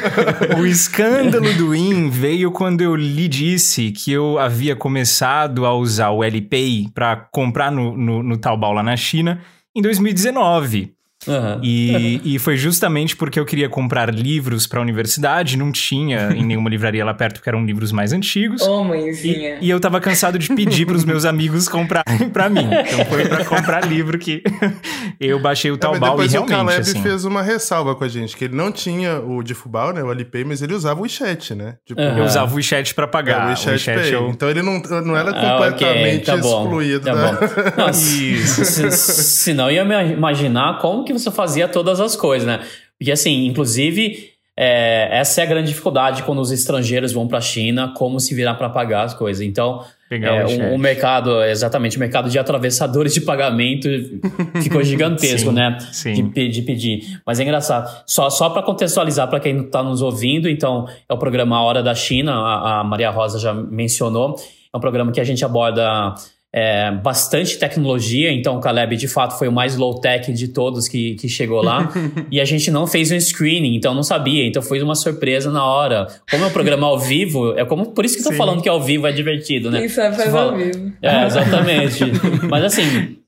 o 0.58 0.66
escândalo 0.66 1.52
do 1.54 1.74
IN 1.74 2.08
veio 2.08 2.50
quando 2.50 2.80
eu 2.80 2.94
lhe 2.94 3.28
disse 3.28 3.90
que 3.90 4.12
eu 4.12 4.38
havia 4.38 4.76
começado 4.76 5.66
a 5.66 5.74
usar 5.74 6.10
o 6.10 6.22
LPay 6.22 6.88
para 6.94 7.16
comprar 7.32 7.70
no, 7.70 7.96
no, 7.96 8.22
no 8.22 8.36
Taobao 8.38 8.72
lá 8.72 8.82
na 8.82 8.96
China 8.96 9.40
em 9.74 9.82
2019. 9.82 10.95
Uhum. 11.26 11.60
E, 11.62 12.20
e 12.24 12.38
foi 12.38 12.56
justamente 12.56 13.16
porque 13.16 13.38
eu 13.38 13.44
queria 13.44 13.68
comprar 13.68 14.12
livros 14.12 14.66
para 14.66 14.78
a 14.78 14.82
universidade, 14.82 15.56
não 15.56 15.72
tinha 15.72 16.32
em 16.32 16.44
nenhuma 16.44 16.70
livraria 16.70 17.04
lá 17.04 17.14
perto, 17.14 17.36
porque 17.36 17.48
eram 17.48 17.64
livros 17.64 17.92
mais 17.92 18.12
antigos. 18.12 18.62
Oh, 18.62 18.84
mãezinha. 18.84 19.58
E, 19.60 19.66
e, 19.66 19.70
eu 19.70 19.80
tava 19.80 20.00
cansado 20.00 20.38
de 20.38 20.48
pedir 20.54 20.86
para 20.86 20.96
os 20.96 21.04
meus 21.04 21.24
amigos 21.24 21.68
comprarem 21.68 22.28
para 22.32 22.48
mim. 22.48 22.66
Então 22.66 23.04
foi 23.06 23.28
para 23.28 23.44
comprar 23.44 23.84
livro 23.84 24.18
que 24.18 24.42
eu 25.20 25.38
baixei 25.40 25.70
o 25.70 25.76
Taobao 25.76 26.20
é, 26.20 26.26
e 26.26 26.28
realmente, 26.28 26.52
o 26.52 26.56
Caleb 26.56 26.80
assim... 26.80 27.02
fez 27.02 27.24
uma 27.24 27.42
ressalva 27.42 27.94
com 27.94 28.04
a 28.04 28.08
gente, 28.08 28.36
que 28.36 28.44
ele 28.44 28.54
não 28.54 28.70
tinha 28.70 29.20
o 29.20 29.42
de 29.42 29.54
Fubal, 29.54 29.92
né, 29.92 30.02
o 30.02 30.10
Alipay, 30.10 30.44
mas 30.44 30.62
ele 30.62 30.74
usava 30.74 31.00
o 31.00 31.02
WeChat, 31.02 31.54
né? 31.54 31.76
Tipo, 31.84 32.00
uhum. 32.00 32.18
Eu 32.18 32.24
usava 32.24 32.52
o 32.52 32.56
WeChat 32.56 32.94
para 32.94 33.06
pagar. 33.06 33.42
É, 33.42 33.46
o 33.46 33.48
WeChat, 33.48 33.68
o 33.68 33.92
WeChat 33.92 34.12
eu... 34.12 34.28
Então 34.30 34.48
ele 34.48 34.62
não, 34.62 34.80
não 35.02 35.16
era 35.16 35.32
completamente 35.32 36.30
ah, 36.30 36.34
okay. 36.34 36.42
tá 36.42 36.48
excluído. 36.48 37.04
Tá 37.04 37.14
da... 37.14 37.32
Não, 37.76 37.90
Isso. 37.90 38.64
Se, 38.64 38.90
senão 38.90 39.70
ia 39.70 39.84
me 39.84 40.12
imaginar 40.12 40.78
como 40.78 41.04
que 41.04 41.12
você 41.18 41.30
fazia 41.30 41.68
todas 41.68 42.00
as 42.00 42.16
coisas, 42.16 42.46
né? 42.46 42.60
Porque 42.98 43.12
assim, 43.12 43.46
inclusive, 43.46 44.30
é, 44.58 45.08
essa 45.18 45.42
é 45.42 45.44
a 45.44 45.46
grande 45.46 45.68
dificuldade 45.68 46.22
quando 46.22 46.40
os 46.40 46.50
estrangeiros 46.50 47.12
vão 47.12 47.28
para 47.28 47.38
a 47.38 47.42
China, 47.42 47.92
como 47.94 48.18
se 48.18 48.34
virar 48.34 48.54
para 48.54 48.70
pagar 48.70 49.02
as 49.02 49.12
coisas. 49.12 49.42
Então, 49.42 49.84
é, 50.10 50.70
o, 50.70 50.74
o, 50.76 50.78
mercado, 50.78 51.42
exatamente, 51.44 51.98
o 51.98 52.00
mercado 52.00 52.30
de 52.30 52.38
atravessadores 52.38 53.12
de 53.12 53.20
pagamento 53.20 53.86
ficou 54.62 54.82
gigantesco, 54.82 55.50
sim, 55.50 55.54
né? 55.54 55.78
Sim. 55.92 56.30
De, 56.30 56.48
de, 56.48 56.62
pedir. 56.62 57.20
Mas 57.26 57.38
é 57.38 57.42
engraçado. 57.42 58.02
Só, 58.06 58.30
só 58.30 58.48
para 58.48 58.62
contextualizar 58.62 59.28
para 59.28 59.40
quem 59.40 59.60
está 59.60 59.82
nos 59.82 60.00
ouvindo, 60.00 60.48
então, 60.48 60.88
é 61.06 61.12
o 61.12 61.18
programa 61.18 61.60
Hora 61.62 61.82
da 61.82 61.94
China, 61.94 62.32
a, 62.32 62.80
a 62.80 62.84
Maria 62.84 63.10
Rosa 63.10 63.38
já 63.38 63.52
mencionou. 63.52 64.36
É 64.72 64.76
um 64.76 64.80
programa 64.80 65.12
que 65.12 65.20
a 65.20 65.24
gente 65.24 65.44
aborda 65.44 66.14
é, 66.56 66.90
bastante 66.90 67.58
tecnologia, 67.58 68.32
então 68.32 68.56
o 68.56 68.60
Caleb 68.60 68.96
de 68.96 69.06
fato 69.06 69.38
foi 69.38 69.46
o 69.46 69.52
mais 69.52 69.76
low-tech 69.76 70.32
de 70.32 70.48
todos 70.48 70.88
que, 70.88 71.14
que 71.16 71.28
chegou 71.28 71.62
lá. 71.62 71.92
e 72.32 72.40
a 72.40 72.46
gente 72.46 72.70
não 72.70 72.86
fez 72.86 73.12
um 73.12 73.20
screening, 73.20 73.74
então 73.74 73.92
não 73.92 74.02
sabia, 74.02 74.46
então 74.46 74.62
foi 74.62 74.80
uma 74.80 74.94
surpresa 74.94 75.50
na 75.50 75.62
hora. 75.62 76.06
Como 76.30 76.44
é 76.44 76.46
um 76.46 76.50
programa 76.50 76.86
ao 76.86 76.98
vivo, 76.98 77.52
é 77.58 77.64
como 77.66 77.92
por 77.92 78.06
isso 78.06 78.14
que 78.14 78.22
eu 78.22 78.24
tô 78.24 78.30
Sim. 78.30 78.38
falando 78.38 78.62
que 78.62 78.70
ao 78.70 78.80
vivo 78.80 79.06
é 79.06 79.12
divertido, 79.12 79.70
né? 79.70 79.84
Isso 79.84 80.00
é 80.00 80.10
fazer 80.10 80.34
ao 80.34 80.56
vivo. 80.56 80.92
É, 81.02 81.26
exatamente. 81.28 82.04
Mas 82.48 82.64
assim, 82.64 83.18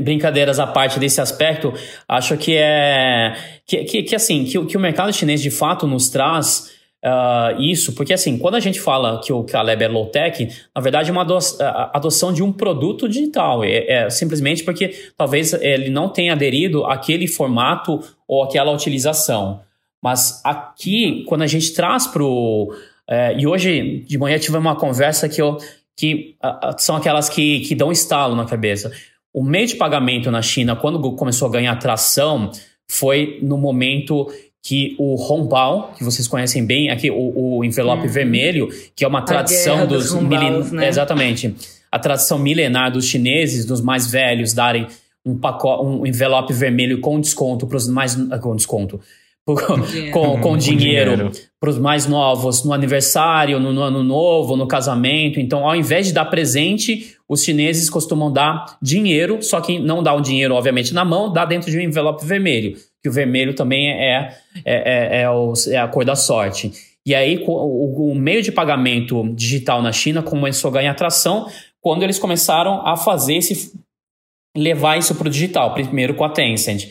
brincadeiras 0.00 0.58
à 0.58 0.66
parte 0.66 0.98
desse 0.98 1.20
aspecto, 1.20 1.74
acho 2.08 2.38
que 2.38 2.56
é 2.56 3.34
que, 3.66 3.84
que, 3.84 4.02
que 4.04 4.14
assim, 4.14 4.44
que, 4.46 4.64
que 4.64 4.76
o 4.78 4.80
mercado 4.80 5.12
chinês 5.12 5.42
de 5.42 5.50
fato 5.50 5.86
nos 5.86 6.08
traz 6.08 6.75
uh, 7.06 7.60
isso, 7.60 7.94
porque 7.94 8.12
assim, 8.12 8.36
quando 8.36 8.56
a 8.56 8.60
gente 8.60 8.80
fala 8.80 9.20
que 9.20 9.32
o 9.32 9.44
Caleb 9.44 9.84
é 9.84 9.88
low-tech, 9.88 10.48
na 10.74 10.80
verdade 10.82 11.10
é 11.10 11.12
uma 11.12 11.26
adoção 11.92 12.32
de 12.32 12.42
um 12.42 12.52
produto 12.52 13.08
digital. 13.08 13.62
É, 13.62 13.86
é, 13.86 14.10
simplesmente 14.10 14.64
porque 14.64 14.94
talvez 15.16 15.52
ele 15.52 15.88
não 15.88 16.08
tenha 16.08 16.32
aderido 16.32 16.84
àquele 16.84 17.28
formato 17.28 18.00
ou 18.26 18.42
àquela 18.42 18.72
utilização. 18.72 19.60
Mas 20.02 20.40
aqui, 20.44 21.24
quando 21.26 21.42
a 21.42 21.46
gente 21.46 21.72
traz 21.72 22.06
para 22.06 22.22
o. 22.22 22.74
É, 23.08 23.38
e 23.38 23.46
hoje 23.46 24.04
de 24.06 24.18
manhã 24.18 24.38
tive 24.38 24.56
uma 24.56 24.74
conversa 24.74 25.28
que, 25.28 25.40
eu, 25.40 25.56
que 25.96 26.36
uh, 26.44 26.74
são 26.76 26.96
aquelas 26.96 27.28
que, 27.28 27.60
que 27.60 27.74
dão 27.74 27.92
estalo 27.92 28.34
na 28.34 28.44
cabeça. 28.44 28.92
O 29.32 29.44
meio 29.44 29.66
de 29.66 29.76
pagamento 29.76 30.30
na 30.30 30.42
China, 30.42 30.74
quando 30.74 31.00
começou 31.14 31.48
a 31.48 31.50
ganhar 31.52 31.76
tração, 31.76 32.50
foi 32.88 33.38
no 33.42 33.58
momento 33.58 34.26
que 34.66 34.96
o 34.98 35.14
Hongbao, 35.14 35.92
que 35.96 36.02
vocês 36.02 36.26
conhecem 36.26 36.66
bem, 36.66 36.90
aqui 36.90 37.08
o, 37.08 37.58
o 37.58 37.64
envelope 37.64 38.08
uhum. 38.08 38.12
vermelho, 38.12 38.68
que 38.96 39.04
é 39.04 39.08
uma 39.08 39.22
tradição 39.22 39.86
dos, 39.86 40.10
dos 40.10 40.20
milen... 40.20 40.60
né? 40.72 40.88
exatamente, 40.88 41.54
a 41.90 42.00
tradição 42.00 42.36
milenar 42.36 42.90
dos 42.90 43.04
chineses, 43.04 43.64
dos 43.64 43.80
mais 43.80 44.10
velhos 44.10 44.52
darem 44.52 44.88
um 45.24 45.38
pacote, 45.38 45.86
um 45.86 46.04
envelope 46.04 46.52
vermelho 46.52 47.00
com 47.00 47.20
desconto 47.20 47.64
para 47.64 47.76
os 47.76 47.86
mais 47.86 48.16
com 48.40 48.56
desconto, 48.56 49.00
com, 50.12 50.40
com 50.40 50.56
dinheiro 50.56 51.30
para 51.60 51.70
os 51.70 51.78
mais 51.78 52.08
novos 52.08 52.64
no 52.64 52.72
aniversário, 52.72 53.60
no, 53.60 53.72
no, 53.72 53.82
ano 53.82 54.02
novo, 54.02 54.56
no 54.56 54.66
casamento. 54.66 55.38
Então, 55.38 55.64
ao 55.64 55.76
invés 55.76 56.08
de 56.08 56.12
dar 56.12 56.24
presente, 56.24 57.14
os 57.28 57.44
chineses 57.44 57.88
costumam 57.88 58.32
dar 58.32 58.76
dinheiro, 58.82 59.40
só 59.44 59.60
que 59.60 59.78
não 59.78 60.02
dá 60.02 60.12
o 60.12 60.20
dinheiro, 60.20 60.54
obviamente, 60.56 60.92
na 60.92 61.04
mão, 61.04 61.32
dá 61.32 61.44
dentro 61.44 61.70
de 61.70 61.78
um 61.78 61.80
envelope 61.80 62.26
vermelho 62.26 62.76
que 63.06 63.08
o 63.08 63.12
vermelho 63.12 63.54
também 63.54 63.88
é, 63.88 64.36
é, 64.64 64.74
é, 64.74 65.22
é, 65.22 65.30
o, 65.30 65.52
é 65.68 65.76
a 65.76 65.86
cor 65.86 66.04
da 66.04 66.16
sorte. 66.16 66.72
E 67.06 67.14
aí, 67.14 67.40
o, 67.46 68.10
o, 68.10 68.14
meio 68.16 68.42
de 68.42 68.50
pagamento 68.50 69.32
digital 69.32 69.80
na 69.80 69.92
China 69.92 70.24
começou 70.24 70.70
a 70.70 70.74
ganhar 70.74 70.90
atração 70.90 71.48
quando 71.80 72.02
eles 72.02 72.18
começaram 72.18 72.84
a 72.84 72.96
fazer 72.96 73.36
esse. 73.36 73.78
levar 74.56 74.98
isso 74.98 75.14
para 75.14 75.28
o 75.28 75.30
digital, 75.30 75.72
primeiro 75.72 76.14
com 76.14 76.24
a 76.24 76.30
Tencent. 76.30 76.88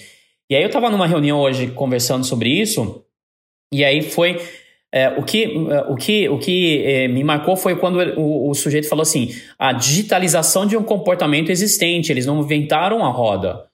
E 0.50 0.56
aí, 0.56 0.62
eu 0.62 0.68
estava 0.68 0.90
numa 0.90 1.06
reunião 1.06 1.38
hoje 1.38 1.68
conversando 1.68 2.24
sobre 2.24 2.50
isso, 2.50 3.04
e 3.74 3.84
aí 3.84 4.02
foi. 4.02 4.40
É, 4.94 5.10
o 5.10 5.24
que, 5.24 5.48
o 5.90 5.96
que, 5.98 6.30
o 6.30 6.40
que 6.40 6.82
é, 6.86 7.08
me 7.10 7.22
marcou 7.22 7.58
foi 7.58 7.76
quando 7.76 8.00
o, 8.18 8.50
o, 8.50 8.54
sujeito 8.54 8.88
falou 8.88 9.02
assim: 9.02 9.36
a 9.60 9.74
digitalização 9.74 10.66
de 10.66 10.78
um 10.78 10.84
comportamento 10.84 11.50
existente, 11.50 12.10
eles 12.10 12.26
não 12.26 12.40
inventaram 12.40 13.04
a 13.04 13.10
roda. 13.10 13.66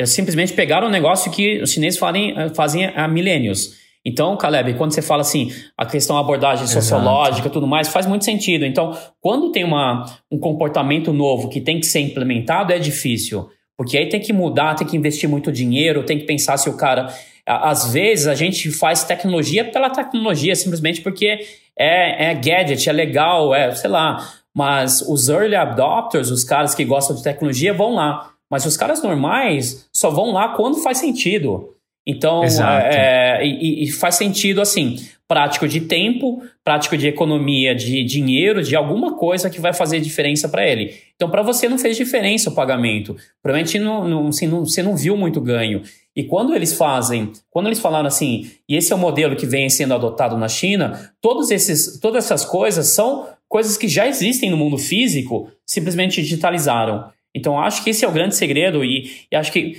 Eles 0.00 0.10
simplesmente 0.10 0.52
pegaram 0.54 0.88
um 0.88 0.90
negócio 0.90 1.30
que 1.30 1.60
os 1.60 1.72
chineses 1.72 1.98
fazem, 1.98 2.34
fazem 2.54 2.86
há 2.86 3.06
milênios. 3.06 3.78
Então, 4.04 4.34
Caleb, 4.36 4.74
quando 4.74 4.92
você 4.92 5.02
fala 5.02 5.20
assim, 5.20 5.52
a 5.76 5.84
questão 5.84 6.16
da 6.16 6.20
abordagem 6.20 6.66
sociológica 6.66 7.48
e 7.48 7.50
tudo 7.50 7.66
mais, 7.66 7.88
faz 7.88 8.06
muito 8.06 8.24
sentido. 8.24 8.64
Então, 8.64 8.96
quando 9.20 9.52
tem 9.52 9.62
uma, 9.62 10.06
um 10.30 10.38
comportamento 10.38 11.12
novo 11.12 11.50
que 11.50 11.60
tem 11.60 11.78
que 11.78 11.86
ser 11.86 12.00
implementado, 12.00 12.72
é 12.72 12.78
difícil. 12.78 13.50
Porque 13.76 13.98
aí 13.98 14.08
tem 14.08 14.20
que 14.20 14.32
mudar, 14.32 14.74
tem 14.74 14.86
que 14.86 14.96
investir 14.96 15.28
muito 15.28 15.52
dinheiro, 15.52 16.02
tem 16.02 16.18
que 16.18 16.24
pensar 16.24 16.56
se 16.56 16.68
o 16.70 16.76
cara. 16.76 17.12
Às 17.46 17.92
vezes 17.92 18.26
a 18.26 18.34
gente 18.34 18.70
faz 18.70 19.04
tecnologia 19.04 19.64
pela 19.64 19.90
tecnologia, 19.90 20.56
simplesmente 20.56 21.02
porque 21.02 21.38
é, 21.78 22.30
é 22.30 22.34
gadget, 22.34 22.88
é 22.88 22.92
legal, 22.92 23.54
é, 23.54 23.74
sei 23.74 23.90
lá. 23.90 24.26
Mas 24.54 25.02
os 25.02 25.28
early 25.28 25.56
adopters, 25.56 26.30
os 26.30 26.42
caras 26.42 26.74
que 26.74 26.84
gostam 26.86 27.16
de 27.16 27.22
tecnologia, 27.22 27.72
vão 27.74 27.94
lá. 27.94 28.30
Mas 28.50 28.66
os 28.66 28.76
caras 28.76 29.02
normais 29.02 29.88
só 29.92 30.10
vão 30.10 30.32
lá 30.32 30.48
quando 30.56 30.82
faz 30.82 30.98
sentido. 30.98 31.74
Então, 32.06 32.42
é, 32.42 33.40
é, 33.40 33.46
e, 33.46 33.84
e, 33.84 33.92
faz 33.92 34.16
sentido 34.16 34.60
assim, 34.60 34.96
prático 35.28 35.68
de 35.68 35.82
tempo, 35.82 36.42
prático 36.64 36.96
de 36.96 37.06
economia 37.06 37.74
de 37.74 38.02
dinheiro, 38.02 38.62
de 38.62 38.74
alguma 38.74 39.16
coisa 39.16 39.48
que 39.48 39.60
vai 39.60 39.72
fazer 39.72 40.00
diferença 40.00 40.48
para 40.48 40.66
ele. 40.66 40.94
Então, 41.14 41.30
para 41.30 41.42
você 41.42 41.68
não 41.68 41.78
fez 41.78 41.96
diferença 41.96 42.50
o 42.50 42.54
pagamento. 42.54 43.16
Provavelmente 43.42 43.78
não, 43.78 44.08
não, 44.08 44.28
assim, 44.28 44.48
não, 44.48 44.64
você 44.64 44.82
não 44.82 44.96
viu 44.96 45.16
muito 45.16 45.40
ganho. 45.40 45.82
E 46.16 46.24
quando 46.24 46.54
eles 46.54 46.72
fazem, 46.72 47.32
quando 47.50 47.66
eles 47.66 47.78
falaram 47.78 48.08
assim, 48.08 48.50
e 48.68 48.74
esse 48.74 48.92
é 48.92 48.96
o 48.96 48.98
modelo 48.98 49.36
que 49.36 49.46
vem 49.46 49.70
sendo 49.70 49.94
adotado 49.94 50.36
na 50.36 50.48
China, 50.48 51.12
todos 51.20 51.50
esses, 51.50 52.00
todas 52.00 52.24
essas 52.24 52.44
coisas 52.44 52.88
são 52.88 53.28
coisas 53.48 53.76
que 53.76 53.86
já 53.86 54.08
existem 54.08 54.50
no 54.50 54.56
mundo 54.56 54.78
físico, 54.78 55.48
simplesmente 55.64 56.22
digitalizaram. 56.22 57.04
Então, 57.34 57.58
acho 57.58 57.84
que 57.84 57.90
esse 57.90 58.04
é 58.04 58.08
o 58.08 58.12
grande 58.12 58.34
segredo 58.34 58.84
e, 58.84 59.10
e 59.30 59.36
acho 59.36 59.52
que 59.52 59.76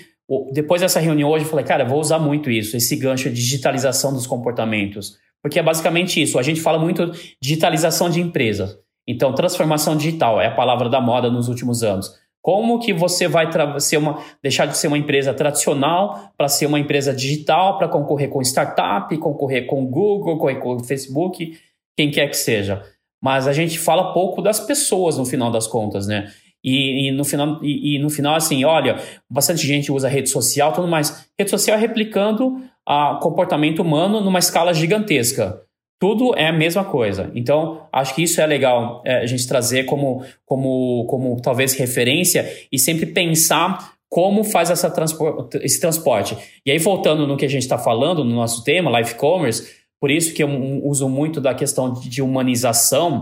depois 0.54 0.82
dessa 0.82 0.99
reunião 0.99 1.30
hoje, 1.30 1.45
eu 1.45 1.49
falei, 1.49 1.66
cara, 1.66 1.84
vou 1.84 1.99
usar 1.99 2.20
muito 2.20 2.49
isso, 2.49 2.78
esse 2.78 2.95
gancho 2.95 3.30
de 3.30 3.36
digitalização 3.36 4.14
dos 4.14 4.26
comportamentos. 4.26 5.18
Porque 5.41 5.60
é 5.60 5.64
basicamente 5.64 6.22
isso. 6.22 6.38
A 6.38 6.43
gente 6.43 6.62
fala 6.62 6.80
muito 6.80 7.12
digitalização 7.41 8.10
de 8.10 8.22
empresa. 8.22 8.80
Então, 9.08 9.34
transformação 9.34 9.97
digital 9.97 10.39
é 10.39 10.47
a 10.47 10.56
palavra 10.56 10.88
da 10.88 11.02
moda 11.02 11.30
nos 11.30 11.49
últimos 11.49 11.84
anos. 11.84 12.12
Como 12.41 12.80
que 12.80 12.93
você 12.93 13.28
vai 13.28 13.47
ser 13.80 13.97
uma, 13.97 14.24
deixar 14.41 14.66
de 14.66 14.78
ser 14.78 14.88
uma 14.88 14.97
empresa 14.97 15.34
tradicional 15.34 16.32
para 16.38 16.47
ser 16.47 16.66
uma 16.66 16.80
empresa 16.80 17.14
digital, 17.14 17.78
para 17.78 17.88
concorrer 17.88 18.30
com 18.30 18.41
startup, 18.41 19.16
concorrer 19.18 19.68
com 19.68 19.86
Google, 19.86 20.36
concorrer 20.36 20.60
com 20.60 20.80
Facebook, 20.80 21.58
quem 21.95 22.10
quer 22.10 22.28
que 22.28 22.38
seja. 22.38 22.84
Mas 23.22 23.47
a 23.47 23.54
gente 23.54 23.78
fala 23.78 24.14
pouco 24.14 24.41
das 24.41 24.60
pessoas 24.60 25.18
no 25.18 25.26
final 25.26 25.52
das 25.52 25.68
contas, 25.68 26.08
né? 26.08 26.32
E, 26.64 27.07
e, 27.07 27.12
no 27.12 27.24
final, 27.24 27.59
e, 27.64 27.95
e, 27.95 27.99
no 27.99 28.09
final, 28.09 28.36
assim, 28.36 28.64
olha, 28.64 28.99
bastante 29.30 29.66
gente 29.66 29.91
usa 29.91 30.07
rede 30.07 30.30
social, 30.30 30.72
tudo 30.72 30.88
mais. 30.88 31.28
Rede 31.38 31.49
social 31.49 31.78
é 31.78 31.80
replicando 31.80 32.62
o 32.88 33.20
comportamento 33.20 33.82
humano 33.82 34.22
numa 34.22 34.39
escala 34.39 34.74
gigantesca. 34.74 35.62
Tudo 35.99 36.36
é 36.36 36.47
a 36.47 36.53
mesma 36.53 36.84
coisa. 36.84 37.32
Então, 37.36 37.88
acho 37.91 38.16
que 38.16 38.24
isso 38.24 38.41
é 38.41 38.45
legal 38.45 39.03
é, 39.05 39.18
a 39.18 39.26
gente 39.26 39.47
trazer 39.47 39.86
como, 39.86 40.24
como, 40.45 41.05
como 41.05 41.39
talvez 41.41 41.74
referência 41.74 42.51
e 42.72 42.80
sempre 42.80 43.05
pensar 43.05 43.93
como 44.09 44.43
faz 44.43 44.70
essa 44.70 44.89
transpor 44.89 45.47
esse 45.62 45.80
transporte. 45.80 46.38
E 46.66 46.72
aí, 46.72 46.78
voltando 46.78 47.26
no 47.26 47.38
que 47.38 47.45
a 47.45 47.49
gente 47.49 47.62
está 47.62 47.78
falando, 47.78 48.26
no 48.26 48.36
nosso 48.36 48.64
tema, 48.64 48.99
Life 48.99 49.16
Commerce, 49.16 49.82
por 50.01 50.09
isso 50.09 50.34
que 50.34 50.41
eu 50.41 50.49
uso 50.84 51.07
muito 51.07 51.39
da 51.39 51.53
questão 51.53 51.93
de 51.93 52.22
humanização, 52.22 53.22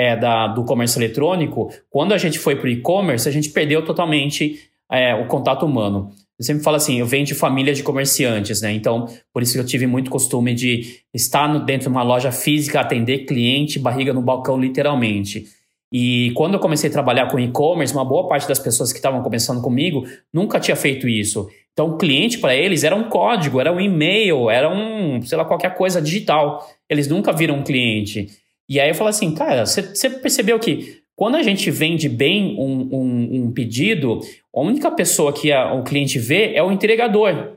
é, 0.00 0.16
da, 0.16 0.46
do 0.46 0.64
comércio 0.64 0.98
eletrônico, 0.98 1.70
quando 1.90 2.14
a 2.14 2.16
gente 2.16 2.38
foi 2.38 2.56
para 2.56 2.64
o 2.64 2.70
e-commerce, 2.70 3.28
a 3.28 3.32
gente 3.32 3.50
perdeu 3.50 3.84
totalmente 3.84 4.58
é, 4.90 5.14
o 5.14 5.26
contato 5.26 5.66
humano. 5.66 6.10
Eu 6.38 6.44
sempre 6.46 6.64
falo 6.64 6.76
assim, 6.76 6.98
eu 6.98 7.04
venho 7.04 7.26
de 7.26 7.34
família 7.34 7.74
de 7.74 7.82
comerciantes, 7.82 8.62
né? 8.62 8.72
Então, 8.72 9.04
por 9.30 9.42
isso 9.42 9.52
que 9.52 9.58
eu 9.58 9.66
tive 9.66 9.86
muito 9.86 10.10
costume 10.10 10.54
de 10.54 11.00
estar 11.12 11.46
no, 11.46 11.66
dentro 11.66 11.82
de 11.82 11.88
uma 11.88 12.02
loja 12.02 12.32
física, 12.32 12.80
atender 12.80 13.26
cliente, 13.26 13.78
barriga 13.78 14.14
no 14.14 14.22
balcão, 14.22 14.58
literalmente. 14.58 15.44
E 15.92 16.32
quando 16.34 16.54
eu 16.54 16.60
comecei 16.60 16.88
a 16.88 16.92
trabalhar 16.92 17.26
com 17.26 17.38
e-commerce, 17.38 17.92
uma 17.92 18.04
boa 18.04 18.26
parte 18.26 18.48
das 18.48 18.58
pessoas 18.58 18.92
que 18.92 18.98
estavam 19.00 19.22
começando 19.22 19.60
comigo 19.60 20.06
nunca 20.32 20.58
tinha 20.58 20.76
feito 20.76 21.06
isso. 21.06 21.46
Então, 21.74 21.90
o 21.90 21.98
cliente 21.98 22.38
para 22.38 22.56
eles 22.56 22.84
era 22.84 22.96
um 22.96 23.10
código, 23.10 23.60
era 23.60 23.70
um 23.70 23.78
e-mail, 23.78 24.48
era 24.48 24.72
um, 24.72 25.20
sei 25.20 25.36
lá, 25.36 25.44
qualquer 25.44 25.76
coisa 25.76 26.00
digital. 26.00 26.66
Eles 26.88 27.06
nunca 27.06 27.34
viram 27.34 27.56
um 27.56 27.62
cliente. 27.62 28.28
E 28.70 28.78
aí 28.78 28.88
eu 28.88 28.94
falo 28.94 29.10
assim, 29.10 29.34
cara, 29.34 29.66
você 29.66 30.08
percebeu 30.08 30.56
que 30.60 31.00
quando 31.16 31.34
a 31.34 31.42
gente 31.42 31.68
vende 31.72 32.08
bem 32.08 32.56
um, 32.56 32.88
um, 32.92 33.42
um 33.42 33.52
pedido, 33.52 34.20
a 34.54 34.60
única 34.60 34.90
pessoa 34.92 35.32
que 35.32 35.50
a, 35.50 35.74
o 35.74 35.82
cliente 35.82 36.20
vê 36.20 36.54
é 36.54 36.62
o 36.62 36.70
entregador. 36.70 37.56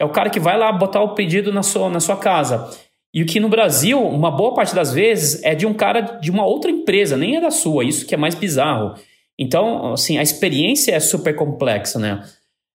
É 0.00 0.04
o 0.04 0.08
cara 0.08 0.30
que 0.30 0.40
vai 0.40 0.58
lá 0.58 0.72
botar 0.72 1.02
o 1.02 1.14
pedido 1.14 1.52
na 1.52 1.62
sua, 1.62 1.90
na 1.90 2.00
sua 2.00 2.16
casa. 2.16 2.70
E 3.12 3.22
o 3.22 3.26
que 3.26 3.38
no 3.38 3.50
Brasil, 3.50 4.00
uma 4.00 4.30
boa 4.30 4.54
parte 4.54 4.74
das 4.74 4.92
vezes, 4.92 5.42
é 5.44 5.54
de 5.54 5.66
um 5.66 5.74
cara 5.74 6.00
de 6.00 6.30
uma 6.30 6.46
outra 6.46 6.70
empresa, 6.70 7.16
nem 7.16 7.36
é 7.36 7.40
da 7.40 7.50
sua, 7.50 7.84
isso 7.84 8.06
que 8.06 8.14
é 8.14 8.18
mais 8.18 8.34
bizarro. 8.34 8.94
Então, 9.38 9.92
assim, 9.92 10.16
a 10.16 10.22
experiência 10.22 10.92
é 10.92 11.00
super 11.00 11.36
complexa, 11.36 11.98
né? 11.98 12.24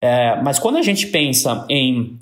É, 0.03 0.41
mas 0.41 0.57
quando 0.57 0.77
a 0.77 0.81
gente 0.81 1.07
pensa 1.07 1.65
em, 1.69 2.17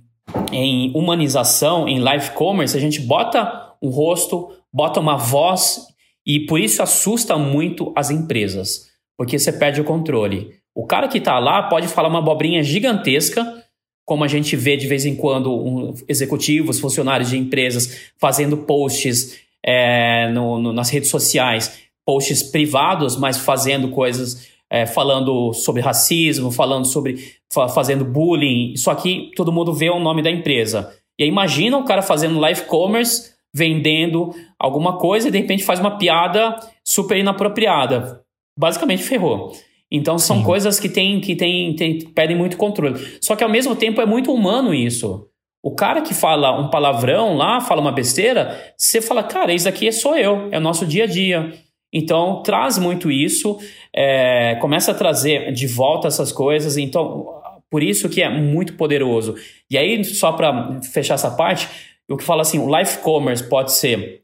em 0.51 0.91
humanização, 0.93 1.87
em 1.87 1.99
live 1.99 2.31
commerce, 2.31 2.75
a 2.75 2.79
gente 2.79 3.01
bota 3.01 3.73
um 3.81 3.89
rosto, 3.89 4.49
bota 4.75 4.99
uma 4.99 5.15
voz 5.15 5.87
e 6.27 6.41
por 6.41 6.59
isso 6.59 6.83
assusta 6.83 7.37
muito 7.37 7.93
as 7.95 8.11
empresas, 8.11 8.89
porque 9.17 9.39
você 9.39 9.53
perde 9.53 9.79
o 9.79 9.85
controle. 9.85 10.49
O 10.75 10.85
cara 10.85 11.07
que 11.07 11.17
está 11.17 11.39
lá 11.39 11.63
pode 11.63 11.87
falar 11.87 12.09
uma 12.09 12.19
abobrinha 12.19 12.61
gigantesca, 12.61 13.63
como 14.05 14.25
a 14.25 14.27
gente 14.27 14.53
vê 14.57 14.75
de 14.75 14.85
vez 14.85 15.05
em 15.05 15.15
quando 15.15 15.55
um, 15.55 15.93
executivos, 16.09 16.77
funcionários 16.77 17.29
de 17.29 17.37
empresas 17.37 18.11
fazendo 18.17 18.57
posts 18.57 19.39
é, 19.65 20.29
no, 20.33 20.59
no, 20.59 20.73
nas 20.73 20.89
redes 20.89 21.09
sociais, 21.09 21.79
posts 22.05 22.43
privados, 22.43 23.15
mas 23.15 23.37
fazendo 23.37 23.87
coisas, 23.87 24.49
é, 24.69 24.85
falando 24.85 25.53
sobre 25.53 25.81
racismo, 25.81 26.51
falando 26.51 26.85
sobre 26.85 27.33
fazendo 27.73 28.03
bullying. 28.03 28.75
Só 28.75 28.93
que 28.93 29.31
todo 29.37 29.53
mundo 29.53 29.73
vê 29.73 29.89
o 29.89 30.01
nome 30.01 30.21
da 30.21 30.29
empresa. 30.29 30.93
E 31.17 31.23
aí 31.23 31.29
imagina 31.29 31.77
o 31.77 31.85
cara 31.85 32.01
fazendo 32.01 32.39
live 32.39 32.63
commerce 32.63 33.34
vendendo 33.55 34.35
alguma 34.59 34.97
coisa 34.97 35.29
e 35.29 35.31
de 35.31 35.37
repente 35.37 35.63
faz 35.63 35.79
uma 35.79 35.97
piada 35.97 36.57
super 36.83 37.17
inapropriada. 37.17 38.21
Basicamente 38.59 39.01
ferrou. 39.01 39.53
Então 39.89 40.19
são 40.19 40.39
Sim. 40.39 40.43
coisas 40.43 40.77
que 40.77 40.89
tem, 40.89 41.21
que 41.21 41.37
tem, 41.37 41.73
tem, 41.73 41.99
pedem 41.99 42.35
muito 42.35 42.57
controle. 42.57 42.99
Só 43.21 43.33
que 43.33 43.45
ao 43.45 43.49
mesmo 43.49 43.73
tempo 43.73 44.01
é 44.01 44.05
muito 44.05 44.33
humano 44.33 44.73
isso. 44.73 45.25
O 45.63 45.73
cara 45.73 46.01
que 46.01 46.13
fala 46.13 46.59
um 46.59 46.69
palavrão 46.69 47.37
lá, 47.37 47.61
fala 47.61 47.79
uma 47.79 47.93
besteira, 47.93 48.61
você 48.77 48.99
fala, 49.01 49.23
cara, 49.23 49.53
isso 49.53 49.69
aqui 49.69 49.89
sou 49.89 50.17
eu, 50.17 50.49
é 50.51 50.57
o 50.57 50.61
nosso 50.61 50.85
dia 50.85 51.05
a 51.05 51.07
dia. 51.07 51.53
Então 51.93 52.43
traz 52.43 52.77
muito 52.77 53.09
isso, 53.09 53.57
é, 53.95 54.55
começa 54.55 54.91
a 54.91 54.95
trazer 54.95 55.53
de 55.53 55.65
volta 55.65 56.09
essas 56.09 56.29
coisas. 56.29 56.75
Então, 56.75 57.25
por 57.71 57.81
isso 57.81 58.09
que 58.09 58.21
é 58.21 58.29
muito 58.29 58.73
poderoso. 58.73 59.35
E 59.71 59.77
aí, 59.77 60.03
só 60.03 60.33
para 60.33 60.81
fechar 60.81 61.13
essa 61.13 61.31
parte, 61.31 61.94
eu 62.07 62.17
que 62.17 62.23
falo 62.23 62.41
assim, 62.41 62.59
o 62.59 62.77
life 62.77 62.99
commerce 62.99 63.43
pode 63.47 63.73
ser 63.73 64.23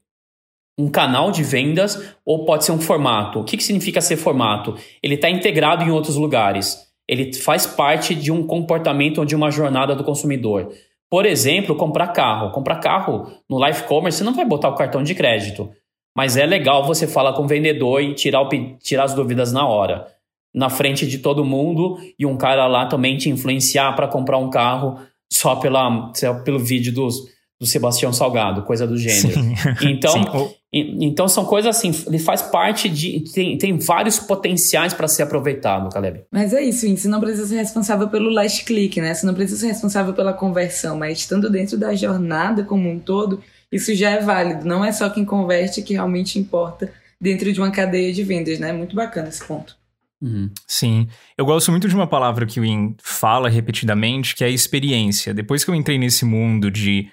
um 0.77 0.89
canal 0.89 1.31
de 1.31 1.43
vendas 1.43 2.15
ou 2.25 2.45
pode 2.45 2.65
ser 2.65 2.71
um 2.71 2.79
formato. 2.79 3.39
O 3.39 3.43
que, 3.43 3.57
que 3.57 3.63
significa 3.63 4.01
ser 4.01 4.17
formato? 4.17 4.75
Ele 5.01 5.15
está 5.15 5.29
integrado 5.29 5.83
em 5.83 5.91
outros 5.91 6.15
lugares. 6.15 6.87
Ele 7.07 7.33
faz 7.33 7.65
parte 7.65 8.15
de 8.15 8.31
um 8.31 8.45
comportamento 8.45 9.19
ou 9.19 9.25
de 9.25 9.35
uma 9.35 9.51
jornada 9.51 9.95
do 9.95 10.03
consumidor. 10.03 10.71
Por 11.09 11.25
exemplo, 11.25 11.75
comprar 11.75 12.07
carro. 12.07 12.51
Comprar 12.51 12.77
carro 12.77 13.31
no 13.49 13.63
life 13.63 13.83
commerce, 13.83 14.19
você 14.19 14.23
não 14.23 14.33
vai 14.33 14.45
botar 14.45 14.69
o 14.69 14.75
cartão 14.75 15.03
de 15.03 15.13
crédito. 15.13 15.69
Mas 16.15 16.37
é 16.37 16.45
legal 16.45 16.85
você 16.85 17.07
falar 17.07 17.33
com 17.33 17.43
o 17.43 17.47
vendedor 17.47 18.01
e 18.01 18.13
tirar, 18.13 18.41
o, 18.41 18.49
tirar 18.77 19.03
as 19.03 19.13
dúvidas 19.13 19.51
na 19.51 19.67
hora. 19.67 20.07
Na 20.53 20.69
frente 20.69 21.05
de 21.07 21.19
todo 21.19 21.45
mundo 21.45 21.97
e 22.17 22.25
um 22.25 22.37
cara 22.37 22.67
lá 22.67 22.85
também 22.85 23.17
te 23.17 23.29
influenciar 23.29 23.93
para 23.95 24.07
comprar 24.07 24.37
um 24.37 24.49
carro 24.49 24.99
só 25.31 25.55
pela, 25.55 26.11
pelo 26.43 26.59
vídeo 26.59 26.93
dos, 26.93 27.25
do 27.61 27.67
Sebastião 27.67 28.11
Salgado, 28.11 28.63
coisa 28.63 28.87
do 28.87 28.97
gênero. 28.97 29.39
Sim. 29.39 29.53
Então, 29.91 30.13
Sim. 30.13 30.97
então 30.99 31.27
são 31.27 31.45
coisas 31.45 31.75
assim, 31.75 31.91
ele 32.07 32.17
faz 32.17 32.41
parte 32.41 32.89
de. 32.89 33.23
Tem, 33.31 33.55
tem 33.55 33.77
vários 33.77 34.17
potenciais 34.17 34.95
para 34.95 35.07
ser 35.07 35.21
aproveitado, 35.21 35.87
Caleb. 35.89 36.21
Mas 36.31 36.53
é 36.53 36.63
isso, 36.63 36.87
você 36.87 37.07
não 37.07 37.19
precisa 37.19 37.45
ser 37.45 37.57
responsável 37.57 38.09
pelo 38.09 38.31
last 38.31 38.65
click, 38.65 38.99
né? 38.99 39.13
Você 39.13 39.27
não 39.27 39.35
precisa 39.35 39.59
ser 39.59 39.67
responsável 39.67 40.11
pela 40.13 40.33
conversão, 40.33 40.97
mas 40.97 41.19
estando 41.19 41.51
dentro 41.51 41.77
da 41.77 41.93
jornada 41.93 42.63
como 42.63 42.89
um 42.89 42.97
todo, 42.97 43.43
isso 43.71 43.93
já 43.93 44.09
é 44.09 44.21
válido. 44.21 44.65
Não 44.65 44.83
é 44.83 44.91
só 44.91 45.07
quem 45.07 45.23
converte 45.23 45.83
que 45.83 45.93
realmente 45.93 46.39
importa 46.39 46.91
dentro 47.19 47.53
de 47.53 47.59
uma 47.59 47.69
cadeia 47.69 48.11
de 48.11 48.23
vendas, 48.23 48.57
né? 48.57 48.73
Muito 48.73 48.95
bacana 48.95 49.29
esse 49.29 49.45
ponto. 49.45 49.77
Uhum. 50.19 50.49
Sim. 50.67 51.07
Eu 51.37 51.45
gosto 51.45 51.69
muito 51.69 51.87
de 51.87 51.93
uma 51.93 52.07
palavra 52.07 52.47
que 52.47 52.59
o 52.59 52.65
In 52.65 52.95
fala 53.03 53.49
repetidamente, 53.49 54.35
que 54.35 54.43
é 54.43 54.49
experiência. 54.49 55.31
Depois 55.31 55.63
que 55.63 55.69
eu 55.69 55.75
entrei 55.75 55.99
nesse 55.99 56.25
mundo 56.25 56.71
de 56.71 57.07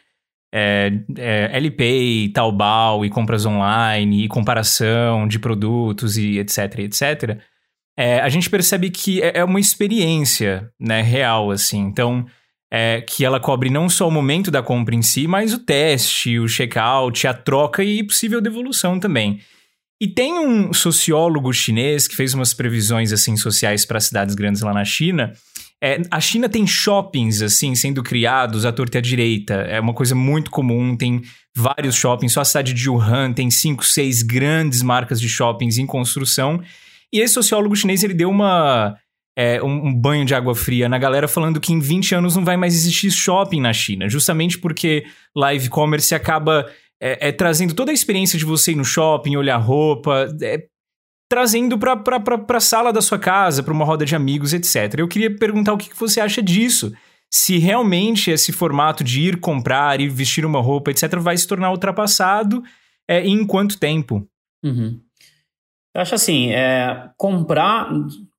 é, 0.52 0.92
é, 1.16 1.50
LP, 1.52 2.30
Taobao 2.32 3.04
e 3.04 3.10
compras 3.10 3.44
online 3.44 4.24
e 4.24 4.28
comparação 4.28 5.28
de 5.28 5.38
produtos 5.38 6.16
e 6.16 6.38
etc, 6.38 6.78
etc, 6.78 7.38
é, 7.96 8.20
a 8.20 8.28
gente 8.28 8.48
percebe 8.48 8.90
que 8.90 9.20
é, 9.20 9.38
é 9.38 9.44
uma 9.44 9.58
experiência 9.58 10.70
né, 10.78 11.02
real, 11.02 11.50
assim. 11.50 11.80
Então, 11.80 12.24
é, 12.70 13.00
que 13.00 13.24
ela 13.24 13.40
cobre 13.40 13.70
não 13.70 13.88
só 13.88 14.06
o 14.06 14.10
momento 14.10 14.50
da 14.50 14.62
compra 14.62 14.94
em 14.94 15.02
si, 15.02 15.26
mas 15.26 15.52
o 15.52 15.58
teste, 15.58 16.38
o 16.38 16.46
checkout, 16.46 17.26
a 17.26 17.34
troca 17.34 17.82
e 17.82 18.04
possível 18.04 18.40
devolução 18.40 19.00
também. 19.00 19.40
E 20.00 20.06
tem 20.06 20.34
um 20.34 20.72
sociólogo 20.72 21.52
chinês 21.52 22.06
que 22.06 22.14
fez 22.14 22.34
umas 22.34 22.54
previsões 22.54 23.12
assim 23.12 23.36
sociais 23.36 23.84
para 23.84 23.98
cidades 23.98 24.36
grandes 24.36 24.62
lá 24.62 24.72
na 24.72 24.84
China, 24.84 25.32
É, 25.82 26.02
a 26.10 26.20
China 26.20 26.48
tem 26.48 26.66
shoppings, 26.66 27.40
assim, 27.40 27.74
sendo 27.74 28.02
criados 28.02 28.64
à 28.64 28.72
torta 28.72 28.96
e 28.96 28.98
à 28.98 29.00
direita. 29.00 29.54
É 29.54 29.80
uma 29.80 29.94
coisa 29.94 30.14
muito 30.14 30.50
comum, 30.50 30.96
tem 30.96 31.22
vários 31.56 31.94
shoppings. 31.94 32.32
Só 32.32 32.40
a 32.40 32.44
cidade 32.44 32.72
de 32.72 32.90
Wuhan 32.90 33.32
tem 33.32 33.50
cinco, 33.50 33.84
seis 33.84 34.22
grandes 34.22 34.82
marcas 34.82 35.20
de 35.20 35.28
shoppings 35.28 35.78
em 35.78 35.86
construção. 35.86 36.60
E 37.12 37.20
esse 37.20 37.34
sociólogo 37.34 37.76
chinês, 37.76 38.02
ele 38.02 38.14
deu 38.14 38.30
uma... 38.30 38.96
É, 39.40 39.62
um, 39.62 39.86
um, 39.86 39.94
banho 39.94 40.24
de 40.24 40.34
água 40.34 40.52
fria 40.52 40.88
na 40.88 40.98
galera 40.98 41.28
falando 41.28 41.60
que 41.60 41.72
em 41.72 41.78
20 41.78 42.16
anos 42.16 42.34
não 42.34 42.44
vai 42.44 42.56
mais 42.56 42.74
existir 42.74 43.08
shopping 43.12 43.60
na 43.60 43.72
China, 43.72 44.08
justamente 44.08 44.58
porque 44.58 45.04
live 45.32 45.68
commerce 45.68 46.12
acaba 46.12 46.68
é, 47.00 47.28
é, 47.28 47.30
trazendo 47.30 47.72
toda 47.72 47.92
a 47.92 47.94
experiência 47.94 48.36
de 48.36 48.44
você 48.44 48.72
ir 48.72 48.74
no 48.74 48.84
shopping, 48.84 49.36
olhar 49.36 49.56
roupa, 49.58 50.26
é, 50.42 50.64
trazendo 51.28 51.78
para 51.78 52.56
a 52.56 52.60
sala 52.60 52.92
da 52.92 53.02
sua 53.02 53.18
casa, 53.18 53.62
para 53.62 53.72
uma 53.72 53.84
roda 53.84 54.04
de 54.04 54.16
amigos, 54.16 54.52
etc. 54.54 54.94
Eu 54.98 55.08
queria 55.08 55.34
perguntar 55.34 55.74
o 55.74 55.78
que, 55.78 55.90
que 55.90 55.98
você 55.98 56.20
acha 56.20 56.42
disso. 56.42 56.92
Se 57.30 57.58
realmente 57.58 58.30
esse 58.30 58.52
formato 58.52 59.04
de 59.04 59.20
ir 59.20 59.38
comprar, 59.38 60.00
ir 60.00 60.08
vestir 60.08 60.46
uma 60.46 60.60
roupa, 60.60 60.90
etc., 60.90 61.18
vai 61.18 61.36
se 61.36 61.46
tornar 61.46 61.70
ultrapassado 61.70 62.62
é, 63.06 63.26
em 63.26 63.46
quanto 63.46 63.78
tempo? 63.78 64.26
Uhum. 64.64 64.98
Eu 65.94 66.02
acho 66.02 66.14
assim, 66.14 66.52
é, 66.52 67.10
comprar 67.16 67.90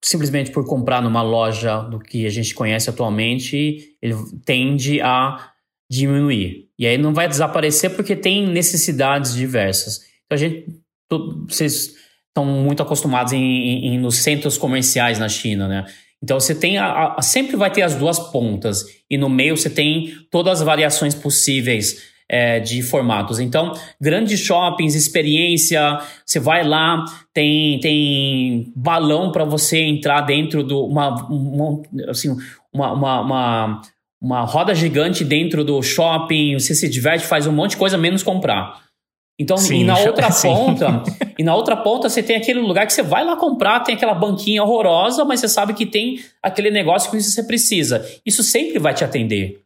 simplesmente 0.01 0.51
por 0.51 0.65
comprar 0.65 1.01
numa 1.01 1.21
loja 1.21 1.81
do 1.81 1.99
que 1.99 2.25
a 2.25 2.29
gente 2.29 2.53
conhece 2.53 2.89
atualmente, 2.89 3.95
ele 4.01 4.15
tende 4.45 5.01
a 5.01 5.51
diminuir. 5.91 6.69
E 6.77 6.87
aí 6.87 6.97
não 6.97 7.13
vai 7.13 7.27
desaparecer 7.27 7.95
porque 7.95 8.15
tem 8.15 8.47
necessidades 8.47 9.33
diversas. 9.33 10.01
Então 10.25 10.35
a 10.35 10.37
gente, 10.37 10.81
vocês 11.47 11.95
estão 12.39 12.45
muito 12.45 12.81
acostumados 12.81 13.33
em, 13.33 13.87
em, 13.87 13.99
nos 13.99 14.17
centros 14.17 14.57
comerciais 14.57 15.19
na 15.19 15.27
China, 15.27 15.67
né? 15.67 15.85
Então 16.21 16.39
você 16.39 16.53
tem 16.53 16.77
a, 16.77 17.15
a, 17.17 17.21
sempre 17.21 17.55
vai 17.55 17.71
ter 17.71 17.81
as 17.81 17.95
duas 17.95 18.19
pontas 18.19 18.83
e 19.09 19.17
no 19.17 19.29
meio 19.29 19.55
você 19.55 19.69
tem 19.69 20.13
todas 20.29 20.59
as 20.59 20.65
variações 20.65 21.15
possíveis 21.15 22.09
é, 22.27 22.59
de 22.59 22.81
formatos. 22.81 23.39
Então, 23.39 23.73
grandes 23.99 24.39
shoppings, 24.39 24.95
experiência, 24.95 25.99
você 26.25 26.39
vai 26.39 26.63
lá, 26.63 27.05
tem, 27.33 27.79
tem 27.79 28.71
balão 28.75 29.31
para 29.31 29.45
você 29.45 29.79
entrar 29.79 30.21
dentro 30.21 30.61
do 30.61 30.85
uma, 30.85 31.25
uma 31.27 31.81
assim, 32.09 32.35
uma, 32.71 32.91
uma, 32.91 33.21
uma, 33.21 33.81
uma 34.21 34.41
roda 34.41 34.75
gigante 34.75 35.23
dentro 35.23 35.63
do 35.63 35.81
shopping, 35.81 36.53
você 36.59 36.75
se 36.75 36.87
diverte, 36.89 37.25
faz 37.25 37.47
um 37.47 37.51
monte 37.51 37.71
de 37.71 37.77
coisa 37.77 37.97
menos 37.97 38.21
comprar. 38.21 38.88
Então, 39.39 39.57
sim, 39.57 39.81
e 39.81 39.83
na 39.85 39.97
outra 39.97 40.29
sim. 40.31 40.49
ponta, 40.49 41.03
e 41.37 41.43
na 41.43 41.55
outra 41.55 41.77
ponta 41.77 42.09
você 42.09 42.21
tem 42.21 42.35
aquele 42.35 42.59
lugar 42.59 42.85
que 42.85 42.93
você 42.93 43.01
vai 43.01 43.23
lá 43.23 43.37
comprar, 43.37 43.79
tem 43.79 43.95
aquela 43.95 44.13
banquinha 44.13 44.61
horrorosa, 44.61 45.23
mas 45.23 45.39
você 45.39 45.47
sabe 45.47 45.73
que 45.73 45.85
tem 45.85 46.19
aquele 46.43 46.69
negócio 46.69 47.09
que 47.09 47.21
você 47.21 47.43
precisa. 47.43 48.05
Isso 48.25 48.43
sempre 48.43 48.77
vai 48.77 48.93
te 48.93 49.03
atender. 49.03 49.61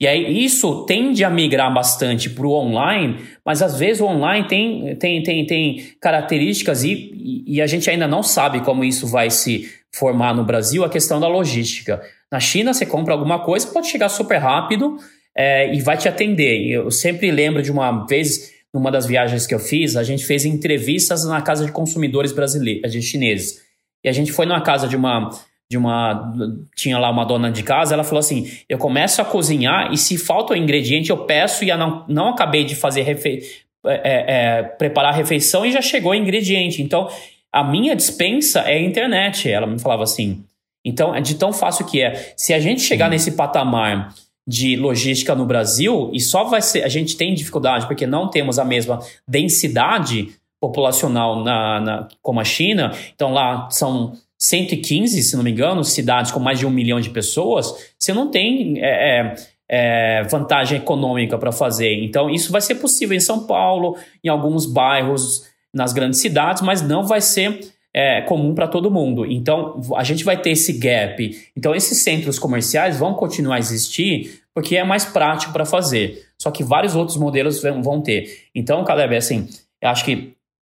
E 0.00 0.06
aí 0.06 0.44
isso 0.44 0.84
tende 0.86 1.24
a 1.24 1.30
migrar 1.30 1.74
bastante 1.74 2.30
para 2.30 2.46
o 2.46 2.52
online, 2.52 3.16
mas 3.44 3.60
às 3.60 3.78
vezes 3.78 4.00
o 4.00 4.06
online 4.06 4.46
tem, 4.46 4.94
tem, 4.96 5.22
tem, 5.22 5.44
tem 5.44 5.92
características 6.00 6.84
e, 6.84 7.44
e 7.46 7.60
a 7.60 7.66
gente 7.66 7.90
ainda 7.90 8.06
não 8.06 8.22
sabe 8.22 8.60
como 8.60 8.84
isso 8.84 9.08
vai 9.08 9.28
se 9.28 9.68
formar 9.92 10.34
no 10.34 10.44
Brasil, 10.44 10.84
a 10.84 10.88
questão 10.88 11.18
da 11.18 11.26
logística. 11.26 12.00
Na 12.30 12.38
China, 12.38 12.72
você 12.72 12.86
compra 12.86 13.12
alguma 13.12 13.40
coisa, 13.40 13.66
pode 13.66 13.88
chegar 13.88 14.08
super 14.08 14.38
rápido 14.38 14.98
é, 15.36 15.74
e 15.74 15.80
vai 15.80 15.96
te 15.96 16.08
atender. 16.08 16.68
Eu 16.68 16.90
sempre 16.90 17.30
lembro 17.30 17.62
de 17.62 17.72
uma 17.72 18.06
vez, 18.06 18.52
numa 18.78 18.90
das 18.90 19.06
viagens 19.06 19.46
que 19.46 19.54
eu 19.54 19.58
fiz, 19.58 19.96
a 19.96 20.04
gente 20.04 20.24
fez 20.24 20.44
entrevistas 20.44 21.24
na 21.24 21.42
casa 21.42 21.66
de 21.66 21.72
consumidores 21.72 22.32
brasileiros, 22.32 22.92
de 22.92 23.02
chineses. 23.02 23.60
E 24.04 24.08
a 24.08 24.12
gente 24.12 24.32
foi 24.32 24.46
numa 24.46 24.60
casa 24.60 24.86
de 24.86 24.96
uma 24.96 25.30
de 25.70 25.76
uma 25.76 26.32
tinha 26.74 26.98
lá 26.98 27.10
uma 27.10 27.24
dona 27.24 27.50
de 27.50 27.62
casa, 27.62 27.92
ela 27.92 28.04
falou 28.04 28.20
assim: 28.20 28.50
eu 28.68 28.78
começo 28.78 29.20
a 29.20 29.24
cozinhar 29.24 29.92
e 29.92 29.98
se 29.98 30.16
falta 30.16 30.54
o 30.54 30.56
ingrediente 30.56 31.10
eu 31.10 31.18
peço 31.26 31.64
e 31.64 31.68
eu 31.68 31.76
não, 31.76 32.06
não 32.08 32.28
acabei 32.28 32.64
de 32.64 32.74
fazer 32.74 33.02
refe 33.02 33.42
é, 33.84 34.58
é, 34.58 34.62
preparar 34.62 35.12
a 35.12 35.16
refeição 35.16 35.66
e 35.66 35.72
já 35.72 35.82
chegou 35.82 36.12
o 36.12 36.14
ingrediente. 36.14 36.80
Então 36.80 37.08
a 37.52 37.64
minha 37.64 37.94
dispensa 37.94 38.60
é 38.60 38.74
a 38.74 38.80
internet. 38.80 39.50
Ela 39.50 39.66
me 39.66 39.78
falava 39.78 40.04
assim. 40.04 40.44
Então 40.84 41.14
é 41.14 41.20
de 41.20 41.34
tão 41.34 41.52
fácil 41.52 41.84
que 41.84 42.00
é. 42.00 42.32
Se 42.36 42.54
a 42.54 42.60
gente 42.60 42.80
chegar 42.80 43.10
nesse 43.10 43.32
patamar 43.32 44.14
de 44.48 44.76
logística 44.76 45.34
no 45.34 45.44
Brasil 45.44 46.10
e 46.14 46.20
só 46.20 46.44
vai 46.44 46.62
ser 46.62 46.82
a 46.82 46.88
gente 46.88 47.18
tem 47.18 47.34
dificuldade 47.34 47.86
porque 47.86 48.06
não 48.06 48.30
temos 48.30 48.58
a 48.58 48.64
mesma 48.64 48.98
densidade 49.26 50.30
populacional 50.58 51.44
na, 51.44 51.80
na 51.80 52.08
como 52.22 52.40
a 52.40 52.44
China. 52.44 52.92
Então 53.14 53.30
lá 53.30 53.68
são 53.70 54.14
115, 54.38 55.22
se 55.22 55.36
não 55.36 55.44
me 55.44 55.50
engano, 55.50 55.84
cidades 55.84 56.30
com 56.30 56.40
mais 56.40 56.58
de 56.58 56.64
um 56.64 56.70
milhão 56.70 56.98
de 56.98 57.10
pessoas, 57.10 57.92
você 57.98 58.14
não 58.14 58.30
tem 58.30 58.78
é, 58.82 59.20
é, 59.20 59.34
é 59.68 60.22
vantagem 60.22 60.78
econômica 60.78 61.36
para 61.36 61.52
fazer. 61.52 62.02
Então, 62.04 62.30
isso 62.30 62.52
vai 62.52 62.60
ser 62.60 62.76
possível 62.76 63.16
em 63.16 63.20
São 63.20 63.46
Paulo, 63.46 63.96
em 64.22 64.28
alguns 64.28 64.64
bairros, 64.64 65.44
nas 65.74 65.92
grandes 65.92 66.20
cidades, 66.20 66.62
mas 66.62 66.80
não 66.80 67.04
vai 67.04 67.20
ser 67.20 67.60
é, 67.94 68.20
comum 68.22 68.54
para 68.54 68.68
todo 68.68 68.90
mundo. 68.90 69.24
Então, 69.26 69.80
a 69.96 70.04
gente 70.04 70.24
vai 70.24 70.40
ter 70.40 70.50
esse 70.50 70.72
gap. 70.74 71.30
Então, 71.56 71.74
esses 71.74 72.02
centros 72.02 72.38
comerciais 72.38 72.98
vão 72.98 73.14
continuar 73.14 73.56
a 73.56 73.58
existir 73.58 74.42
porque 74.54 74.76
é 74.76 74.84
mais 74.84 75.04
prático 75.04 75.52
para 75.52 75.64
fazer. 75.64 76.26
Só 76.40 76.50
que 76.50 76.64
vários 76.64 76.94
outros 76.94 77.16
modelos 77.16 77.62
vão 77.62 78.00
ter. 78.00 78.48
Então, 78.54 78.84
Caleb, 78.84 79.16
assim, 79.16 79.48
eu 79.80 79.88
acho 79.88 80.04
que 80.04 80.34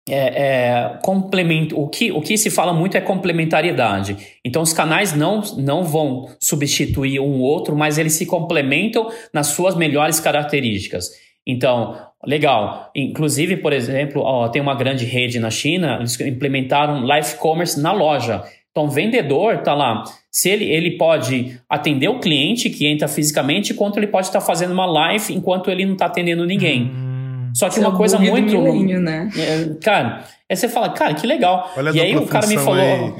é, 0.10 0.18
é, 0.18 0.99
complemento, 1.03 1.80
o 1.80 1.88
que, 1.88 2.12
o 2.12 2.22
que 2.22 2.38
se 2.38 2.49
fala 2.49 2.74
muito 2.74 2.97
é 2.97 3.01
complementariedade. 3.01 4.18
Então, 4.43 4.62
os 4.62 4.74
canais 4.74 5.14
não, 5.16 5.41
não 5.57 5.84
vão 5.84 6.30
substituir 6.39 7.20
um 7.20 7.39
outro, 7.39 7.76
mas 7.76 7.97
eles 7.97 8.14
se 8.14 8.26
complementam 8.26 9.10
nas 9.34 9.47
suas 9.47 9.76
melhores 9.76 10.20
características. 10.20 11.12
Então, 11.45 11.97
legal. 12.26 12.91
Inclusive, 12.95 13.57
por 13.57 13.74
exemplo, 13.74 14.22
ó, 14.22 14.47
tem 14.49 14.61
uma 14.61 14.76
grande 14.76 15.05
rede 15.05 15.39
na 15.39 15.49
China, 15.49 15.97
eles 15.99 16.20
implementaram 16.20 17.05
live 17.05 17.36
commerce 17.36 17.80
na 17.80 17.91
loja. 17.91 18.43
Então, 18.72 18.86
o 18.86 18.89
vendedor 18.89 19.55
está 19.55 19.74
lá. 19.74 20.03
Se 20.32 20.49
ele, 20.49 20.65
ele 20.65 20.91
pode 20.91 21.59
atender 21.67 22.07
o 22.07 22.20
cliente 22.20 22.70
que 22.70 22.88
entra 22.88 23.07
fisicamente, 23.07 23.74
enquanto 23.74 23.97
ele 23.97 24.07
pode 24.07 24.28
estar 24.28 24.39
tá 24.39 24.45
fazendo 24.45 24.74
uma 24.74 24.86
live 24.86 25.34
enquanto 25.34 25.72
ele 25.72 25.86
não 25.86 25.93
está 25.93 26.05
atendendo 26.05 26.45
ninguém. 26.45 26.84
Hum. 26.84 27.09
Só 27.53 27.69
que 27.69 27.79
uma 27.79 27.95
coisa 27.95 28.17
muito. 28.17 28.57
Milênio, 28.57 28.99
né? 28.99 29.29
É, 29.37 29.69
cara, 29.81 30.23
aí 30.49 30.55
você 30.55 30.67
fala, 30.67 30.89
cara, 30.89 31.13
que 31.13 31.25
legal. 31.25 31.71
Olha 31.75 31.91
e 31.91 32.01
aí 32.01 32.17
o 32.17 32.25
cara 32.25 32.47
me 32.47 32.57
falou. 32.57 32.79
Aí. 32.79 33.13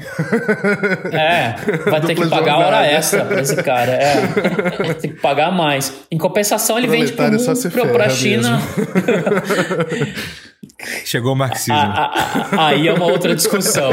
É, 1.12 1.54
vai 1.90 2.00
ter 2.00 2.14
que 2.14 2.26
pagar 2.26 2.54
a 2.54 2.58
hora 2.58 2.86
extra 2.86 3.24
pra 3.24 3.40
esse 3.40 3.56
cara. 3.62 3.92
É, 3.92 4.94
tem 5.00 5.12
que 5.12 5.20
pagar 5.20 5.50
mais. 5.50 5.92
Em 6.10 6.18
compensação, 6.18 6.78
ele 6.78 6.86
vende 6.86 7.12
pro, 7.12 7.30
pro, 7.70 7.88
pra 7.92 8.08
China. 8.08 8.60
Chegou 11.04 11.34
o 11.34 11.36
marxismo. 11.36 11.74
aí 12.58 12.88
é 12.88 12.92
uma 12.92 13.06
outra 13.06 13.34
discussão. 13.34 13.90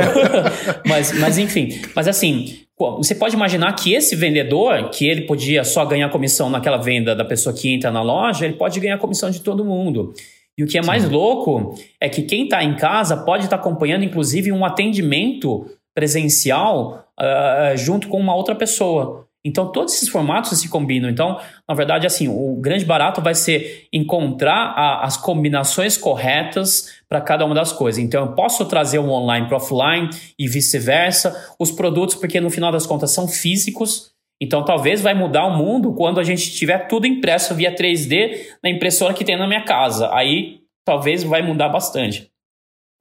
mas, 0.85 1.11
mas 1.19 1.37
enfim, 1.37 1.81
mas 1.93 2.07
assim, 2.07 2.66
você 2.77 3.15
pode 3.15 3.35
imaginar 3.35 3.73
que 3.73 3.93
esse 3.93 4.15
vendedor, 4.15 4.89
que 4.89 5.07
ele 5.07 5.21
podia 5.21 5.63
só 5.63 5.83
ganhar 5.83 6.09
comissão 6.09 6.49
naquela 6.49 6.77
venda 6.77 7.15
da 7.15 7.25
pessoa 7.25 7.53
que 7.55 7.73
entra 7.73 7.91
na 7.91 8.03
loja, 8.03 8.45
ele 8.45 8.53
pode 8.53 8.79
ganhar 8.79 8.99
comissão 8.99 9.31
de 9.31 9.41
todo 9.41 9.65
mundo. 9.65 10.13
E 10.57 10.63
o 10.63 10.67
que 10.67 10.77
é 10.77 10.81
mais 10.81 11.03
Sim. 11.03 11.09
louco 11.09 11.75
é 11.99 12.07
que 12.07 12.21
quem 12.23 12.43
está 12.43 12.63
em 12.63 12.75
casa 12.75 13.17
pode 13.17 13.45
estar 13.45 13.57
tá 13.57 13.61
acompanhando, 13.61 14.03
inclusive, 14.03 14.51
um 14.51 14.63
atendimento 14.63 15.65
presencial 15.93 17.07
uh, 17.19 17.77
junto 17.77 18.07
com 18.07 18.19
uma 18.19 18.35
outra 18.35 18.53
pessoa. 18.53 19.26
Então, 19.47 19.71
todos 19.71 19.93
esses 19.93 20.09
formatos 20.09 20.59
se 20.59 20.67
combinam. 20.67 21.09
Então, 21.09 21.39
na 21.65 21.73
verdade, 21.73 22.05
assim, 22.05 22.27
o 22.27 22.57
grande 22.57 22.83
barato 22.83 23.21
vai 23.21 23.33
ser 23.33 23.87
encontrar 23.93 24.73
a, 24.75 25.05
as 25.05 25.15
combinações 25.15 25.97
corretas 25.97 26.99
para 27.07 27.21
cada 27.21 27.45
uma 27.45 27.55
das 27.55 27.71
coisas. 27.71 28.03
Então, 28.03 28.25
eu 28.25 28.33
posso 28.33 28.65
trazer 28.65 28.99
um 28.99 29.09
online 29.09 29.47
para 29.47 29.55
offline 29.55 30.09
e 30.37 30.49
vice-versa. 30.49 31.55
Os 31.57 31.71
produtos, 31.71 32.15
porque 32.15 32.41
no 32.41 32.49
final 32.49 32.73
das 32.73 32.85
contas 32.85 33.11
são 33.11 33.25
físicos. 33.25 34.11
Então, 34.41 34.65
talvez 34.65 35.01
vai 35.01 35.13
mudar 35.13 35.45
o 35.45 35.57
mundo 35.57 35.93
quando 35.93 36.19
a 36.19 36.23
gente 36.25 36.51
tiver 36.51 36.87
tudo 36.89 37.07
impresso 37.07 37.55
via 37.55 37.73
3D 37.73 38.47
na 38.61 38.69
impressora 38.69 39.13
que 39.13 39.23
tem 39.23 39.37
na 39.37 39.47
minha 39.47 39.63
casa. 39.63 40.13
Aí, 40.13 40.59
talvez 40.85 41.23
vai 41.23 41.41
mudar 41.41 41.69
bastante. 41.69 42.29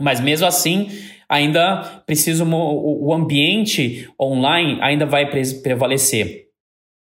Mas 0.01 0.21
mesmo 0.21 0.47
assim, 0.47 0.91
ainda 1.29 2.03
precisa 2.07 2.45
o 2.45 3.13
ambiente 3.13 4.09
online 4.21 4.79
ainda 4.81 5.07
vai 5.07 5.31
prevalecer. 5.63 6.47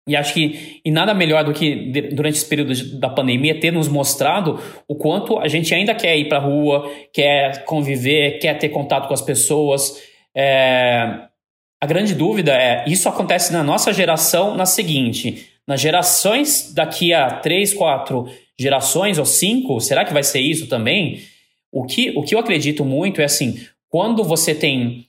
E 0.07 0.15
acho 0.15 0.35
que 0.35 0.81
e 0.85 0.91
nada 0.91 1.15
melhor 1.15 1.43
do 1.43 1.51
que 1.51 1.91
durante 2.13 2.35
esse 2.35 2.45
período 2.45 2.99
da 2.99 3.09
pandemia 3.09 3.59
ter 3.59 3.71
nos 3.71 3.87
mostrado 3.87 4.59
o 4.87 4.95
quanto 4.95 5.39
a 5.39 5.47
gente 5.47 5.73
ainda 5.73 5.95
quer 5.95 6.15
ir 6.15 6.29
para 6.29 6.37
a 6.37 6.41
rua, 6.41 6.87
quer 7.11 7.65
conviver, 7.65 8.37
quer 8.37 8.55
ter 8.59 8.69
contato 8.69 9.07
com 9.07 9.13
as 9.15 9.21
pessoas. 9.21 9.99
É... 10.35 11.21
A 11.81 11.87
grande 11.87 12.13
dúvida 12.13 12.53
é: 12.53 12.85
isso 12.87 13.09
acontece 13.09 13.51
na 13.51 13.63
nossa 13.63 13.91
geração 13.91 14.55
na 14.55 14.67
seguinte, 14.67 15.47
nas 15.67 15.81
gerações 15.81 16.71
daqui 16.71 17.11
a 17.11 17.31
três, 17.31 17.73
quatro 17.73 18.27
gerações 18.59 19.17
ou 19.17 19.25
cinco, 19.25 19.81
será 19.81 20.05
que 20.05 20.13
vai 20.13 20.23
ser 20.23 20.39
isso 20.39 20.67
também? 20.67 21.19
O 21.71 21.83
que, 21.83 22.13
o 22.15 22.21
que 22.21 22.35
eu 22.35 22.39
acredito 22.39 22.85
muito 22.85 23.21
é 23.21 23.25
assim: 23.25 23.59
quando 23.95 24.25
você 24.25 24.53
tem 24.53 25.07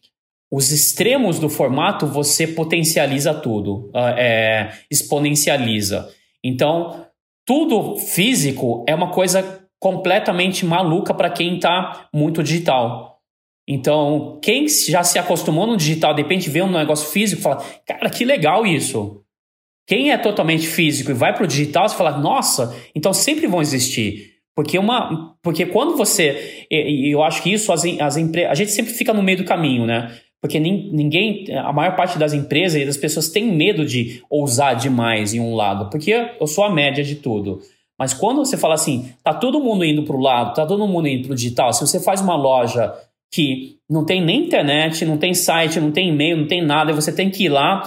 os 0.49 0.71
extremos 0.71 1.41
do 1.41 1.49
formato 1.49 2.07
você 2.07 2.47
potencializa 2.47 3.35
tudo, 3.35 3.91
ah, 3.93 4.15
é, 4.17 4.75
exponencializa. 4.89 6.09
Então, 6.45 7.05
tudo 7.45 7.97
físico 7.97 8.85
é 8.87 8.95
uma 8.95 9.11
coisa 9.11 9.69
completamente 9.81 10.65
maluca 10.65 11.13
para 11.13 11.31
quem 11.31 11.57
está 11.57 12.09
muito 12.15 12.45
digital. 12.45 13.21
Então, 13.69 14.39
quem 14.41 14.69
já 14.69 15.03
se 15.03 15.19
acostumou 15.19 15.67
no 15.67 15.77
digital, 15.77 16.15
de 16.15 16.23
repente 16.23 16.49
vê 16.49 16.63
um 16.63 16.71
negócio 16.71 17.09
físico, 17.09 17.43
fala, 17.43 17.65
cara, 17.85 18.09
que 18.09 18.25
legal 18.25 18.65
isso. 18.65 19.21
Quem 19.85 20.13
é 20.13 20.17
totalmente 20.17 20.69
físico 20.69 21.11
e 21.11 21.15
vai 21.15 21.35
para 21.35 21.43
o 21.43 21.49
digital, 21.49 21.89
você 21.89 21.97
fala, 21.97 22.19
nossa, 22.19 22.73
então 22.95 23.13
sempre 23.13 23.49
vão 23.49 23.61
existir. 23.61 24.36
Porque, 24.57 24.79
uma, 24.79 25.37
porque 25.43 25.67
quando 25.67 25.99
você. 25.99 26.67
E, 26.71 27.15
eu 27.15 27.23
acho 27.23 27.43
que 27.43 27.53
isso 27.53 27.71
as, 27.71 27.85
as 28.01 28.17
empresas. 28.17 28.51
A 28.51 28.55
gente 28.55 28.71
sempre 28.71 28.95
fica 28.95 29.13
no 29.13 29.23
meio 29.23 29.37
do 29.37 29.45
caminho, 29.45 29.85
né? 29.85 30.11
Porque 30.41 30.59
ninguém. 30.59 31.45
A 31.59 31.75
maior 31.75 31.95
parte 31.95 32.19
das 32.19 32.33
empresas 32.33 32.81
e 32.81 32.87
das 32.87 32.97
pessoas 32.97 33.29
tem 33.29 33.45
medo 33.45 33.85
de 33.85 34.23
ousar 34.31 34.75
demais 34.75 35.35
em 35.35 35.41
um 35.41 35.55
lado. 35.55 35.91
Porque 35.91 36.31
eu 36.41 36.47
sou 36.47 36.65
a 36.65 36.71
média 36.71 37.05
de 37.05 37.17
tudo. 37.17 37.61
Mas 37.99 38.15
quando 38.15 38.39
você 38.39 38.57
fala 38.57 38.75
assim, 38.75 39.11
tá 39.23 39.35
todo 39.35 39.61
mundo 39.61 39.85
indo 39.85 40.05
para 40.05 40.17
o 40.17 40.21
lado, 40.21 40.55
tá 40.55 40.65
todo 40.65 40.87
mundo 40.89 41.07
indo 41.07 41.27
para 41.27 41.33
o 41.33 41.37
digital, 41.37 41.73
se 41.73 41.81
você 41.81 41.99
faz 41.99 42.21
uma 42.21 42.37
loja 42.37 42.93
que 43.33 43.77
não 43.89 44.05
tem 44.05 44.21
nem 44.21 44.47
internet, 44.47 45.05
não 45.05 45.19
tem 45.19 45.35
site, 45.35 45.81
não 45.81 45.93
tem 45.93 46.09
e-mail, 46.09 46.37
não 46.37 46.47
tem 46.47 46.65
nada, 46.65 46.91
e 46.91 46.95
você 46.95 47.13
tem 47.13 47.31
que 47.31 47.45
ir 47.45 47.49
lá, 47.49 47.83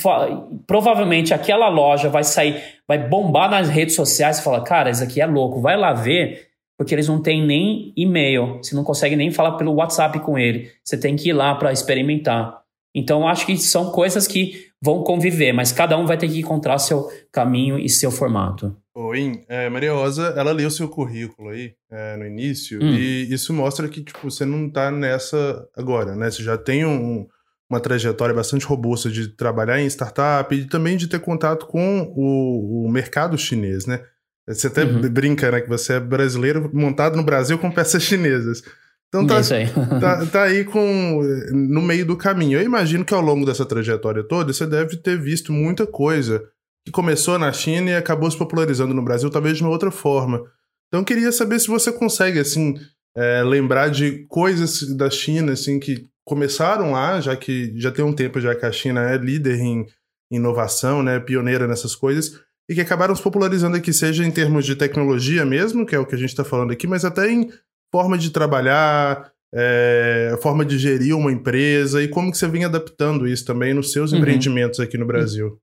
fala, 0.00 0.48
provavelmente 0.66 1.34
aquela 1.34 1.68
loja 1.68 2.08
vai 2.08 2.24
sair, 2.24 2.62
vai 2.86 2.98
bombar 2.98 3.50
nas 3.50 3.68
redes 3.68 3.94
sociais, 3.94 4.36
você 4.36 4.42
fala, 4.42 4.62
cara, 4.62 4.90
isso 4.90 5.02
aqui 5.02 5.20
é 5.20 5.26
louco, 5.26 5.60
vai 5.60 5.76
lá 5.76 5.92
ver, 5.92 6.48
porque 6.78 6.94
eles 6.94 7.08
não 7.08 7.20
têm 7.20 7.44
nem 7.44 7.92
e-mail, 7.96 8.58
você 8.62 8.74
não 8.74 8.82
consegue 8.82 9.14
nem 9.14 9.30
falar 9.30 9.52
pelo 9.52 9.74
WhatsApp 9.74 10.18
com 10.20 10.38
ele, 10.38 10.70
você 10.82 10.96
tem 10.96 11.16
que 11.16 11.28
ir 11.28 11.32
lá 11.32 11.54
para 11.54 11.72
experimentar. 11.72 12.62
Então, 12.94 13.26
acho 13.26 13.44
que 13.44 13.56
são 13.56 13.90
coisas 13.90 14.26
que 14.26 14.68
vão 14.80 15.02
conviver, 15.02 15.52
mas 15.52 15.72
cada 15.72 15.98
um 15.98 16.06
vai 16.06 16.16
ter 16.16 16.28
que 16.28 16.38
encontrar 16.38 16.78
seu 16.78 17.08
caminho 17.32 17.78
e 17.78 17.88
seu 17.88 18.10
formato. 18.10 18.76
Oi, 18.96 19.44
é, 19.48 19.68
Maria 19.68 19.92
Rosa, 19.92 20.34
ela 20.36 20.52
leu 20.52 20.70
seu 20.70 20.88
currículo 20.88 21.48
aí 21.48 21.74
é, 21.90 22.16
no 22.16 22.26
início 22.26 22.78
hum. 22.80 22.94
e 22.94 23.32
isso 23.32 23.52
mostra 23.52 23.88
que 23.88 24.00
tipo, 24.00 24.30
você 24.30 24.44
não 24.44 24.68
está 24.68 24.88
nessa 24.88 25.66
agora, 25.76 26.14
né? 26.14 26.30
Você 26.30 26.44
já 26.44 26.56
tem 26.56 26.86
um, 26.86 27.26
uma 27.68 27.80
trajetória 27.80 28.32
bastante 28.32 28.64
robusta 28.64 29.10
de 29.10 29.28
trabalhar 29.28 29.80
em 29.80 29.86
startup 29.86 30.54
e 30.54 30.66
também 30.66 30.96
de 30.96 31.08
ter 31.08 31.18
contato 31.18 31.66
com 31.66 32.12
o, 32.14 32.86
o 32.86 32.88
mercado 32.88 33.36
chinês, 33.36 33.84
né? 33.84 34.00
Você 34.46 34.68
até 34.68 34.84
uhum. 34.84 35.00
brinca, 35.10 35.50
né, 35.50 35.60
que 35.60 35.68
você 35.68 35.94
é 35.94 36.00
brasileiro 36.00 36.70
montado 36.72 37.16
no 37.16 37.24
Brasil 37.24 37.58
com 37.58 37.72
peças 37.72 38.02
chinesas. 38.02 38.62
Então 39.08 39.26
tá, 39.26 39.38
aí. 39.38 39.66
tá, 40.00 40.26
tá, 40.26 40.42
aí 40.42 40.64
com 40.64 41.20
no 41.52 41.82
meio 41.82 42.06
do 42.06 42.16
caminho. 42.16 42.60
Eu 42.60 42.64
imagino 42.64 43.04
que 43.04 43.14
ao 43.14 43.20
longo 43.20 43.44
dessa 43.44 43.64
trajetória 43.64 44.22
toda 44.22 44.52
você 44.52 44.66
deve 44.66 44.96
ter 44.98 45.20
visto 45.20 45.52
muita 45.52 45.84
coisa 45.84 46.44
que 46.84 46.92
começou 46.92 47.38
na 47.38 47.52
China 47.52 47.90
e 47.90 47.96
acabou 47.96 48.30
se 48.30 48.36
popularizando 48.36 48.92
no 48.92 49.02
Brasil, 49.02 49.30
talvez 49.30 49.56
de 49.56 49.62
uma 49.62 49.72
outra 49.72 49.90
forma. 49.90 50.44
Então 50.88 51.00
eu 51.00 51.04
queria 51.04 51.32
saber 51.32 51.58
se 51.58 51.68
você 51.68 51.90
consegue, 51.90 52.38
assim, 52.38 52.74
é, 53.16 53.42
lembrar 53.42 53.88
de 53.88 54.26
coisas 54.28 54.94
da 54.96 55.08
China, 55.08 55.52
assim, 55.52 55.80
que 55.80 56.06
começaram 56.24 56.92
lá, 56.92 57.20
já 57.20 57.36
que 57.36 57.72
já 57.76 57.90
tem 57.90 58.04
um 58.04 58.12
tempo 58.12 58.40
já 58.40 58.54
que 58.54 58.66
a 58.66 58.72
China 58.72 59.00
é 59.10 59.16
líder 59.16 59.60
em 59.60 59.86
inovação, 60.30 61.02
né, 61.02 61.20
pioneira 61.20 61.66
nessas 61.66 61.94
coisas, 61.94 62.40
e 62.68 62.74
que 62.74 62.80
acabaram 62.80 63.14
se 63.14 63.22
popularizando 63.22 63.76
aqui, 63.76 63.92
seja 63.92 64.24
em 64.24 64.30
termos 64.30 64.64
de 64.64 64.74
tecnologia 64.74 65.44
mesmo, 65.44 65.84
que 65.84 65.94
é 65.94 65.98
o 65.98 66.06
que 66.06 66.14
a 66.14 66.18
gente 66.18 66.30
está 66.30 66.44
falando 66.44 66.72
aqui, 66.72 66.86
mas 66.86 67.04
até 67.04 67.30
em 67.30 67.50
forma 67.92 68.16
de 68.16 68.30
trabalhar, 68.30 69.30
é, 69.54 70.36
forma 70.42 70.64
de 70.64 70.78
gerir 70.78 71.16
uma 71.16 71.30
empresa 71.30 72.02
e 72.02 72.08
como 72.08 72.30
que 72.32 72.38
você 72.38 72.48
vem 72.48 72.64
adaptando 72.64 73.28
isso 73.28 73.44
também 73.44 73.74
nos 73.74 73.92
seus 73.92 74.12
uhum. 74.12 74.18
empreendimentos 74.18 74.80
aqui 74.80 74.98
no 74.98 75.06
Brasil. 75.06 75.58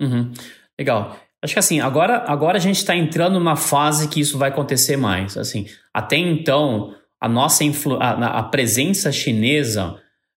Uhum. 0.00 0.32
Legal. 0.78 1.18
Acho 1.42 1.54
que 1.54 1.58
assim, 1.58 1.80
agora, 1.80 2.24
agora 2.26 2.56
a 2.56 2.60
gente 2.60 2.76
está 2.76 2.96
entrando 2.96 3.38
numa 3.38 3.56
fase 3.56 4.08
que 4.08 4.20
isso 4.20 4.36
vai 4.36 4.48
acontecer 4.48 4.96
mais. 4.96 5.36
Assim, 5.36 5.66
até 5.94 6.16
então, 6.16 6.94
a 7.20 7.28
nossa 7.28 7.64
a, 8.00 8.38
a 8.38 8.42
presença 8.42 9.12
chinesa 9.12 9.96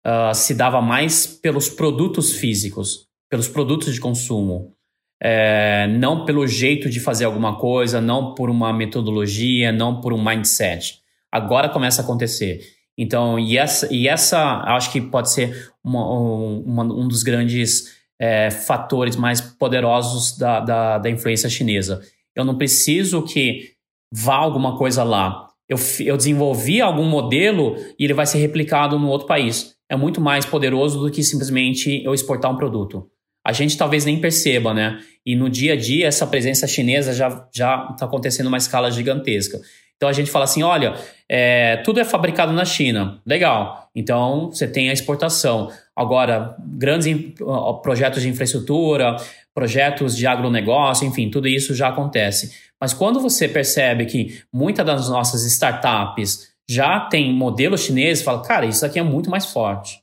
uh, 0.07 0.35
se 0.35 0.55
dava 0.55 0.81
mais 0.81 1.27
pelos 1.27 1.69
produtos 1.69 2.33
físicos, 2.33 3.07
pelos 3.31 3.49
produtos 3.49 3.95
de 3.95 4.01
consumo. 4.01 4.75
É, 5.21 5.89
não 5.89 6.25
pelo 6.25 6.47
jeito 6.47 6.89
de 6.89 7.01
fazer 7.01 7.25
alguma 7.25 7.57
coisa, 7.57 8.01
não 8.01 8.37
por 8.37 8.49
uma 8.49 8.73
metodologia, 8.73 9.73
não 9.73 10.01
por 10.01 10.13
um 10.13 10.25
mindset. 10.25 11.01
Agora 11.31 11.69
começa 11.69 12.01
a 12.01 12.05
acontecer. 12.05 12.61
Então, 12.97 13.37
e 13.39 13.59
essa, 13.59 13.93
e 13.93 14.07
essa 14.07 14.63
acho 14.65 14.93
que 14.93 15.01
pode 15.01 15.33
ser 15.33 15.73
uma, 15.83 16.09
uma, 16.09 16.85
um 16.85 17.09
dos 17.09 17.25
grandes 17.25 17.98
é, 18.21 18.51
fatores 18.51 19.17
mais 19.17 19.41
poderosos 19.41 20.37
da, 20.37 20.61
da, 20.61 20.99
da, 20.99 21.11
influência 21.11 21.49
chinesa. 21.49 22.01
Eu 22.35 22.45
não 22.45 22.57
preciso 22.57 23.23
que 23.23 23.73
vá 24.13 24.37
alguma 24.37 24.77
coisa 24.77 25.05
lá. 25.05 25.49
Eu, 25.69 25.79
eu 26.01 26.17
desenvolvi 26.17 26.81
algum 26.81 27.05
modelo 27.05 27.77
e 27.99 28.05
ele 28.05 28.15
vai 28.15 28.27
ser 28.27 28.39
replicado 28.39 28.99
no 28.99 29.09
outro 29.09 29.27
país. 29.27 29.75
É 29.89 29.97
muito 29.97 30.21
mais 30.21 30.45
poderoso 30.45 31.01
do 31.01 31.11
que 31.11 31.23
simplesmente 31.23 32.03
eu 32.05 32.13
exportar 32.13 32.51
um 32.51 32.57
produto. 32.57 33.09
A 33.47 33.53
gente 33.53 33.79
talvez 33.79 34.05
nem 34.05 34.21
perceba, 34.21 34.75
né? 34.75 35.01
E 35.25 35.35
no 35.35 35.49
dia 35.49 35.73
a 35.73 35.77
dia, 35.77 36.07
essa 36.07 36.27
presença 36.27 36.67
chinesa 36.67 37.15
já 37.15 37.29
está 37.51 38.05
acontecendo 38.05 38.49
uma 38.49 38.59
escala 38.59 38.91
gigantesca. 38.91 39.61
Então 39.99 40.09
a 40.09 40.13
gente 40.13 40.31
fala 40.31 40.45
assim: 40.45 40.63
olha, 40.63 40.95
é, 41.29 41.77
tudo 41.79 42.01
é 42.01 42.05
fabricado 42.05 42.53
na 42.53 42.65
China. 42.65 43.21
Legal. 43.27 43.91
Então 43.95 44.51
você 44.51 44.67
tem 44.67 44.89
a 44.89 44.93
exportação. 44.93 45.71
Agora, 45.95 46.57
grandes 46.61 47.35
projetos 47.83 48.23
de 48.23 48.29
infraestrutura, 48.29 49.17
projetos 49.53 50.17
de 50.17 50.27
agronegócio, 50.27 51.07
enfim, 51.07 51.29
tudo 51.29 51.49
isso 51.49 51.75
já 51.75 51.89
acontece. 51.89 52.55
Mas 52.81 52.95
quando 52.95 53.21
você 53.21 53.49
percebe 53.49 54.07
que 54.07 54.41
muitas 54.53 54.87
das 54.87 55.09
nossas 55.09 55.45
startups 55.45 56.49
já 56.71 57.01
tem 57.01 57.33
modelos 57.33 57.81
chineses, 57.81 58.23
fala, 58.23 58.43
cara, 58.43 58.67
isso 58.67 58.87
aqui 58.87 58.99
é 58.99 59.03
muito 59.03 59.29
mais 59.29 59.47
forte. 59.47 60.01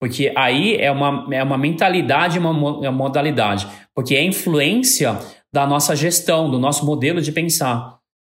Porque 0.00 0.32
aí 0.36 0.76
é 0.76 0.90
uma, 0.90 1.26
é 1.32 1.42
uma 1.42 1.58
mentalidade, 1.58 2.38
uma, 2.38 2.50
uma 2.50 2.92
modalidade. 2.92 3.66
Porque 3.94 4.14
é 4.14 4.22
influência 4.22 5.18
da 5.52 5.66
nossa 5.66 5.96
gestão, 5.96 6.50
do 6.50 6.58
nosso 6.58 6.84
modelo 6.84 7.20
de 7.20 7.32
pensar. 7.32 7.93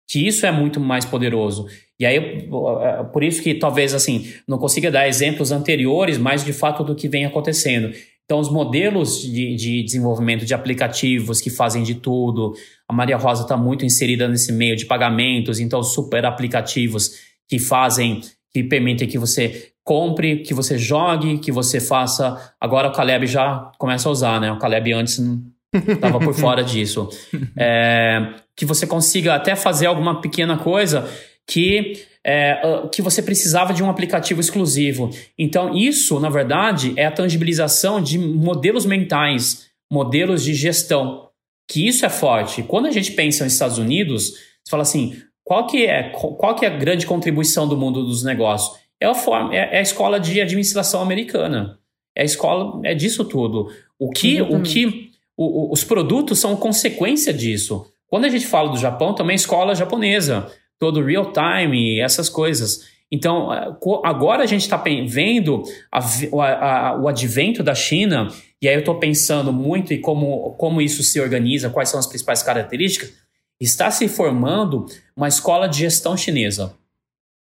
Que 0.09 0.27
isso 0.27 0.45
é 0.45 0.51
muito 0.51 0.79
mais 0.79 1.05
poderoso. 1.05 1.67
E 1.99 2.05
aí, 2.05 2.17
é, 2.17 3.03
por 3.03 3.23
isso 3.23 3.43
que 3.43 3.53
talvez 3.53 3.93
assim, 3.93 4.33
não 4.47 4.57
consiga 4.57 4.89
dar 4.89 5.07
exemplos 5.07 5.51
anteriores, 5.51 6.17
mas 6.17 6.43
de 6.43 6.51
fato 6.51 6.83
do 6.83 6.95
que 6.95 7.07
vem 7.07 7.25
acontecendo. 7.25 7.93
Então, 8.25 8.39
os 8.39 8.51
modelos 8.51 9.21
de, 9.21 9.55
de 9.55 9.83
desenvolvimento 9.83 10.45
de 10.45 10.53
aplicativos 10.53 11.41
que 11.41 11.49
fazem 11.49 11.83
de 11.83 11.95
tudo, 11.95 12.53
a 12.87 12.93
Maria 12.93 13.17
Rosa 13.17 13.41
está 13.43 13.57
muito 13.57 13.85
inserida 13.85 14.27
nesse 14.27 14.51
meio 14.51 14.75
de 14.75 14.85
pagamentos, 14.85 15.59
então, 15.59 15.81
super 15.83 16.25
aplicativos 16.25 17.11
que 17.47 17.57
fazem, 17.57 18.21
que 18.53 18.63
permitem 18.63 19.07
que 19.07 19.17
você 19.17 19.71
compre, 19.83 20.43
que 20.43 20.53
você 20.53 20.77
jogue, 20.77 21.39
que 21.39 21.51
você 21.51 21.79
faça. 21.79 22.53
Agora 22.61 22.89
o 22.89 22.91
Caleb 22.91 23.25
já 23.25 23.71
começa 23.79 24.07
a 24.07 24.11
usar, 24.11 24.39
né? 24.39 24.51
O 24.51 24.59
Caleb 24.59 24.93
antes 24.93 25.19
estava 25.73 26.19
por 26.19 26.35
fora 26.35 26.61
disso. 26.63 27.09
É, 27.57 28.35
que 28.59 28.65
você 28.65 28.85
consiga 28.85 29.35
até 29.35 29.55
fazer 29.55 29.85
alguma 29.85 30.19
pequena 30.19 30.57
coisa 30.57 31.09
que, 31.47 32.05
é, 32.21 32.59
que 32.91 33.01
você 33.01 33.21
precisava 33.21 33.73
de 33.73 33.81
um 33.81 33.89
aplicativo 33.89 34.41
exclusivo. 34.41 35.09
Então, 35.37 35.73
isso, 35.73 36.19
na 36.19 36.29
verdade, 36.29 36.93
é 36.97 37.05
a 37.05 37.11
tangibilização 37.11 38.01
de 38.03 38.19
modelos 38.19 38.85
mentais, 38.85 39.67
modelos 39.89 40.43
de 40.43 40.53
gestão. 40.53 41.29
Que 41.69 41.87
isso 41.87 42.05
é 42.05 42.09
forte. 42.09 42.61
Quando 42.61 42.87
a 42.87 42.91
gente 42.91 43.13
pensa 43.13 43.45
nos 43.45 43.53
Estados 43.53 43.77
Unidos, 43.77 44.31
você 44.31 44.69
fala 44.69 44.83
assim: 44.83 45.15
qual 45.41 45.65
que 45.65 45.85
é, 45.85 46.09
qual 46.09 46.53
que 46.53 46.65
é 46.65 46.67
a 46.67 46.77
grande 46.77 47.05
contribuição 47.05 47.65
do 47.65 47.77
mundo 47.77 48.03
dos 48.03 48.25
negócios? 48.25 48.77
É 48.99 49.05
a, 49.05 49.13
forma, 49.13 49.55
é, 49.55 49.75
é 49.75 49.79
a 49.79 49.81
escola 49.81 50.19
de 50.19 50.41
administração 50.41 51.01
americana. 51.01 51.79
É 52.13 52.23
a 52.23 52.25
escola, 52.25 52.81
é 52.83 52.93
disso 52.93 53.23
tudo. 53.23 53.71
O 53.97 54.09
que, 54.09 54.41
o 54.41 54.61
que 54.61 55.11
o, 55.37 55.71
os 55.71 55.85
produtos 55.85 56.39
são 56.39 56.57
consequência 56.57 57.33
disso. 57.33 57.88
Quando 58.09 58.25
a 58.25 58.29
gente 58.29 58.47
fala 58.47 58.69
do 58.69 58.77
Japão, 58.77 59.13
também 59.13 59.33
é 59.33 59.35
escola 59.35 59.75
japonesa 59.75 60.51
todo 60.79 61.03
real 61.03 61.31
time, 61.33 61.99
essas 61.99 62.29
coisas. 62.29 62.87
Então, 63.11 63.49
agora 64.03 64.43
a 64.43 64.45
gente 64.45 64.61
está 64.61 64.77
vendo 64.77 65.63
a, 65.91 65.99
a, 65.99 66.87
a, 66.89 67.01
o 67.01 67.07
advento 67.07 67.61
da 67.61 67.75
China, 67.75 68.29
e 68.61 68.67
aí 68.67 68.75
eu 68.75 68.79
estou 68.79 68.95
pensando 68.95 69.51
muito 69.51 69.93
em 69.93 69.99
como, 69.99 70.53
como 70.53 70.81
isso 70.81 71.03
se 71.03 71.19
organiza, 71.19 71.69
quais 71.69 71.89
são 71.89 71.99
as 71.99 72.07
principais 72.07 72.41
características. 72.41 73.13
Está 73.59 73.91
se 73.91 74.07
formando 74.07 74.85
uma 75.15 75.27
escola 75.27 75.67
de 75.67 75.79
gestão 75.79 76.15
chinesa. 76.15 76.75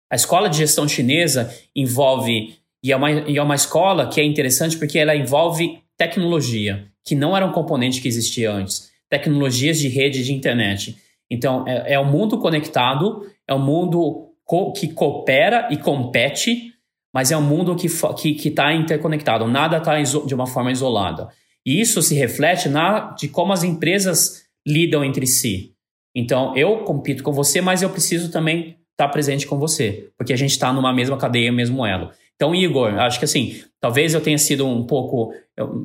A 0.09 0.15
escola 0.15 0.49
de 0.49 0.57
gestão 0.57 0.87
chinesa 0.87 1.53
envolve, 1.75 2.55
e 2.83 2.91
é 2.91 2.95
uma, 2.95 3.11
e 3.11 3.37
é 3.37 3.43
uma 3.43 3.55
escola 3.55 4.07
que 4.07 4.19
é 4.19 4.23
interessante 4.23 4.77
porque 4.77 4.97
ela 4.97 5.15
envolve 5.15 5.79
tecnologia, 5.95 6.87
que 7.05 7.13
não 7.13 7.35
era 7.37 7.45
um 7.45 7.51
componente 7.51 8.01
que 8.01 8.07
existia 8.07 8.51
antes. 8.51 8.90
Tecnologias 9.11 9.77
de 9.77 9.89
rede 9.89 10.23
de 10.23 10.33
internet. 10.33 10.97
Então, 11.29 11.67
é, 11.67 11.93
é 11.93 11.99
um 11.99 12.09
mundo 12.09 12.39
conectado, 12.39 13.21
é 13.47 13.53
um 13.53 13.63
mundo 13.63 14.29
co 14.43 14.73
que 14.73 14.87
coopera 14.87 15.67
e 15.69 15.77
compete, 15.77 16.73
mas 17.13 17.31
é 17.31 17.37
um 17.37 17.41
mundo 17.41 17.75
que 17.75 17.87
está 17.87 18.13
que, 18.13 18.33
que 18.33 18.49
tá 18.49 18.73
interconectado, 18.73 19.47
nada 19.47 19.77
está 19.77 20.01
de 20.01 20.33
uma 20.33 20.47
forma 20.47 20.71
isolada. 20.71 21.29
E 21.65 21.79
isso 21.79 22.01
se 22.01 22.15
reflete 22.15 22.67
na 22.67 23.13
de 23.13 23.27
como 23.27 23.53
as 23.53 23.63
empresas 23.63 24.45
lidam 24.65 25.03
entre 25.03 25.27
si. 25.27 25.73
Então, 26.15 26.55
eu 26.57 26.79
compito 26.79 27.23
com 27.23 27.31
você, 27.31 27.61
mas 27.61 27.81
eu 27.81 27.89
preciso 27.89 28.31
também 28.31 28.77
estar 28.91 29.07
tá 29.07 29.09
presente 29.09 29.45
com 29.45 29.57
você, 29.57 30.09
porque 30.17 30.33
a 30.33 30.37
gente 30.37 30.51
está 30.51 30.73
numa 30.73 30.93
mesma 30.93 31.17
cadeia, 31.17 31.51
mesmo 31.51 31.85
elo. 31.85 32.11
Então, 32.41 32.55
Igor, 32.55 32.95
acho 32.95 33.19
que 33.19 33.25
assim, 33.25 33.61
talvez 33.79 34.15
eu 34.15 34.19
tenha 34.19 34.37
sido 34.39 34.67
um 34.67 34.83
pouco. 34.83 35.31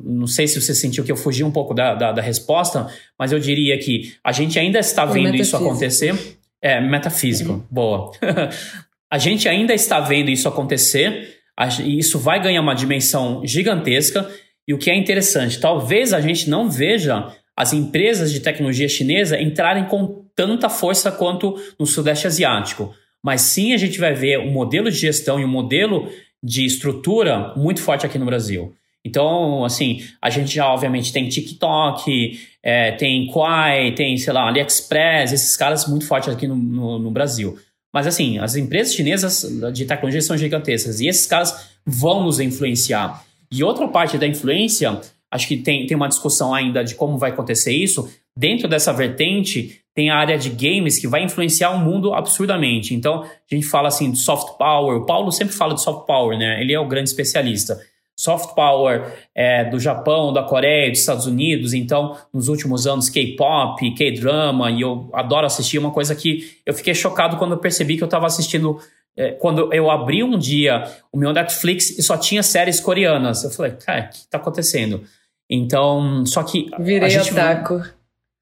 não 0.03 0.25
sei 0.25 0.47
se 0.47 0.59
você 0.59 0.73
sentiu 0.73 1.03
que 1.03 1.11
eu 1.11 1.15
fugi 1.15 1.43
um 1.43 1.51
pouco 1.51 1.71
da, 1.71 1.93
da, 1.93 2.11
da 2.11 2.19
resposta, 2.19 2.87
mas 3.15 3.31
eu 3.31 3.37
diria 3.37 3.77
que 3.77 4.15
a 4.23 4.31
gente 4.31 4.57
ainda 4.57 4.79
está 4.79 5.05
vendo 5.05 5.35
isso 5.35 5.55
acontecer. 5.55 6.15
É, 6.59 6.81
metafísico, 6.81 7.51
uhum. 7.51 7.63
boa. 7.69 8.11
a 9.07 9.19
gente 9.19 9.47
ainda 9.47 9.71
está 9.71 9.99
vendo 9.99 10.31
isso 10.31 10.47
acontecer, 10.47 11.35
e 11.83 11.99
isso 11.99 12.17
vai 12.17 12.41
ganhar 12.41 12.61
uma 12.61 12.73
dimensão 12.73 13.45
gigantesca. 13.45 14.27
E 14.67 14.73
o 14.73 14.79
que 14.79 14.89
é 14.89 14.95
interessante, 14.95 15.59
talvez 15.59 16.11
a 16.11 16.19
gente 16.19 16.49
não 16.49 16.71
veja 16.71 17.31
as 17.55 17.71
empresas 17.71 18.31
de 18.31 18.39
tecnologia 18.39 18.89
chinesa 18.89 19.39
entrarem 19.39 19.85
com 19.85 20.25
tanta 20.35 20.69
força 20.69 21.11
quanto 21.11 21.55
no 21.79 21.85
Sudeste 21.85 22.25
Asiático. 22.25 22.95
Mas 23.23 23.41
sim 23.41 23.73
a 23.73 23.77
gente 23.77 23.99
vai 23.99 24.13
ver 24.13 24.39
um 24.39 24.51
modelo 24.51 24.89
de 24.89 24.97
gestão 24.97 25.39
e 25.39 25.45
um 25.45 25.47
modelo 25.47 26.09
de 26.43 26.65
estrutura 26.65 27.53
muito 27.55 27.81
forte 27.81 28.05
aqui 28.05 28.17
no 28.17 28.25
Brasil. 28.25 28.73
Então, 29.07 29.63
assim, 29.63 30.03
a 30.21 30.29
gente 30.29 30.53
já 30.53 30.67
obviamente 30.67 31.13
tem 31.13 31.29
TikTok, 31.29 32.39
é, 32.61 32.91
tem 32.91 33.27
Quai, 33.27 33.93
tem, 33.93 34.17
sei 34.17 34.33
lá, 34.33 34.47
AliExpress, 34.47 35.31
esses 35.31 35.55
caras 35.55 35.87
muito 35.87 36.05
fortes 36.05 36.29
aqui 36.29 36.45
no, 36.45 36.55
no, 36.55 36.99
no, 36.99 37.11
Brasil. 37.11 37.57
Mas, 37.93 38.05
assim, 38.05 38.37
as 38.37 38.55
empresas 38.57 38.93
chinesas 38.93 39.45
de 39.73 39.85
tecnologia 39.85 40.21
são 40.21 40.37
gigantescas 40.37 40.99
e 40.99 41.07
esses 41.07 41.25
caras 41.25 41.69
vão 41.85 42.23
nos 42.23 42.39
influenciar. 42.39 43.23
E 43.49 43.63
outra 43.63 43.87
parte 43.87 44.17
da 44.17 44.27
influência, 44.27 44.99
acho 45.31 45.47
que 45.47 45.55
tem, 45.55 45.87
tem 45.87 45.95
uma 45.95 46.09
discussão 46.09 46.53
ainda 46.53 46.83
de 46.83 46.95
como 46.95 47.17
vai 47.17 47.31
acontecer 47.31 47.71
isso. 47.71 48.11
Dentro 48.35 48.67
dessa 48.67 48.91
vertente, 48.91 49.79
tem 49.97 50.11
a 50.11 50.15
área 50.15 50.37
de 50.37 50.51
games 50.51 50.99
que 50.99 51.07
vai 51.07 51.23
influenciar 51.23 51.71
o 51.71 51.79
mundo 51.79 52.13
absurdamente. 52.13 52.93
Então, 52.93 53.23
a 53.23 53.55
gente 53.55 53.65
fala 53.65 53.87
assim 53.87 54.11
de 54.11 54.19
soft 54.19 54.55
power. 54.55 54.95
O 54.95 55.07
Paulo 55.07 55.31
sempre 55.31 55.55
fala 55.55 55.73
de 55.73 55.81
soft 55.81 56.05
power, 56.05 56.37
né? 56.37 56.61
Ele 56.61 56.71
é 56.71 56.79
o 56.79 56.87
grande 56.87 57.09
especialista. 57.09 57.81
Soft 58.15 58.53
power 58.53 59.11
é, 59.33 59.65
do 59.65 59.79
Japão, 59.79 60.31
da 60.31 60.43
Coreia, 60.43 60.91
dos 60.91 60.99
Estados 60.99 61.25
Unidos. 61.25 61.73
Então, 61.73 62.15
nos 62.31 62.47
últimos 62.47 62.85
anos, 62.85 63.09
K-pop, 63.09 63.95
K-drama, 63.95 64.69
e 64.69 64.81
eu 64.81 65.09
adoro 65.13 65.47
assistir. 65.47 65.79
Uma 65.79 65.89
coisa 65.89 66.13
que 66.13 66.47
eu 66.63 66.75
fiquei 66.75 66.93
chocado 66.93 67.37
quando 67.37 67.53
eu 67.53 67.57
percebi 67.57 67.97
que 67.97 68.03
eu 68.03 68.07
estava 68.07 68.27
assistindo. 68.27 68.79
É, 69.17 69.31
quando 69.31 69.73
eu 69.73 69.89
abri 69.89 70.23
um 70.23 70.37
dia 70.37 70.83
o 71.11 71.17
meu 71.17 71.33
Netflix 71.33 71.97
e 71.97 72.03
só 72.03 72.17
tinha 72.17 72.43
séries 72.43 72.79
coreanas. 72.79 73.43
Eu 73.43 73.49
falei, 73.49 73.71
cara, 73.71 74.01
o 74.01 74.09
que 74.09 74.17
está 74.17 74.37
acontecendo? 74.37 75.01
Então, 75.49 76.23
só 76.23 76.43
que. 76.43 76.69
Virei 76.77 77.07
a 77.07 77.09
gente... 77.09 77.31
otaku. 77.31 77.96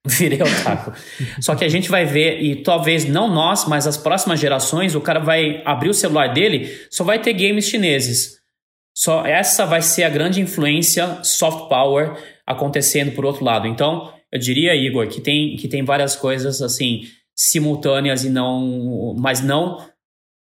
Virei 0.08 0.42
otaku. 0.42 0.94
Só 1.42 1.56
que 1.56 1.66
a 1.66 1.70
gente 1.70 1.90
vai 1.90 2.06
ver, 2.06 2.42
e 2.42 2.58
talvez 2.58 3.06
não 3.06 3.28
nós, 3.28 3.68
mas 3.68 3.88
as 3.88 3.98
próximas 3.98 4.40
gerações, 4.40 4.94
o 4.94 5.02
cara 5.02 5.20
vai 5.20 5.62
abrir 5.66 5.90
o 5.90 5.94
celular 5.94 6.34
dele, 6.34 6.70
só 6.92 7.04
vai 7.04 7.20
ter 7.20 7.34
games 7.34 7.66
chineses. 7.66 8.40
Só 8.96 9.26
essa 9.26 9.66
vai 9.66 9.82
ser 9.82 10.04
a 10.04 10.10
grande 10.10 10.40
influência 10.40 11.24
soft 11.24 11.68
power 11.68 12.16
acontecendo 12.46 13.12
por 13.12 13.26
outro 13.26 13.44
lado. 13.44 13.68
Então, 13.68 14.14
eu 14.32 14.40
diria, 14.40 14.76
Igor, 14.76 15.08
que 15.08 15.20
tem, 15.20 15.56
que 15.58 15.68
tem 15.68 15.84
várias 15.84 16.16
coisas 16.16 16.62
assim 16.62 17.02
simultâneas 17.36 18.24
e 18.24 18.30
não, 18.30 19.16
mas 19.18 19.42
não 19.42 19.86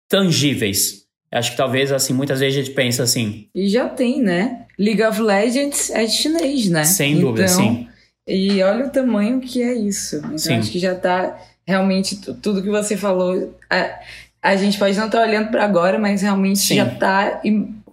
tangíveis. 0.07 1.05
Acho 1.31 1.51
que 1.51 1.57
talvez 1.57 1.91
assim, 1.91 2.13
muitas 2.13 2.39
vezes 2.39 2.57
a 2.57 2.61
gente 2.63 2.73
pensa 2.73 3.03
assim. 3.03 3.47
E 3.53 3.69
já 3.69 3.87
tem, 3.87 4.19
né? 4.21 4.65
League 4.79 5.03
of 5.03 5.21
Legends 5.21 5.91
é 5.91 6.07
chinês, 6.07 6.69
né? 6.69 6.83
Sem 6.85 7.19
dúvida, 7.19 7.43
então, 7.43 7.55
sim. 7.55 7.87
E 8.29 8.61
olha 8.61 8.85
o 8.85 8.91
tamanho 8.91 9.41
que 9.41 9.63
é 9.63 9.73
isso. 9.73 10.17
Então 10.17 10.37
Sim. 10.37 10.55
acho 10.55 10.71
que 10.71 10.79
já 10.79 10.93
está 10.93 11.37
realmente 11.65 12.15
tudo 12.41 12.61
que 12.61 12.69
você 12.69 12.95
falou. 12.95 13.57
A, 13.69 13.99
a 14.41 14.55
gente 14.55 14.77
pode 14.77 14.95
não 14.97 15.07
estar 15.07 15.19
tá 15.19 15.27
olhando 15.27 15.49
para 15.49 15.65
agora, 15.65 15.97
mas 15.97 16.21
realmente 16.21 16.59
Sim. 16.59 16.75
já 16.75 16.87
está 16.87 17.41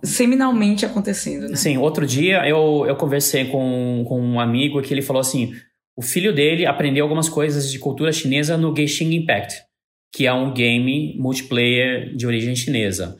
seminalmente 0.02 0.84
acontecendo. 0.84 1.48
Né? 1.48 1.56
Sim, 1.56 1.78
outro 1.78 2.06
dia 2.06 2.46
eu, 2.46 2.84
eu 2.86 2.96
conversei 2.96 3.46
com, 3.46 4.04
com 4.06 4.20
um 4.20 4.38
amigo 4.38 4.82
que 4.82 4.92
ele 4.92 5.02
falou 5.02 5.20
assim: 5.20 5.54
o 5.96 6.02
filho 6.02 6.34
dele 6.34 6.66
aprendeu 6.66 7.04
algumas 7.04 7.28
coisas 7.28 7.70
de 7.70 7.78
cultura 7.78 8.12
chinesa 8.12 8.56
no 8.56 8.76
Genshin 8.76 9.14
Impact, 9.14 9.62
que 10.12 10.26
é 10.26 10.32
um 10.32 10.52
game 10.52 11.16
multiplayer 11.18 12.14
de 12.14 12.26
origem 12.26 12.54
chinesa. 12.54 13.16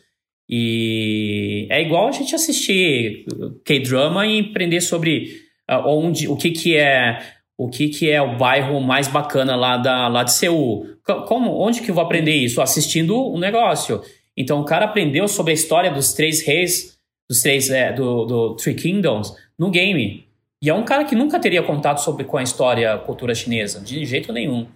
E 0.49 1.67
é 1.71 1.83
igual 1.83 2.09
a 2.09 2.13
gente 2.13 2.35
assistir 2.35 3.25
K-drama 3.65 4.27
e 4.27 4.41
aprender 4.41 4.81
sobre 4.81 5.46
onde, 5.69 6.29
o 6.29 6.37
que 6.37 6.51
que 6.51 6.77
é 6.77 7.21
o 7.59 7.69
que 7.69 7.89
que 7.89 8.11
é 8.11 8.21
o 8.21 8.37
bairro 8.37 8.81
mais 8.81 9.09
bacana 9.09 9.57
lá 9.57 9.77
da 9.77 10.09
lá 10.09 10.23
de 10.23 10.33
Seul. 10.33 10.87
Como, 11.27 11.59
onde 11.59 11.81
que 11.81 11.91
eu 11.91 11.95
vou 11.95 12.05
aprender 12.05 12.35
isso? 12.35 12.61
Assistindo 12.61 13.17
o 13.17 13.37
um 13.37 13.39
negócio. 13.39 14.03
Então 14.37 14.61
o 14.61 14.65
cara 14.65 14.85
aprendeu 14.85 15.27
sobre 15.27 15.53
a 15.53 15.55
história 15.55 15.91
dos 15.91 16.13
três 16.13 16.45
reis, 16.45 16.99
dos 17.29 17.41
três 17.41 17.71
é, 17.71 17.93
do, 17.93 18.27
do 18.27 18.57
Three 18.57 18.75
Kingdoms 18.75 19.35
no 19.59 19.71
game. 19.71 20.27
E 20.63 20.69
é 20.69 20.75
um 20.75 20.85
cara 20.85 21.05
que 21.05 21.15
nunca 21.15 21.39
teria 21.39 21.63
contato 21.63 21.99
sobre 21.99 22.25
com 22.25 22.37
a 22.37 22.43
história, 22.43 22.95
a 22.95 22.99
cultura 22.99 23.35
chinesa, 23.35 23.81
de 23.81 24.05
jeito 24.05 24.33
nenhum. 24.33 24.67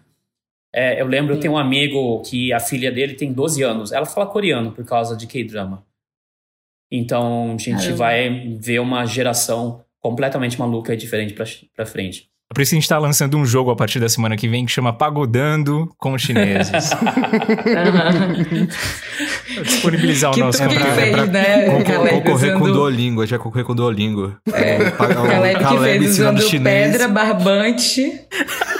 É, 0.72 1.00
eu 1.00 1.06
lembro, 1.06 1.34
eu 1.34 1.40
tenho 1.40 1.54
um 1.54 1.58
amigo 1.58 2.22
que 2.22 2.52
a 2.52 2.60
filha 2.60 2.92
dele 2.92 3.14
tem 3.14 3.32
12 3.32 3.62
anos. 3.62 3.92
Ela 3.92 4.06
fala 4.06 4.26
coreano 4.26 4.72
por 4.72 4.84
causa 4.84 5.16
de 5.16 5.26
K-drama. 5.26 5.84
Então 6.90 7.54
a 7.54 7.58
gente 7.58 7.78
Caramba. 7.78 7.96
vai 7.96 8.56
ver 8.58 8.78
uma 8.78 9.04
geração 9.04 9.84
completamente 10.00 10.58
maluca 10.58 10.94
e 10.94 10.96
diferente 10.96 11.34
pra, 11.34 11.44
pra 11.76 11.86
frente. 11.86 12.28
Por 12.52 12.62
isso 12.62 12.74
a 12.74 12.76
gente 12.76 12.88
tá 12.88 12.98
lançando 12.98 13.36
um 13.38 13.46
jogo 13.46 13.70
a 13.70 13.76
partir 13.76 14.00
da 14.00 14.08
semana 14.08 14.36
que 14.36 14.48
vem 14.48 14.66
que 14.66 14.72
chama 14.72 14.92
Pagodando 14.92 15.88
com 15.96 16.18
chineses. 16.18 16.90
Disponibilizar 19.62 20.32
o 20.32 20.34
que 20.34 20.40
nosso 20.40 20.58
canal. 20.58 20.92
fez, 20.94 21.12
pra, 21.12 21.26
né? 21.26 21.66
concorrer 22.10 22.58
com 22.58 22.64
o 22.64 22.72
Duolingo, 22.72 23.20
a 23.20 23.24
gente 23.24 23.30
vai 23.30 23.38
concorrer 23.38 23.64
com 23.64 23.70
o 23.72 23.76
Duolingo. 23.76 24.36
É, 24.52 24.78
o 24.78 24.90
Caleb, 24.96 25.64
que 25.64 25.78
fez 25.78 26.10
usando 26.10 26.42
chinês. 26.42 26.90
pedra, 26.90 27.06
barbante 27.06 28.20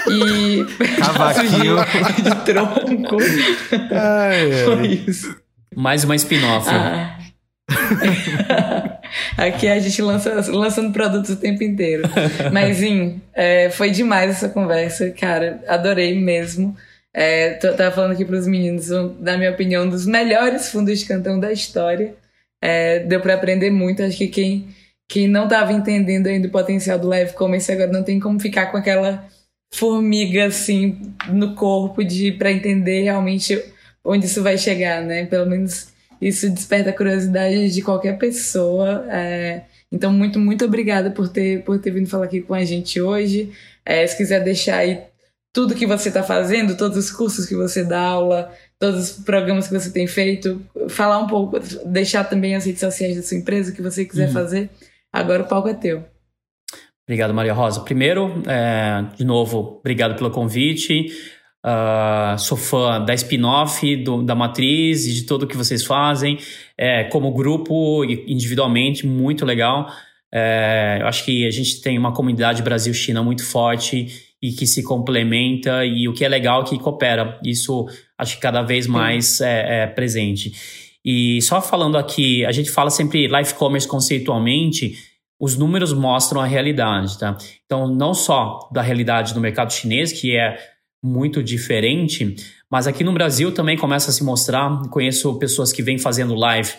e... 0.09 0.65
Cavaquinho. 0.99 1.77
de 2.23 2.35
tronco. 2.43 3.17
Ai, 3.91 4.51
ai. 4.51 4.65
Foi 4.65 4.87
isso. 5.07 5.33
Mais 5.73 6.03
uma 6.03 6.15
spin-off. 6.15 6.67
Ah. 6.69 7.17
Aqui 9.37 9.67
a 9.67 9.79
gente 9.79 10.01
lança, 10.01 10.33
lançando 10.51 10.91
produtos 10.91 11.31
o 11.31 11.35
tempo 11.35 11.63
inteiro. 11.63 12.03
Mas, 12.51 12.77
sim, 12.77 13.21
é, 13.33 13.69
foi 13.69 13.91
demais 13.91 14.31
essa 14.31 14.49
conversa, 14.49 15.09
cara. 15.11 15.61
Adorei 15.67 16.19
mesmo. 16.19 16.75
É, 17.13 17.51
tô, 17.55 17.73
tava 17.73 17.93
falando 17.93 18.13
aqui 18.13 18.23
pros 18.23 18.47
meninos, 18.47 18.89
na 19.19 19.37
minha 19.37 19.51
opinião, 19.51 19.83
um 19.83 19.89
dos 19.89 20.05
melhores 20.05 20.69
fundos 20.71 20.99
de 20.99 21.05
cantão 21.05 21.39
da 21.39 21.51
história. 21.51 22.15
É, 22.61 22.99
deu 22.99 23.19
para 23.19 23.33
aprender 23.33 23.69
muito. 23.69 24.03
Acho 24.03 24.17
que 24.17 24.27
quem, 24.27 24.67
quem 25.09 25.27
não 25.27 25.47
tava 25.47 25.73
entendendo 25.73 26.27
ainda 26.27 26.47
o 26.47 26.51
potencial 26.51 26.97
do 26.97 27.07
live 27.07 27.33
commerce 27.33 27.71
agora 27.71 27.91
não 27.91 28.03
tem 28.03 28.19
como 28.19 28.39
ficar 28.39 28.67
com 28.67 28.77
aquela 28.77 29.27
formiga 29.73 30.45
assim 30.45 31.13
no 31.29 31.55
corpo 31.55 32.03
de 32.03 32.31
para 32.33 32.51
entender 32.51 33.03
realmente 33.03 33.61
onde 34.03 34.25
isso 34.25 34.43
vai 34.43 34.57
chegar, 34.57 35.01
né? 35.01 35.25
Pelo 35.25 35.45
menos 35.45 35.90
isso 36.21 36.49
desperta 36.49 36.91
a 36.91 36.93
curiosidade 36.93 37.71
de 37.71 37.81
qualquer 37.81 38.17
pessoa. 38.17 39.05
É, 39.09 39.63
então, 39.91 40.13
muito, 40.13 40.39
muito 40.39 40.63
obrigada 40.63 41.09
por 41.09 41.27
ter, 41.27 41.63
por 41.63 41.79
ter 41.79 41.91
vindo 41.91 42.07
falar 42.07 42.25
aqui 42.25 42.41
com 42.41 42.53
a 42.53 42.63
gente 42.63 43.01
hoje. 43.01 43.51
É, 43.85 44.05
se 44.05 44.15
quiser 44.15 44.43
deixar 44.43 44.77
aí 44.77 45.01
tudo 45.51 45.75
que 45.75 45.85
você 45.85 46.09
está 46.09 46.23
fazendo, 46.23 46.77
todos 46.77 46.97
os 46.97 47.11
cursos 47.11 47.45
que 47.45 47.55
você 47.55 47.83
dá 47.83 47.99
aula, 47.99 48.53
todos 48.79 49.17
os 49.17 49.23
programas 49.23 49.67
que 49.67 49.73
você 49.73 49.91
tem 49.91 50.07
feito, 50.07 50.61
falar 50.87 51.17
um 51.17 51.27
pouco, 51.27 51.59
deixar 51.85 52.23
também 52.23 52.55
as 52.55 52.65
redes 52.65 52.79
sociais 52.79 53.17
da 53.17 53.23
sua 53.23 53.37
empresa, 53.37 53.71
o 53.71 53.75
que 53.75 53.81
você 53.81 54.05
quiser 54.05 54.27
uhum. 54.27 54.33
fazer. 54.33 54.69
Agora 55.11 55.43
o 55.43 55.47
palco 55.47 55.67
é 55.67 55.73
teu. 55.73 56.03
Obrigado, 57.05 57.33
Maria 57.33 57.53
Rosa. 57.53 57.81
Primeiro, 57.81 58.41
é, 58.47 59.05
de 59.17 59.25
novo, 59.25 59.79
obrigado 59.79 60.15
pelo 60.15 60.31
convite. 60.31 61.07
Uh, 61.63 62.39
sou 62.39 62.57
fã 62.57 62.99
da 62.99 63.13
spin-off, 63.13 64.03
da 64.25 64.33
matriz 64.33 65.05
e 65.05 65.13
de 65.13 65.23
tudo 65.23 65.45
que 65.45 65.55
vocês 65.55 65.85
fazem. 65.85 66.37
É, 66.77 67.03
como 67.05 67.31
grupo, 67.31 68.03
individualmente, 68.03 69.05
muito 69.05 69.45
legal. 69.45 69.87
É, 70.33 70.99
eu 71.01 71.07
acho 71.07 71.25
que 71.25 71.45
a 71.45 71.51
gente 71.51 71.81
tem 71.81 71.97
uma 71.97 72.13
comunidade 72.13 72.63
Brasil-China 72.63 73.21
muito 73.21 73.45
forte 73.45 74.07
e 74.41 74.51
que 74.53 74.65
se 74.65 74.81
complementa, 74.81 75.85
e 75.85 76.07
o 76.07 76.13
que 76.13 76.25
é 76.25 76.29
legal 76.29 76.63
é 76.63 76.65
que 76.65 76.79
coopera. 76.79 77.39
Isso 77.45 77.85
acho 78.17 78.35
que 78.35 78.41
cada 78.41 78.63
vez 78.63 78.87
mais 78.87 79.39
é, 79.39 79.83
é 79.83 79.87
presente. 79.87 80.51
E 81.05 81.41
só 81.41 81.61
falando 81.61 81.97
aqui, 81.97 82.45
a 82.45 82.51
gente 82.51 82.71
fala 82.71 82.89
sempre 82.89 83.27
life 83.27 83.53
commerce 83.53 83.87
conceitualmente, 83.87 84.95
os 85.39 85.57
números 85.57 85.91
mostram 85.91 86.39
a 86.39 86.45
realidade, 86.45 87.17
tá? 87.17 87.35
Então, 87.65 87.87
não 87.87 88.13
só 88.13 88.69
da 88.71 88.81
realidade 88.81 89.33
do 89.33 89.41
mercado 89.41 89.73
chinês, 89.73 90.11
que 90.13 90.35
é 90.35 90.57
muito 91.03 91.41
diferente, 91.41 92.35
mas 92.69 92.87
aqui 92.87 93.03
no 93.03 93.11
Brasil 93.11 93.51
também 93.51 93.77
começa 93.77 94.11
a 94.11 94.13
se 94.13 94.23
mostrar. 94.23 94.81
Conheço 94.89 95.37
pessoas 95.39 95.73
que 95.73 95.81
vêm 95.81 95.97
fazendo 95.97 96.35
live 96.35 96.71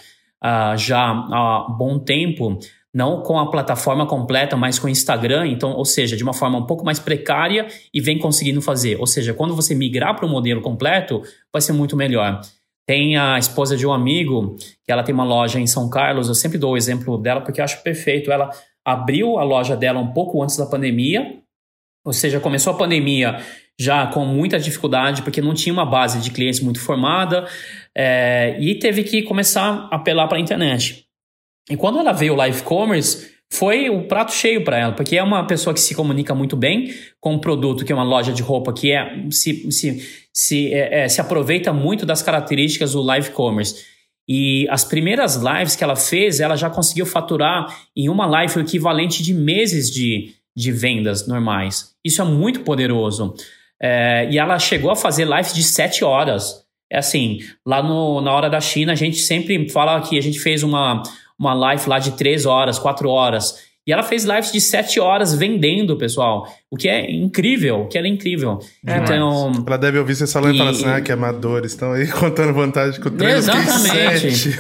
uh, 0.43 0.77
já 0.77 1.11
há 1.11 1.67
bom 1.77 1.99
tempo, 1.99 2.59
não 2.95 3.23
com 3.23 3.39
a 3.39 3.51
plataforma 3.51 4.07
completa, 4.07 4.57
mas 4.57 4.79
com 4.79 4.87
o 4.87 4.91
Instagram, 4.91 5.47
então, 5.49 5.73
ou 5.73 5.85
seja, 5.85 6.17
de 6.17 6.23
uma 6.23 6.35
forma 6.35 6.59
um 6.59 6.67
pouco 6.67 6.85
mais 6.85 6.99
precária 6.99 7.67
e 7.93 8.01
vem 8.01 8.19
conseguindo 8.19 8.61
fazer. 8.61 8.99
Ou 9.01 9.07
seja, 9.07 9.33
quando 9.35 9.57
você 9.57 9.75
migrar 9.75 10.15
para 10.15 10.27
o 10.27 10.29
modelo 10.29 10.61
completo, 10.61 11.23
vai 11.53 11.63
ser 11.63 11.73
muito 11.73 11.97
melhor. 11.97 12.41
Tem 12.87 13.17
a 13.17 13.39
esposa 13.39 13.77
de 13.77 13.87
um 13.87 13.93
amigo, 13.93 14.57
que 14.85 14.93
ela 14.93 15.03
tem 15.03 15.15
uma 15.15 15.25
loja 15.25 15.59
em 15.59 15.67
São 15.67 15.89
Carlos, 15.89 16.29
eu 16.29 16.35
sempre 16.35 16.59
dou 16.59 16.73
o 16.73 16.77
exemplo 16.77 17.17
dela 17.17 17.41
porque 17.41 17.61
eu 17.61 17.65
acho 17.65 17.83
perfeito. 17.83 18.31
Ela 18.31 18.51
abriu 18.85 19.39
a 19.39 19.45
loja 19.45 19.77
dela 19.77 20.01
um 20.01 20.13
pouco 20.13 20.43
antes 20.43 20.57
da 20.57 20.67
pandemia, 20.67 21.39
ou 22.05 22.13
seja, 22.13 22.41
começou 22.41 22.73
a 22.73 22.77
pandemia 22.77 23.39
já 23.81 24.07
com 24.07 24.25
muita 24.25 24.59
dificuldade, 24.59 25.23
porque 25.23 25.41
não 25.41 25.55
tinha 25.55 25.73
uma 25.73 25.87
base 25.87 26.21
de 26.21 26.31
clientes 26.31 26.61
muito 26.61 26.81
formada, 26.81 27.47
é, 27.97 28.57
e 28.61 28.75
teve 28.77 29.03
que 29.05 29.23
começar 29.23 29.89
a 29.91 29.97
apelar 29.97 30.29
para 30.29 30.39
a 30.39 30.41
internet. 30.41 31.05
E 31.71 31.77
quando 31.77 31.99
ela 31.99 32.13
veio 32.13 32.33
o 32.33 32.37
live 32.37 32.63
commerce, 32.63 33.33
foi 33.53 33.91
o 33.91 34.05
prato 34.09 34.33
cheio 34.33 34.65
para 34.65 34.79
ela, 34.79 34.93
porque 34.93 35.17
é 35.17 35.23
uma 35.23 35.47
pessoa 35.47 35.75
que 35.75 35.81
se 35.81 35.95
comunica 35.95 36.35
muito 36.35 36.57
bem 36.57 36.95
com 37.21 37.35
um 37.35 37.39
produto 37.39 37.85
que 37.85 37.93
é 37.93 37.95
uma 37.95 38.03
loja 38.03 38.33
de 38.33 38.43
roupa 38.43 38.73
que 38.73 38.91
é 38.91 39.27
se, 39.31 39.71
se, 39.71 40.27
se, 40.33 40.73
é, 40.73 41.03
é, 41.03 41.09
se 41.09 41.21
aproveita 41.21 41.71
muito 41.71 42.07
das 42.07 42.23
características 42.23 42.93
do 42.93 43.03
live 43.03 43.31
commerce. 43.33 43.85
E 44.27 44.67
as 44.71 44.85
primeiras 44.85 45.37
lives 45.37 45.77
que 45.77 45.85
ela 45.85 45.97
fez, 45.97 46.41
ela 46.41 46.57
já 46.57 46.71
conseguiu 46.71 47.05
faturar 47.05 47.67
em 47.95 48.09
uma 48.09 48.25
live 48.25 48.57
o 48.57 48.61
equivalente 48.63 49.23
de 49.23 49.35
meses 49.35 49.91
de, 49.91 50.33
de 50.57 50.73
vendas 50.73 51.29
normais. 51.29 51.95
Isso 52.03 52.23
é 52.23 52.25
muito 52.25 52.61
poderoso. 52.61 53.35
É, 53.83 54.29
e 54.31 54.39
ela 54.39 54.59
chegou 54.61 54.93
a 54.93 54.97
fazer 54.97 55.27
lives 55.27 55.53
de 55.53 55.63
sete 55.63 56.05
horas. 56.05 56.63
É 56.91 56.99
assim, 56.99 57.39
lá 57.67 57.83
no, 57.83 58.21
na 58.21 58.33
hora 58.33 58.49
da 58.49 58.61
China, 58.61 58.93
a 58.93 58.97
gente 58.97 59.17
sempre 59.17 59.69
fala 59.69 60.01
que 60.01 60.17
a 60.17 60.23
gente 60.23 60.39
fez 60.39 60.63
uma, 60.63 61.03
uma 61.39 61.55
live 61.55 61.89
lá 61.89 61.99
de 61.99 62.13
três 62.13 62.47
horas, 62.47 62.79
quatro 62.79 63.09
horas. 63.09 63.72
E 63.85 63.93
ela 63.93 64.05
fez 64.05 64.25
lives 64.25 64.53
de 64.53 64.61
sete 64.61 65.01
horas 65.01 65.35
vendendo, 65.35 65.97
pessoal. 65.97 66.47
O 66.71 66.77
que 66.77 66.89
é 66.89 67.11
incrível, 67.11 67.81
o 67.81 67.89
que 67.89 67.99
é 67.99 68.07
incrível. 68.07 68.61
É, 68.87 68.99
então. 68.99 69.51
Ela 69.67 69.77
deve 69.77 69.99
ouvir 69.99 70.15
você 70.15 70.25
falando 70.25 70.55
e 70.55 70.59
falar 70.59 70.71
assim: 70.71 70.87
ah, 70.87 71.01
que 71.01 71.11
amadores 71.11 71.73
estão 71.73 71.93
aí 71.93 72.07
contando 72.13 72.53
vantagem 72.53 73.01
com 73.01 73.11
três 73.11 73.49
Exatamente. 73.49 74.37
Sete. 74.37 74.59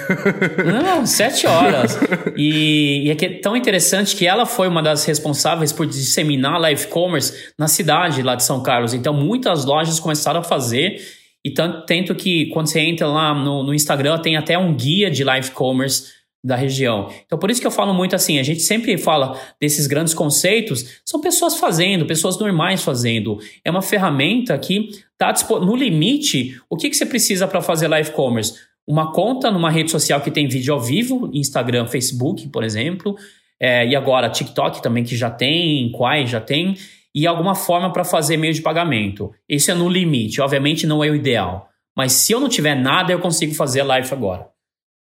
Não, 0.66 1.06
sete 1.06 1.46
horas. 1.46 1.96
E, 2.36 3.04
e 3.06 3.10
é, 3.12 3.14
que 3.14 3.26
é 3.26 3.38
tão 3.38 3.56
interessante 3.56 4.16
que 4.16 4.26
ela 4.26 4.44
foi 4.44 4.66
uma 4.66 4.82
das 4.82 5.04
responsáveis 5.04 5.72
por 5.72 5.86
disseminar 5.86 6.58
live 6.58 6.88
commerce 6.88 7.52
na 7.56 7.68
cidade 7.68 8.22
lá 8.22 8.34
de 8.34 8.42
São 8.42 8.60
Carlos. 8.60 8.92
Então, 8.92 9.14
muitas 9.14 9.64
lojas 9.64 10.00
começaram 10.00 10.40
a 10.40 10.44
fazer. 10.44 10.96
E 11.44 11.50
tanto, 11.52 11.86
tanto 11.86 12.14
que 12.16 12.46
quando 12.46 12.66
você 12.66 12.80
entra 12.80 13.06
lá 13.06 13.32
no, 13.34 13.62
no 13.62 13.72
Instagram, 13.72 14.18
tem 14.18 14.36
até 14.36 14.58
um 14.58 14.74
guia 14.74 15.08
de 15.08 15.22
live 15.22 15.52
commerce 15.52 16.21
da 16.44 16.56
região. 16.56 17.08
Então, 17.24 17.38
por 17.38 17.50
isso 17.50 17.60
que 17.60 17.66
eu 17.66 17.70
falo 17.70 17.94
muito 17.94 18.16
assim, 18.16 18.38
a 18.38 18.42
gente 18.42 18.60
sempre 18.60 18.98
fala 18.98 19.38
desses 19.60 19.86
grandes 19.86 20.12
conceitos, 20.12 21.00
são 21.04 21.20
pessoas 21.20 21.56
fazendo, 21.56 22.04
pessoas 22.04 22.38
normais 22.38 22.82
fazendo. 22.82 23.38
É 23.64 23.70
uma 23.70 23.82
ferramenta 23.82 24.58
que 24.58 24.90
está 25.12 25.32
no 25.60 25.76
limite. 25.76 26.58
O 26.68 26.76
que, 26.76 26.90
que 26.90 26.96
você 26.96 27.06
precisa 27.06 27.46
para 27.46 27.60
fazer 27.60 27.86
live 27.86 28.10
commerce? 28.10 28.54
Uma 28.84 29.12
conta 29.12 29.50
numa 29.50 29.70
rede 29.70 29.90
social 29.90 30.20
que 30.20 30.30
tem 30.30 30.48
vídeo 30.48 30.74
ao 30.74 30.80
vivo, 30.80 31.30
Instagram, 31.32 31.86
Facebook, 31.86 32.48
por 32.48 32.64
exemplo, 32.64 33.16
é, 33.60 33.86
e 33.86 33.94
agora 33.94 34.28
TikTok 34.28 34.82
também, 34.82 35.04
que 35.04 35.16
já 35.16 35.30
tem, 35.30 35.92
Quai 35.92 36.26
já 36.26 36.40
tem, 36.40 36.74
e 37.14 37.26
alguma 37.26 37.54
forma 37.54 37.92
para 37.92 38.02
fazer 38.02 38.36
meio 38.36 38.52
de 38.52 38.60
pagamento. 38.60 39.30
Isso 39.48 39.70
é 39.70 39.74
no 39.74 39.88
limite, 39.88 40.40
obviamente 40.40 40.86
não 40.86 41.04
é 41.04 41.08
o 41.08 41.14
ideal. 41.14 41.68
Mas 41.96 42.12
se 42.12 42.32
eu 42.32 42.40
não 42.40 42.48
tiver 42.48 42.74
nada, 42.74 43.12
eu 43.12 43.20
consigo 43.20 43.54
fazer 43.54 43.84
live 43.84 44.08
agora. 44.12 44.51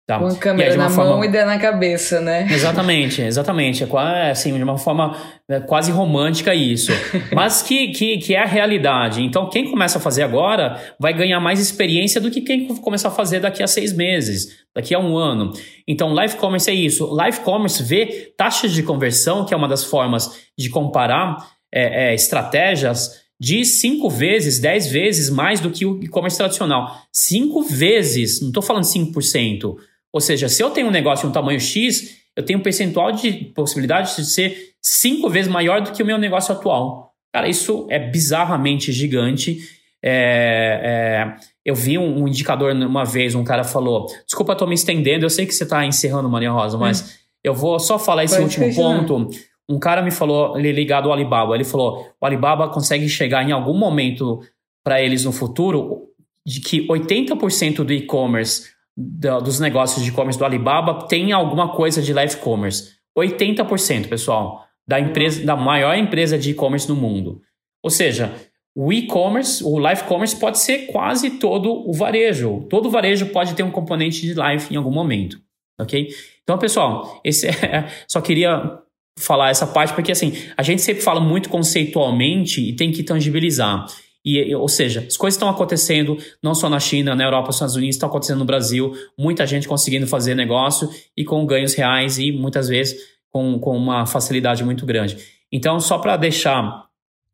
Tá. 0.06 0.20
Com 0.20 0.26
a 0.28 0.36
câmera 0.36 0.70
aí, 0.70 0.76
na 0.76 0.88
forma... 0.88 1.10
mão 1.10 1.24
e 1.24 1.26
ideia 1.26 1.44
na 1.44 1.58
cabeça, 1.58 2.20
né? 2.20 2.46
Exatamente, 2.48 3.22
exatamente. 3.22 3.82
É 3.82 3.86
quase, 3.88 4.30
assim, 4.30 4.56
de 4.56 4.62
uma 4.62 4.78
forma 4.78 5.16
é, 5.48 5.58
quase 5.58 5.90
romântica 5.90 6.54
isso. 6.54 6.92
Mas 7.34 7.60
que, 7.60 7.88
que, 7.88 8.18
que 8.18 8.32
é 8.32 8.40
a 8.40 8.46
realidade. 8.46 9.20
Então, 9.20 9.50
quem 9.50 9.68
começa 9.68 9.98
a 9.98 10.00
fazer 10.00 10.22
agora 10.22 10.80
vai 11.00 11.12
ganhar 11.12 11.40
mais 11.40 11.58
experiência 11.58 12.20
do 12.20 12.30
que 12.30 12.40
quem 12.40 12.68
começar 12.76 13.08
a 13.08 13.10
fazer 13.10 13.40
daqui 13.40 13.64
a 13.64 13.66
seis 13.66 13.92
meses, 13.92 14.64
daqui 14.72 14.94
a 14.94 15.00
um 15.00 15.16
ano. 15.16 15.52
Então, 15.88 16.12
live 16.12 16.36
commerce 16.36 16.70
é 16.70 16.74
isso. 16.74 17.12
Live 17.12 17.40
commerce 17.40 17.82
vê 17.82 18.32
taxas 18.36 18.72
de 18.72 18.84
conversão, 18.84 19.44
que 19.44 19.52
é 19.52 19.56
uma 19.56 19.66
das 19.66 19.82
formas 19.82 20.46
de 20.56 20.70
comparar 20.70 21.48
é, 21.74 22.10
é, 22.10 22.14
estratégias 22.14 23.26
de 23.40 23.64
cinco 23.64 24.08
vezes, 24.08 24.60
dez 24.60 24.86
vezes 24.86 25.28
mais 25.28 25.58
do 25.58 25.70
que 25.70 25.84
o 25.84 26.00
e-commerce 26.00 26.38
tradicional. 26.38 27.02
Cinco 27.12 27.62
vezes, 27.64 28.40
não 28.40 28.48
estou 28.48 28.62
falando 28.62 28.84
5%. 28.84 29.74
Ou 30.16 30.20
seja, 30.20 30.48
se 30.48 30.62
eu 30.62 30.70
tenho 30.70 30.86
um 30.86 30.90
negócio 30.90 31.26
de 31.26 31.28
um 31.28 31.32
tamanho 31.32 31.60
X, 31.60 32.16
eu 32.34 32.42
tenho 32.42 32.58
um 32.58 32.62
percentual 32.62 33.12
de 33.12 33.32
possibilidade 33.54 34.16
de 34.16 34.24
ser 34.24 34.70
cinco 34.80 35.28
vezes 35.28 35.52
maior 35.52 35.82
do 35.82 35.92
que 35.92 36.02
o 36.02 36.06
meu 36.06 36.16
negócio 36.16 36.54
atual. 36.54 37.12
Cara, 37.30 37.46
isso 37.46 37.86
é 37.90 37.98
bizarramente 37.98 38.90
gigante. 38.92 39.58
É, 40.02 40.80
é, 40.82 41.36
eu 41.62 41.74
vi 41.74 41.98
um, 41.98 42.22
um, 42.22 42.28
indicador 42.28 42.72
uma 42.72 43.04
vez, 43.04 43.34
um 43.34 43.44
cara 43.44 43.62
falou: 43.62 44.06
Desculpa, 44.24 44.54
estou 44.54 44.66
me 44.66 44.74
estendendo, 44.74 45.26
eu 45.26 45.28
sei 45.28 45.44
que 45.44 45.54
você 45.54 45.64
está 45.64 45.84
encerrando, 45.84 46.30
Maria 46.30 46.50
Rosa, 46.50 46.78
mas 46.78 47.02
hum. 47.02 47.04
eu 47.44 47.52
vou 47.52 47.78
só 47.78 47.98
falar 47.98 48.24
esse 48.24 48.36
Pode 48.36 48.58
último 48.58 48.74
ponto. 48.74 49.28
Um 49.68 49.78
cara 49.78 50.00
me 50.00 50.10
falou, 50.10 50.58
ele 50.58 50.72
ligado 50.72 51.08
ao 51.08 51.12
Alibaba, 51.12 51.54
ele 51.54 51.64
falou: 51.64 52.08
o 52.18 52.24
Alibaba 52.24 52.70
consegue 52.70 53.06
chegar 53.06 53.46
em 53.46 53.52
algum 53.52 53.74
momento 53.74 54.40
para 54.82 55.02
eles 55.02 55.26
no 55.26 55.32
futuro 55.32 56.04
de 56.42 56.60
que 56.60 56.88
80% 56.88 57.84
do 57.84 57.92
e-commerce 57.92 58.75
dos 58.96 59.60
negócios 59.60 60.02
de 60.02 60.10
e-commerce 60.10 60.38
do 60.38 60.44
Alibaba 60.44 61.06
tem 61.06 61.32
alguma 61.32 61.74
coisa 61.74 62.00
de 62.00 62.12
live 62.12 62.36
commerce. 62.36 62.94
80%, 63.16 64.08
pessoal, 64.08 64.64
da 64.86 64.98
empresa, 64.98 65.44
da 65.44 65.56
maior 65.56 65.96
empresa 65.96 66.38
de 66.38 66.50
e-commerce 66.50 66.86
do 66.86 66.96
mundo. 66.96 67.40
Ou 67.82 67.90
seja, 67.90 68.32
o 68.74 68.92
e-commerce, 68.92 69.64
o 69.64 69.78
live 69.78 70.04
commerce 70.04 70.36
pode 70.38 70.58
ser 70.58 70.86
quase 70.86 71.38
todo 71.38 71.88
o 71.88 71.92
varejo. 71.92 72.66
Todo 72.68 72.90
varejo 72.90 73.26
pode 73.26 73.54
ter 73.54 73.62
um 73.62 73.70
componente 73.70 74.20
de 74.20 74.34
live 74.34 74.66
em 74.70 74.76
algum 74.76 74.90
momento, 74.90 75.38
ok? 75.80 76.08
Então, 76.42 76.58
pessoal, 76.58 77.20
esse 77.24 77.46
é, 77.64 77.88
só 78.06 78.20
queria 78.20 78.78
falar 79.18 79.50
essa 79.50 79.66
parte 79.66 79.94
porque 79.94 80.12
assim 80.12 80.34
a 80.58 80.62
gente 80.62 80.82
sempre 80.82 81.02
fala 81.02 81.20
muito 81.20 81.48
conceitualmente 81.48 82.60
e 82.60 82.76
tem 82.76 82.92
que 82.92 83.02
tangibilizar. 83.02 83.86
E, 84.26 84.52
ou 84.56 84.68
seja, 84.68 85.04
as 85.06 85.16
coisas 85.16 85.36
estão 85.36 85.48
acontecendo 85.48 86.18
não 86.42 86.52
só 86.52 86.68
na 86.68 86.80
China, 86.80 87.14
na 87.14 87.22
Europa, 87.22 87.46
nos 87.46 87.56
Estados 87.56 87.76
Unidos, 87.76 87.94
estão 87.94 88.08
acontecendo 88.08 88.40
no 88.40 88.44
Brasil, 88.44 88.92
muita 89.16 89.46
gente 89.46 89.68
conseguindo 89.68 90.04
fazer 90.04 90.34
negócio 90.34 90.90
e 91.16 91.24
com 91.24 91.46
ganhos 91.46 91.74
reais 91.74 92.18
e 92.18 92.32
muitas 92.32 92.66
vezes 92.66 93.00
com, 93.30 93.56
com 93.60 93.76
uma 93.76 94.04
facilidade 94.04 94.64
muito 94.64 94.84
grande. 94.84 95.16
Então, 95.52 95.78
só 95.78 95.98
para 95.98 96.16
deixar 96.16 96.86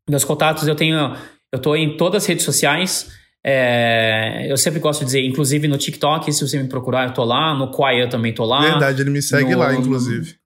meus 0.07 0.22
contatos, 0.22 0.68
eu 0.68 0.74
tenho, 0.74 1.16
eu 1.51 1.57
estou 1.57 1.74
em 1.74 1.97
todas 1.97 2.24
as 2.24 2.28
redes 2.28 2.45
sociais. 2.45 3.11
É, 3.43 4.47
eu 4.51 4.57
sempre 4.59 4.78
gosto 4.78 5.01
de 5.01 5.07
dizer, 5.07 5.24
inclusive 5.24 5.66
no 5.66 5.78
TikTok, 5.78 6.30
se 6.30 6.47
você 6.47 6.62
me 6.62 6.68
procurar, 6.68 7.09
eu 7.09 7.14
tô 7.14 7.24
lá. 7.24 7.55
No 7.55 7.70
Quai 7.70 8.03
eu 8.03 8.09
também 8.11 8.34
tô 8.34 8.45
lá. 8.45 8.61
Verdade, 8.61 9.01
ele 9.01 9.11
me 9.11 9.22
segue 9.22 9.53
no, 9.53 9.61
lá, 9.61 9.74
inclusive. 9.74 10.36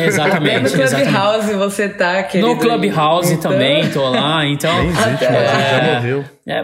Exatamente. 0.00 0.76
no 0.76 0.88
Clubhouse 0.88 1.54
você 1.54 1.88
tá, 1.88 2.22
querido. 2.22 2.48
No 2.48 2.58
Clubhouse 2.58 3.34
então... 3.34 3.52
também 3.52 3.88
tô 3.90 4.08
lá, 4.08 4.44
então... 4.48 4.74
Nem 4.78 4.88
existe, 4.88 5.24
é, 5.24 5.70
já 5.70 5.94
morreu. 5.94 6.24
É, 6.46 6.62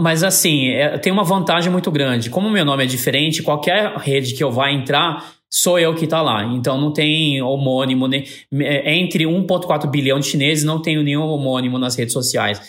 mas 0.00 0.24
assim, 0.24 0.70
é, 0.70 0.96
tem 0.98 1.12
uma 1.12 1.24
vantagem 1.24 1.70
muito 1.70 1.90
grande. 1.90 2.30
Como 2.30 2.48
o 2.48 2.50
meu 2.50 2.64
nome 2.64 2.84
é 2.84 2.86
diferente, 2.86 3.42
qualquer 3.42 3.94
rede 3.98 4.34
que 4.34 4.42
eu 4.42 4.50
vá 4.50 4.72
entrar, 4.72 5.24
sou 5.50 5.78
eu 5.78 5.94
que 5.94 6.06
tá 6.06 6.20
lá. 6.20 6.44
Então 6.44 6.80
não 6.80 6.92
tem 6.92 7.40
homônimo, 7.42 8.08
nem, 8.08 8.24
é, 8.60 8.94
entre 8.94 9.24
1.4 9.24 9.88
bilhão 9.88 10.18
de 10.18 10.26
chineses, 10.26 10.64
não 10.64 10.80
tenho 10.80 11.02
nenhum 11.02 11.22
homônimo 11.22 11.78
nas 11.78 11.96
redes 11.96 12.12
sociais. 12.12 12.60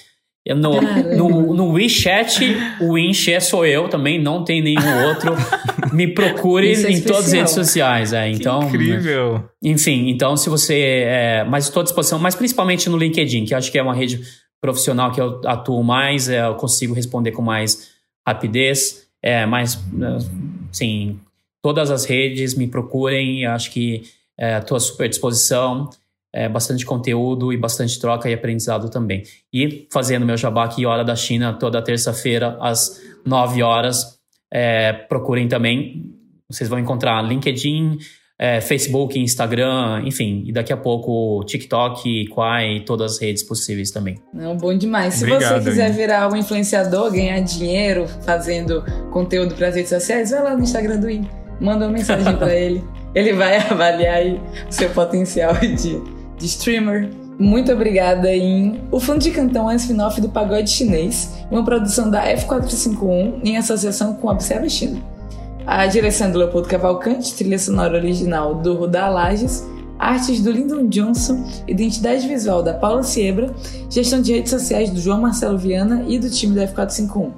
No, 0.48 0.80
no, 0.80 1.54
no, 1.56 1.72
WeChat, 1.72 2.56
o 2.80 2.94
Winche 2.94 3.42
sou 3.42 3.66
eu 3.66 3.90
também, 3.90 4.22
não 4.22 4.44
tem 4.44 4.62
nenhum 4.62 5.08
outro. 5.08 5.34
Me 5.92 6.08
procure 6.08 6.72
é 6.72 6.92
em 6.92 7.02
todas 7.02 7.26
as 7.26 7.32
redes 7.32 7.54
sociais. 7.54 8.14
É, 8.14 8.30
então, 8.30 8.62
incrível. 8.62 9.44
Enfim, 9.64 10.08
então 10.08 10.38
se 10.38 10.48
você. 10.48 11.04
É, 11.08 11.44
mas 11.44 11.66
estou 11.66 11.82
à 11.82 11.84
disposição, 11.84 12.20
mas 12.20 12.36
principalmente 12.36 12.88
no 12.92 12.98
LinkedIn, 12.98 13.46
que 13.46 13.56
acho 13.56 13.72
que 13.72 13.80
é 13.80 13.82
uma 13.82 13.96
rede 13.96 14.22
profissional 14.62 15.12
que 15.12 15.20
eu 15.20 15.42
atuo 15.46 15.84
mais, 15.84 16.30
é, 16.30 16.46
eu 16.46 16.54
consigo 16.54 16.94
responder 16.94 17.32
com 17.32 17.42
mais 17.42 17.90
rapidez. 18.28 19.08
É, 19.24 19.48
mas, 19.48 19.84
sim, 20.72 21.20
todas 21.64 21.90
as 21.90 22.06
redes 22.06 22.54
me 22.54 22.68
procurem, 22.68 23.48
acho 23.48 23.72
que 23.72 24.04
estou 24.38 24.76
é, 24.76 24.78
à 24.78 24.80
super 24.80 25.10
disposição 25.10 25.90
é, 26.36 26.50
bastante 26.50 26.86
conteúdo 26.86 27.54
e 27.54 27.58
bastante 27.58 27.98
troca 27.98 28.30
e 28.30 28.34
aprendizado 28.34 28.90
também. 28.90 29.24
E 29.54 29.88
fazendo 29.92 30.26
meu 30.26 30.36
jabá 30.36 30.66
aqui, 30.66 30.86
Hora 30.86 31.04
da 31.04 31.16
China, 31.16 31.54
toda 31.54 31.82
terça-feira, 31.82 32.58
às 32.60 33.00
9 33.26 33.64
horas. 33.64 34.20
É, 34.54 34.92
procurem 34.92 35.48
também, 35.48 36.14
vocês 36.50 36.70
vão 36.70 36.78
encontrar 36.78 37.22
LinkedIn, 37.22 37.98
é, 38.38 38.60
Facebook, 38.60 39.18
Instagram, 39.18 40.04
enfim, 40.06 40.44
e 40.46 40.52
daqui 40.52 40.74
a 40.74 40.78
pouco 40.78 41.42
TikTok, 41.46 42.28
Quai, 42.28 42.82
todas 42.86 43.14
as 43.14 43.22
redes 43.22 43.42
possíveis 43.42 43.90
também. 43.90 44.16
Não, 44.34 44.58
bom 44.58 44.78
demais. 44.78 45.14
Se 45.14 45.24
Obrigado, 45.24 45.64
você 45.64 45.70
quiser 45.70 45.88
hein? 45.88 45.96
virar 45.96 46.32
um 46.32 46.36
influenciador, 46.36 47.12
ganhar 47.12 47.40
dinheiro 47.40 48.08
fazendo 48.26 48.84
conteúdo 49.10 49.56
para 49.56 49.70
as 49.70 49.76
redes 49.76 49.90
sociais, 49.90 50.32
vai 50.32 50.44
lá 50.44 50.58
no 50.58 50.64
Instagram 50.64 51.00
do 51.00 51.10
IN 51.10 51.26
manda 51.60 51.86
uma 51.86 51.92
mensagem 51.92 52.36
para 52.36 52.54
ele. 52.56 52.84
Ele 53.14 53.34
vai 53.34 53.58
avaliar 53.58 54.16
aí 54.16 54.42
o 54.70 54.72
seu 54.72 54.90
potencial 54.90 55.54
de, 55.56 56.02
de 56.38 56.46
streamer. 56.46 57.10
Muito 57.38 57.72
obrigada 57.72 58.34
em 58.34 58.82
O 58.92 59.00
Fundo 59.00 59.20
de 59.20 59.32
Cantão 59.32 59.70
é 59.70 59.74
um 59.74 59.78
spin-off 59.78 60.22
do 60.22 60.30
Pagode 60.30 60.70
Chinês, 60.70 61.34
uma 61.52 61.66
produção 61.66 62.10
da 62.10 62.26
F451 62.26 63.42
em 63.44 63.58
associação 63.58 64.14
com 64.14 64.30
Observa 64.30 64.70
China. 64.70 65.02
A 65.68 65.86
direção 65.88 66.28
é 66.28 66.32
do 66.32 66.38
Leopoldo 66.38 66.68
Cavalcante, 66.68 67.34
trilha 67.34 67.58
sonora 67.58 67.98
original 67.98 68.56
do 68.56 68.76
Rudá 68.76 69.10
Lages, 69.10 69.66
artes 69.98 70.42
do 70.42 70.52
Lyndon 70.52 70.88
Johnson, 70.88 71.44
identidade 71.68 72.28
visual 72.28 72.62
da 72.62 72.74
Paula 72.74 73.04
Siebra, 73.04 73.54
gestão 73.90 74.22
de 74.22 74.34
redes 74.34 74.52
sociais 74.52 74.90
do 74.90 75.00
João 75.00 75.22
Marcelo 75.22 75.58
Viana 75.58 76.06
e 76.08 76.20
do 76.20 76.30
time 76.30 76.56
da 76.56 76.68
F451. 76.68 77.32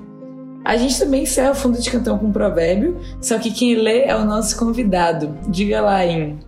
A 0.65 0.75
gente 0.75 0.99
também 0.99 1.23
encerra 1.23 1.51
o 1.51 1.55
fundo 1.55 1.81
de 1.81 1.89
cantão 1.89 2.17
com 2.17 2.25
um 2.25 2.31
provérbio, 2.31 2.97
só 3.21 3.39
que 3.39 3.51
quem 3.51 3.75
lê 3.75 4.01
é 4.01 4.15
o 4.15 4.25
nosso 4.25 4.57
convidado. 4.57 5.33
Diga 5.47 5.79
lá 5.79 6.05
em. 6.05 6.39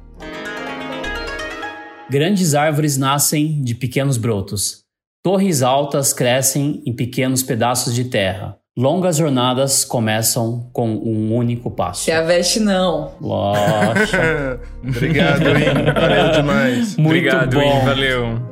Grandes 2.09 2.55
árvores 2.55 2.97
nascem 2.97 3.61
de 3.61 3.75
pequenos 3.75 4.17
brotos. 4.17 4.83
Torres 5.23 5.61
altas 5.61 6.11
crescem 6.11 6.81
em 6.85 6.91
pequenos 6.91 7.43
pedaços 7.43 7.93
de 7.93 8.05
terra. 8.05 8.57
Longas 8.75 9.17
jornadas 9.17 9.85
começam 9.85 10.69
com 10.73 10.89
um 10.89 11.35
único 11.35 11.69
passo. 11.69 12.05
Se 12.05 12.11
aveste 12.11 12.59
não. 12.59 13.11
Lógico. 13.21 14.17
Obrigado, 14.81 15.49
hein? 15.49 15.93
Valeu 15.93 16.31
demais. 16.31 16.97
Muito 16.97 17.17
Obrigado, 17.17 17.53
bom. 17.53 17.61
Hein? 17.61 17.85
Valeu. 17.85 18.48